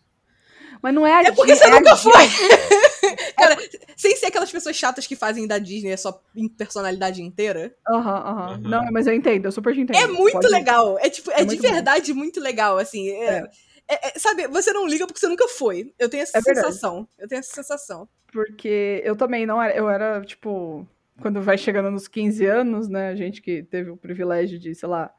Mas 0.81 0.95
não 0.95 1.05
é 1.07 1.13
a 1.13 1.23
É 1.23 1.33
porque 1.33 1.53
Disney, 1.53 1.69
você 1.69 1.75
é 1.77 1.81
nunca 1.81 1.97
foi. 1.97 2.13
Cara, 3.37 3.57
sem 3.97 4.17
ser 4.17 4.27
aquelas 4.27 4.51
pessoas 4.53 4.77
chatas 4.77 5.07
que 5.07 5.17
fazem 5.17 5.47
da 5.47 5.59
Disney 5.59 5.93
a 5.93 5.97
sua 5.99 6.21
personalidade 6.57 7.21
inteira. 7.21 7.75
Aham, 7.89 7.99
aham. 8.17 8.51
Uhum. 8.53 8.59
Não, 8.69 8.85
mas 8.93 9.07
eu 9.07 9.13
entendo, 9.15 9.47
eu 9.47 9.53
super 9.53 9.75
te 9.75 9.81
entendo. 9.81 9.97
É 9.97 10.07
muito 10.07 10.33
Pode- 10.35 10.49
legal. 10.49 10.99
É 11.01 11.11
tipo, 11.11 11.31
é, 11.31 11.35
É 11.35 11.39
de 11.41 11.47
muito 11.47 11.63
bom. 11.63 11.69
verdade 11.73 12.13
muito 12.15 12.41
legal, 12.41 12.79
assim. 12.79 13.11
É- 13.11 13.39
é- 13.39 13.51
é- 13.95 14.19
sabe, 14.19 14.47
você 14.49 14.73
não 14.73 14.87
liga 14.87 15.07
porque 15.07 15.21
você 15.21 15.29
nunca 15.29 15.49
foi. 15.49 15.93
Eu 15.99 16.09
tenho 16.09 16.23
essa 16.23 16.39
É 16.39 16.41
verdade. 16.41 16.67
sensação. 16.67 17.09
Eu 17.19 17.29
tenho 17.29 17.39
essa 17.41 17.53
sensação. 17.55 18.09
Porque 18.33 19.03
eu 19.05 19.15
também 19.17 19.45
não 19.47 19.61
era. 19.63 19.75
Eu 19.77 19.89
era, 19.89 20.21
tipo, 20.23 20.87
quando 21.21 21.41
vai 21.43 21.59
chegando 21.59 21.91
nos 21.91 22.09
15 22.09 22.45
anos, 22.47 22.89
né? 22.89 23.09
A 23.09 23.15
gente 23.15 23.43
que 23.43 23.63
teve 23.63 23.91
o 23.91 23.97
privilégio 23.97 24.59
de, 24.59 24.75
sei 24.75 24.89
lá, 24.89 25.13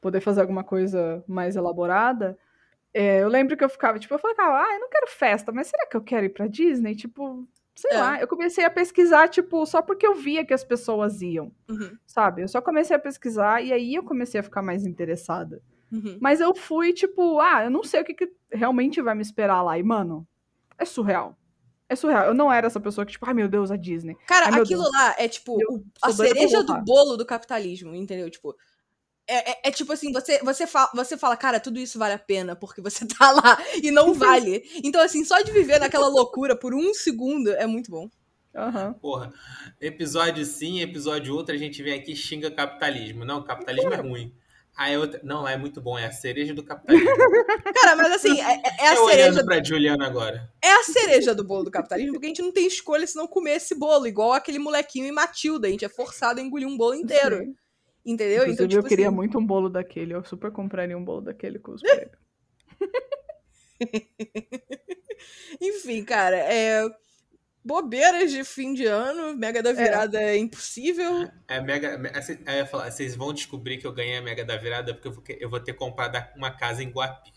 poder 0.00 0.20
fazer 0.20 0.40
alguma 0.40 0.64
coisa 0.64 1.22
mais 1.26 1.56
elaborada. 1.56 2.38
é, 2.94 3.22
eu 3.22 3.28
lembro 3.28 3.56
que 3.56 3.62
eu 3.62 3.68
ficava, 3.68 3.98
tipo, 3.98 4.14
eu 4.14 4.18
falava, 4.18 4.62
ah, 4.64 4.74
eu 4.74 4.80
não 4.80 4.88
quero 4.88 5.06
festa, 5.08 5.52
mas 5.52 5.66
será 5.68 5.86
que 5.86 5.96
eu 5.96 6.00
quero 6.02 6.24
ir 6.26 6.30
pra 6.30 6.46
Disney? 6.48 6.96
Tipo, 6.96 7.46
sei 7.76 7.92
É. 7.92 7.98
lá. 7.98 8.20
Eu 8.20 8.26
comecei 8.26 8.64
a 8.64 8.70
pesquisar, 8.70 9.28
tipo, 9.28 9.64
só 9.66 9.82
porque 9.82 10.06
eu 10.06 10.14
via 10.14 10.44
que 10.44 10.54
as 10.54 10.64
pessoas 10.64 11.20
iam, 11.20 11.52
Uhum, 11.68 11.96
sabe? 12.06 12.42
Eu 12.42 12.48
só 12.48 12.60
comecei 12.62 12.96
a 12.96 12.98
pesquisar 12.98 13.62
e 13.62 13.72
aí 13.72 13.94
eu 13.94 14.02
comecei 14.02 14.40
a 14.40 14.42
ficar 14.42 14.62
mais 14.62 14.84
interessada. 14.86 15.62
Uhum. 15.92 16.18
Mas 16.20 16.40
eu 16.40 16.54
fui, 16.54 16.92
tipo, 16.92 17.38
ah, 17.40 17.64
eu 17.64 17.70
não 17.70 17.82
sei 17.84 18.00
o 18.00 18.04
que, 18.04 18.14
que 18.14 18.30
realmente 18.52 19.00
vai 19.02 19.14
me 19.14 19.22
esperar 19.22 19.62
lá. 19.62 19.78
E, 19.78 19.82
mano, 19.82 20.26
é 20.78 20.84
surreal. 20.84 21.36
É 21.88 21.96
surreal. 21.96 22.26
Eu 22.26 22.34
não 22.34 22.52
era 22.52 22.66
essa 22.66 22.78
pessoa 22.80 23.06
que, 23.06 23.12
tipo, 23.12 23.26
ai 23.26 23.32
meu 23.34 23.48
Deus, 23.48 23.70
a 23.70 23.76
Disney. 23.76 24.14
Cara, 24.26 24.46
Ai, 24.46 24.60
aquilo 24.60 24.82
Deus. 24.82 24.92
lá 24.92 25.14
é 25.18 25.26
tipo 25.26 25.56
Eu 25.60 25.82
a 26.02 26.12
cereja 26.12 26.62
do 26.62 26.74
bolo 26.84 27.16
do 27.16 27.24
capitalismo, 27.24 27.94
entendeu? 27.94 28.30
Tipo. 28.30 28.54
É, 29.30 29.50
é- 29.52 29.60
é 29.64 29.70
tipo 29.70 29.92
assim, 29.92 30.10
você, 30.10 30.38
você, 30.42 30.66
fala, 30.66 30.90
você 30.94 31.16
fala, 31.16 31.36
cara, 31.36 31.60
tudo 31.60 31.78
isso 31.78 31.98
vale 31.98 32.14
a 32.14 32.18
pena 32.18 32.56
porque 32.56 32.80
você 32.80 33.06
tá 33.18 33.30
lá 33.30 33.58
e 33.82 33.90
não 33.90 34.14
vale. 34.14 34.62
Então, 34.82 35.02
assim, 35.02 35.22
só 35.24 35.40
de 35.42 35.52
viver 35.52 35.78
naquela 35.78 36.08
loucura 36.08 36.56
por 36.56 36.74
um 36.74 36.94
segundo 36.94 37.50
é 37.50 37.66
muito 37.66 37.90
bom. 37.90 38.08
Aham. 38.54 38.94
Porra, 38.94 39.32
episódio 39.80 40.44
sim, 40.44 40.80
episódio 40.80 41.34
outro, 41.34 41.54
a 41.54 41.58
gente 41.58 41.82
vem 41.82 41.92
aqui 41.92 42.12
e 42.12 42.16
xinga 42.16 42.50
capitalismo. 42.50 43.24
Não, 43.24 43.42
capitalismo 43.42 43.92
é 43.92 43.96
ruim. 43.96 44.34
Aí 44.78 44.96
outra. 44.96 45.20
Não, 45.24 45.46
é 45.46 45.56
muito 45.56 45.80
bom, 45.80 45.98
é 45.98 46.06
a 46.06 46.12
cereja 46.12 46.54
do 46.54 46.62
capitalismo. 46.62 47.10
Cara, 47.74 47.96
mas 47.96 48.12
assim, 48.12 48.40
é, 48.40 48.54
é- 48.54 48.84
é 48.84 48.88
a 48.90 48.94
eu 48.94 49.08
cereja 49.08 49.30
olhando 49.30 49.44
pra 49.44 49.64
Juliana 49.64 50.06
agora. 50.06 50.48
é 50.62 50.70
a 50.72 50.84
cereja 50.84 51.34
do 51.34 51.42
bolo 51.42 51.64
do 51.64 51.70
capitalismo, 51.70 52.12
porque 52.12 52.26
a 52.26 52.28
gente 52.28 52.42
não 52.42 52.52
tem 52.52 52.68
escolha 52.68 53.04
se 53.04 53.16
não 53.16 53.26
comer 53.26 53.56
esse 53.56 53.74
bolo, 53.74 54.06
igual 54.06 54.32
aquele 54.32 54.60
molequinho 54.60 55.06
em 55.06 55.12
Matilda. 55.12 55.66
A 55.66 55.70
gente 55.70 55.84
é 55.84 55.88
forçado 55.88 56.38
a 56.38 56.42
engolir 56.42 56.68
um 56.68 56.76
bolo 56.76 56.94
inteiro. 56.94 57.38
Sim. 57.38 57.56
Entendeu? 58.06 58.42
Inclusive, 58.44 58.52
então, 58.54 58.68
tipo 58.68 58.86
eu 58.86 58.88
queria 58.88 59.06
assim, 59.08 59.16
muito 59.16 59.36
um 59.36 59.44
bolo 59.44 59.68
daquele. 59.68 60.14
Eu 60.14 60.24
super 60.24 60.52
compraria 60.52 60.96
um 60.96 61.04
bolo 61.04 61.22
daquele 61.22 61.58
com 61.58 61.72
os. 61.72 61.80
Enfim, 65.60 66.04
cara, 66.04 66.36
é. 66.36 66.84
Bobeiras 67.64 68.30
de 68.30 68.44
fim 68.44 68.72
de 68.72 68.86
ano, 68.86 69.36
Mega 69.36 69.62
da 69.62 69.72
Virada 69.72 70.20
é, 70.22 70.36
impossível. 70.38 71.28
É 71.46 71.60
mega. 71.60 71.98
me- 71.98 72.08
assim, 72.10 72.38
ia 72.46 72.64
falar, 72.66 72.90
vocês 72.90 73.14
vão 73.14 73.32
descobrir 73.32 73.78
que 73.78 73.86
eu 73.86 73.92
ganhei 73.92 74.16
a 74.16 74.22
Mega 74.22 74.44
da 74.44 74.56
Virada 74.56 74.94
porque 74.94 75.08
eu 75.08 75.12
vou, 75.12 75.24
eu 75.28 75.50
vou 75.50 75.60
ter 75.60 75.74
comprado 75.74 76.16
uma 76.36 76.50
casa 76.50 76.82
em 76.82 76.88
Guapi. 76.90 77.32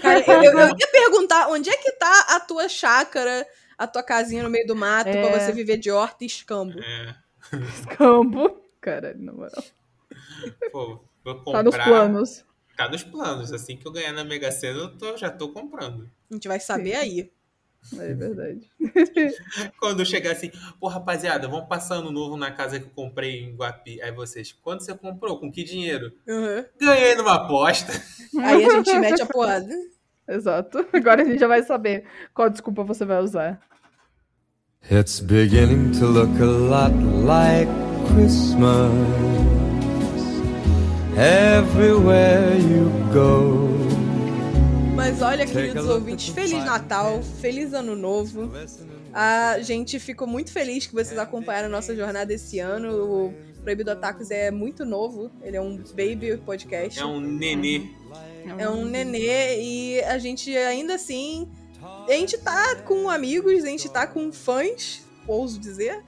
Cara, 0.00 0.20
eu, 0.26 0.42
eu- 0.42 0.58
eu 0.60 0.68
ia 0.68 0.88
perguntar 0.90 1.48
onde 1.48 1.68
é 1.68 1.76
que 1.76 1.92
tá 1.92 2.26
a 2.30 2.40
tua 2.40 2.68
chácara, 2.68 3.46
a 3.76 3.86
tua 3.86 4.02
casinha 4.02 4.42
no 4.42 4.48
meio 4.50 4.66
do 4.66 4.74
mato, 4.76 5.08
É. 5.08 5.28
pra 5.28 5.38
você 5.38 5.52
viver 5.52 5.76
de 5.76 5.90
horta 5.90 6.24
e 6.24 6.26
escambo. 6.26 6.78
É, 6.82 7.14
Campo. 7.96 8.60
Caralho, 8.80 9.18
na 9.22 9.32
moral. 9.32 9.64
pô, 10.72 11.04
vou 11.22 11.34
comprar. 11.42 11.52
Tá 11.52 11.62
nos 11.62 11.76
planos. 11.76 12.44
Tá 12.76 12.88
nos 12.88 13.02
planos. 13.04 13.52
Assim 13.52 13.76
que 13.76 13.86
eu 13.86 13.92
ganhar 13.92 14.12
na 14.12 14.24
Mega 14.24 14.50
Sena, 14.50 14.78
eu 14.78 14.96
tô- 14.96 15.16
já 15.16 15.28
tô 15.30 15.50
comprando. 15.50 16.10
A 16.30 16.34
gente 16.34 16.48
vai 16.48 16.58
saber 16.60 16.92
Sim. 16.92 16.96
aí. 16.96 17.32
É 17.98 18.14
verdade. 18.14 18.70
Quando 19.80 20.04
chegar 20.04 20.32
assim, 20.32 20.50
pô, 20.78 20.86
rapaziada, 20.88 21.48
vamos 21.48 21.68
passar 21.68 21.96
ano 21.96 22.12
novo 22.12 22.36
na 22.36 22.50
casa 22.50 22.78
que 22.78 22.86
eu 22.86 22.90
comprei 22.90 23.44
em 23.44 23.56
Guapi. 23.56 24.00
Aí 24.02 24.12
vocês, 24.12 24.52
quando 24.52 24.80
você 24.82 24.94
comprou? 24.94 25.38
Com 25.38 25.50
que 25.50 25.64
dinheiro? 25.64 26.12
Uhum. 26.26 26.64
Ganhei 26.80 27.14
numa 27.14 27.34
aposta. 27.34 27.92
Aí 28.38 28.64
a 28.64 28.70
gente 28.70 28.98
mete 28.98 29.22
a 29.22 29.26
porrada. 29.26 29.74
Exato. 30.28 30.86
Agora 30.92 31.22
a 31.22 31.24
gente 31.24 31.38
já 31.40 31.48
vai 31.48 31.62
saber 31.62 32.04
qual 32.32 32.48
desculpa 32.48 32.84
você 32.84 33.04
vai 33.04 33.20
usar. 33.20 33.60
It's 34.90 35.20
beginning 35.20 35.92
to 35.98 36.06
look 36.06 36.40
a 36.40 36.46
lot 36.46 36.94
like 37.24 37.68
Christmas 38.14 38.90
everywhere 41.16 42.56
you 42.56 42.88
go. 43.12 43.79
Mas 45.00 45.22
olha, 45.22 45.46
queridos 45.46 45.86
ouvintes, 45.88 46.30
the 46.34 46.42
Feliz. 46.42 46.62
Natal, 46.62 47.22
Feliz 47.40 47.72
Ano 47.72 47.96
Novo. 47.96 48.50
A 49.14 49.58
gente 49.60 49.98
ficou 49.98 50.26
muito 50.28 50.52
feliz 50.52 50.86
que 50.86 50.92
vocês 50.92 51.18
acompanharam 51.18 51.68
a 51.68 51.70
nossa 51.70 51.96
jornada 51.96 52.34
esse 52.34 52.58
ano. 52.58 52.92
O 53.30 53.34
Proibido 53.62 53.90
Atacos 53.90 54.30
é 54.30 54.50
muito 54.50 54.84
novo, 54.84 55.30
ele 55.42 55.56
é 55.56 55.60
um 55.60 55.78
baby 55.78 56.36
podcast. 56.44 57.00
É 57.00 57.04
um 57.06 57.18
nenê. 57.18 57.88
É 58.58 58.68
um 58.68 58.84
nenê 58.84 59.58
e 59.62 60.02
a 60.02 60.18
gente 60.18 60.54
ainda 60.54 60.96
assim. 60.96 61.48
A 62.06 62.12
gente 62.12 62.36
tá 62.36 62.76
com 62.84 63.08
amigos, 63.08 63.64
a 63.64 63.68
gente 63.68 63.88
tá 63.88 64.06
com 64.06 64.30
fãs, 64.30 65.02
ouso 65.26 65.58
dizer. 65.58 66.04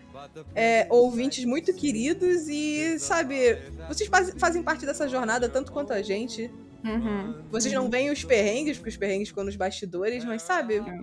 é, 0.54 0.86
ouvintes 0.90 1.46
muito 1.46 1.72
queridos 1.72 2.46
e, 2.46 2.98
sabe, 2.98 3.56
vocês 3.88 4.10
faz- 4.10 4.34
fazem 4.36 4.62
parte 4.62 4.84
dessa 4.84 5.08
jornada 5.08 5.48
tanto 5.48 5.72
quanto 5.72 5.94
a 5.94 6.02
gente. 6.02 6.50
Uhum. 6.84 7.34
Vocês 7.50 7.72
não 7.74 7.88
veem 7.88 8.10
os 8.10 8.24
perrengues, 8.24 8.76
porque 8.76 8.90
os 8.90 8.96
perrengues 8.96 9.28
ficam 9.28 9.44
nos 9.44 9.56
bastidores, 9.56 10.24
mas 10.24 10.42
sabe, 10.42 10.80
Cara, 10.80 11.00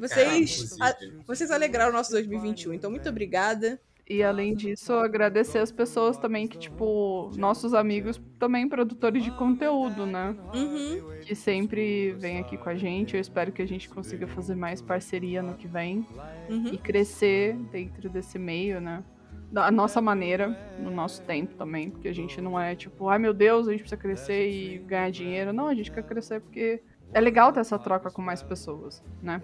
vocês, 0.00 0.76
a- 0.80 0.96
vocês 1.26 1.50
alegraram 1.50 1.90
o 1.90 1.94
nosso 1.94 2.10
2021. 2.12 2.72
Então, 2.72 2.90
muito 2.90 3.08
obrigada. 3.08 3.80
E 4.10 4.22
além 4.22 4.54
disso, 4.54 4.94
agradecer 4.94 5.58
as 5.58 5.70
pessoas 5.70 6.16
também 6.16 6.48
que, 6.48 6.56
tipo, 6.56 7.30
nossos 7.36 7.74
amigos 7.74 8.18
também 8.38 8.66
produtores 8.66 9.22
de 9.22 9.30
conteúdo, 9.32 10.06
né? 10.06 10.34
Uhum. 10.54 11.18
Que 11.20 11.34
sempre 11.34 12.12
vem 12.12 12.38
aqui 12.38 12.56
com 12.56 12.70
a 12.70 12.74
gente. 12.74 13.14
Eu 13.16 13.20
espero 13.20 13.52
que 13.52 13.60
a 13.60 13.66
gente 13.68 13.86
consiga 13.86 14.26
fazer 14.26 14.54
mais 14.54 14.80
parceria 14.80 15.42
no 15.42 15.52
que 15.52 15.68
vem 15.68 16.06
Uhum. 16.48 16.68
e 16.72 16.78
crescer 16.78 17.54
dentro 17.70 18.08
desse 18.08 18.38
meio, 18.38 18.80
né? 18.80 19.04
Da 19.50 19.70
nossa 19.70 20.00
maneira, 20.00 20.56
no 20.78 20.90
nosso 20.90 21.22
tempo 21.22 21.54
também, 21.54 21.90
porque 21.90 22.08
a 22.08 22.14
gente 22.14 22.40
não 22.40 22.60
é 22.60 22.74
tipo, 22.74 23.08
ai 23.08 23.18
meu 23.18 23.32
Deus, 23.32 23.66
a 23.66 23.70
gente 23.70 23.80
precisa 23.80 24.00
crescer 24.00 24.50
e 24.50 24.78
ganhar 24.78 25.10
dinheiro. 25.10 25.52
Não, 25.52 25.68
a 25.68 25.74
gente 25.74 25.90
quer 25.90 26.02
crescer 26.02 26.40
porque 26.40 26.82
é 27.12 27.20
legal 27.20 27.52
ter 27.52 27.60
essa 27.60 27.78
troca 27.78 28.10
com 28.10 28.20
mais 28.20 28.42
pessoas, 28.42 29.02
né? 29.22 29.40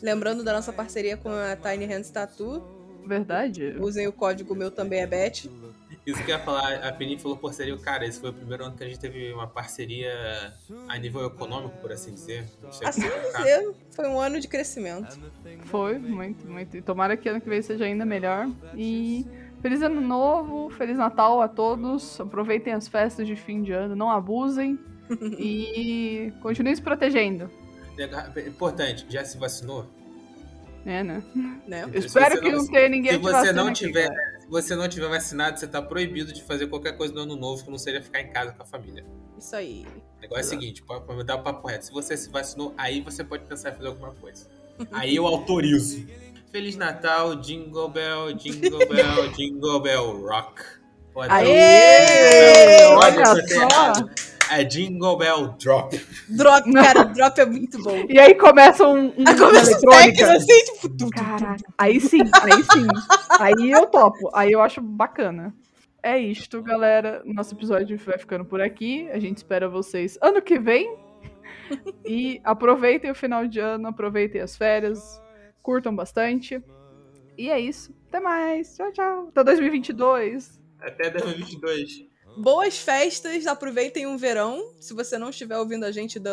Lembrando 0.00 0.44
da 0.44 0.52
nossa 0.52 0.72
parceria 0.72 1.16
com 1.16 1.28
a 1.28 1.56
Tiny 1.56 1.86
Hands 1.86 2.08
Tattoo. 2.10 2.62
Verdade. 3.04 3.74
Usem 3.80 4.06
o 4.06 4.12
código 4.12 4.54
meu 4.54 4.70
também 4.70 5.00
é 5.00 5.06
Bet. 5.06 5.50
Isso 6.06 6.24
que 6.24 6.30
eu 6.30 6.36
ia 6.36 6.42
falar, 6.42 6.74
a 6.86 6.92
Penny 6.92 7.18
falou 7.18 7.36
por 7.36 7.52
seria 7.52 7.76
cara, 7.76 8.06
esse 8.06 8.18
foi 8.18 8.30
o 8.30 8.32
primeiro 8.32 8.64
ano 8.64 8.74
que 8.74 8.82
a 8.82 8.86
gente 8.86 8.98
teve 8.98 9.30
uma 9.32 9.46
parceria 9.46 10.54
a 10.88 10.96
nível 10.96 11.26
econômico, 11.26 11.76
por 11.82 11.92
assim 11.92 12.14
dizer. 12.14 12.46
Sei 12.70 12.86
Assim 12.86 13.02
dizer, 13.02 13.74
foi 13.90 14.08
um 14.08 14.18
ano 14.18 14.40
de 14.40 14.48
crescimento. 14.48 15.18
Foi, 15.64 15.98
muito, 15.98 16.46
muito. 16.46 16.76
E 16.76 16.82
tomara 16.82 17.14
que 17.14 17.28
ano 17.28 17.40
que 17.40 17.48
vem 17.48 17.60
seja 17.60 17.84
ainda 17.84 18.06
melhor. 18.06 18.48
E 18.74 19.26
feliz 19.60 19.82
ano 19.82 20.00
novo, 20.00 20.70
feliz 20.70 20.96
Natal 20.98 21.40
a 21.40 21.48
todos. 21.48 22.20
Aproveitem 22.20 22.72
as 22.72 22.88
festas 22.88 23.26
de 23.26 23.36
fim 23.36 23.62
de 23.62 23.72
ano, 23.72 23.94
não 23.96 24.10
abusem. 24.10 24.78
e 25.38 26.32
continuem 26.42 26.74
se 26.76 26.82
protegendo. 26.82 27.50
Importante, 28.46 29.06
já 29.08 29.24
se 29.24 29.38
vacinou? 29.38 29.86
É, 30.86 31.02
né? 31.02 31.22
Né? 31.66 31.84
Espero 31.94 32.40
que 32.40 32.50
não- 32.50 32.58
não 32.58 32.66
tenha 32.66 32.88
ninguém 32.88 33.12
Se 33.12 33.18
você 33.18 33.52
não 33.52 33.66
aqui, 33.68 33.86
tiver, 33.86 34.08
cara. 34.08 34.40
se 34.40 34.48
você 34.48 34.76
não 34.76 34.88
tiver 34.88 35.08
vacinado, 35.08 35.58
você 35.58 35.66
tá 35.66 35.82
proibido 35.82 36.32
de 36.32 36.42
fazer 36.42 36.66
qualquer 36.68 36.96
coisa 36.96 37.12
no 37.12 37.20
ano 37.22 37.36
novo 37.36 37.64
que 37.64 37.70
não 37.70 37.78
seja 37.78 38.00
ficar 38.00 38.20
em 38.20 38.28
casa 38.30 38.52
com 38.52 38.62
a 38.62 38.66
família. 38.66 39.04
Isso 39.36 39.54
aí. 39.56 39.86
O 40.18 40.20
negócio 40.20 40.42
é 40.42 40.46
o 40.46 40.48
seguinte, 40.48 40.82
pra 40.82 41.00
pra 41.00 41.22
dar 41.22 41.36
o 41.36 41.42
papo 41.42 41.66
reto, 41.68 41.86
se 41.86 41.92
você 41.92 42.16
se 42.16 42.30
vacinou, 42.30 42.72
aí 42.78 43.00
você 43.00 43.24
pode 43.24 43.44
pensar 43.44 43.70
em 43.70 43.74
fazer 43.74 43.88
alguma 43.88 44.12
coisa. 44.12 44.46
Aí 44.92 45.16
eu 45.16 45.26
autorizo. 45.26 46.06
Feliz 46.50 46.76
Natal, 46.76 47.36
Jingle 47.36 47.88
Bell, 47.88 48.32
Jingle 48.34 48.78
Bell, 48.88 49.28
Jingle 49.36 49.80
Bell 49.80 50.26
Rock. 50.26 50.62
Pode 51.12 51.32
Aê! 51.32 52.86
Olha 52.94 53.26
ser 53.26 53.48
só! 53.48 53.62
errado. 53.62 54.10
É 54.50 54.64
Jingle 54.64 55.18
Bell 55.18 55.48
Drop. 55.62 56.00
Drop, 56.30 56.72
cara, 56.72 57.04
drop 57.04 57.38
é 57.38 57.44
muito 57.44 57.82
bom. 57.82 58.06
E 58.08 58.18
aí 58.18 58.34
começa 58.34 58.88
um, 58.88 59.08
um 59.08 59.24
Aí 59.26 59.36
começa 59.36 59.70
o 59.70 59.74
eletrônica. 59.74 60.16
técnico 60.16 60.30
assim, 60.32 60.64
tipo, 60.88 61.10
Caraca, 61.10 61.64
aí 61.76 62.00
sim, 62.00 62.22
aí 62.22 62.62
sim. 62.72 62.86
Aí 63.38 63.70
eu 63.70 63.84
topo, 63.86 64.30
aí 64.32 64.50
eu 64.50 64.62
acho 64.62 64.80
bacana. 64.80 65.54
É 66.02 66.18
isto, 66.18 66.62
galera. 66.62 67.20
Nosso 67.26 67.54
episódio 67.54 67.98
vai 67.98 68.16
ficando 68.16 68.44
por 68.46 68.62
aqui. 68.62 69.06
A 69.10 69.18
gente 69.18 69.36
espera 69.36 69.68
vocês 69.68 70.16
ano 70.22 70.40
que 70.40 70.58
vem. 70.58 70.96
E 72.06 72.40
aproveitem 72.42 73.10
o 73.10 73.14
final 73.14 73.46
de 73.46 73.60
ano, 73.60 73.88
aproveitem 73.88 74.40
as 74.40 74.56
férias, 74.56 75.20
curtam 75.68 75.94
bastante. 75.94 76.64
E 77.36 77.50
é 77.50 77.60
isso. 77.60 77.94
Até 78.08 78.20
mais. 78.20 78.74
Tchau, 78.74 78.90
tchau. 78.90 79.28
Até 79.28 79.44
2022. 79.44 80.58
Até 80.80 81.10
2022. 81.10 82.06
Boas 82.38 82.78
festas, 82.78 83.46
aproveitem 83.46 84.06
um 84.06 84.16
verão. 84.16 84.72
Se 84.80 84.94
você 84.94 85.18
não 85.18 85.28
estiver 85.28 85.58
ouvindo 85.58 85.84
a 85.84 85.92
gente 85.92 86.18
do 86.18 86.30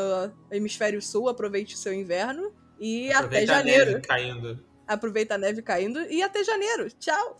Hemisfério 0.50 1.02
Sul, 1.02 1.28
aproveite 1.28 1.76
o 1.76 1.78
seu 1.78 1.92
inverno. 1.94 2.54
E 2.80 3.10
até 3.12 3.18
Aproveita 3.18 3.52
a 3.52 3.56
janeiro. 3.58 3.92
neve 3.92 4.08
caindo. 4.08 4.66
Aproveita 4.88 5.36
a 5.36 5.38
neve 5.38 5.62
caindo 5.62 6.00
e 6.10 6.24
até 6.24 6.42
janeiro. 6.42 6.88
Tchau! 6.98 7.38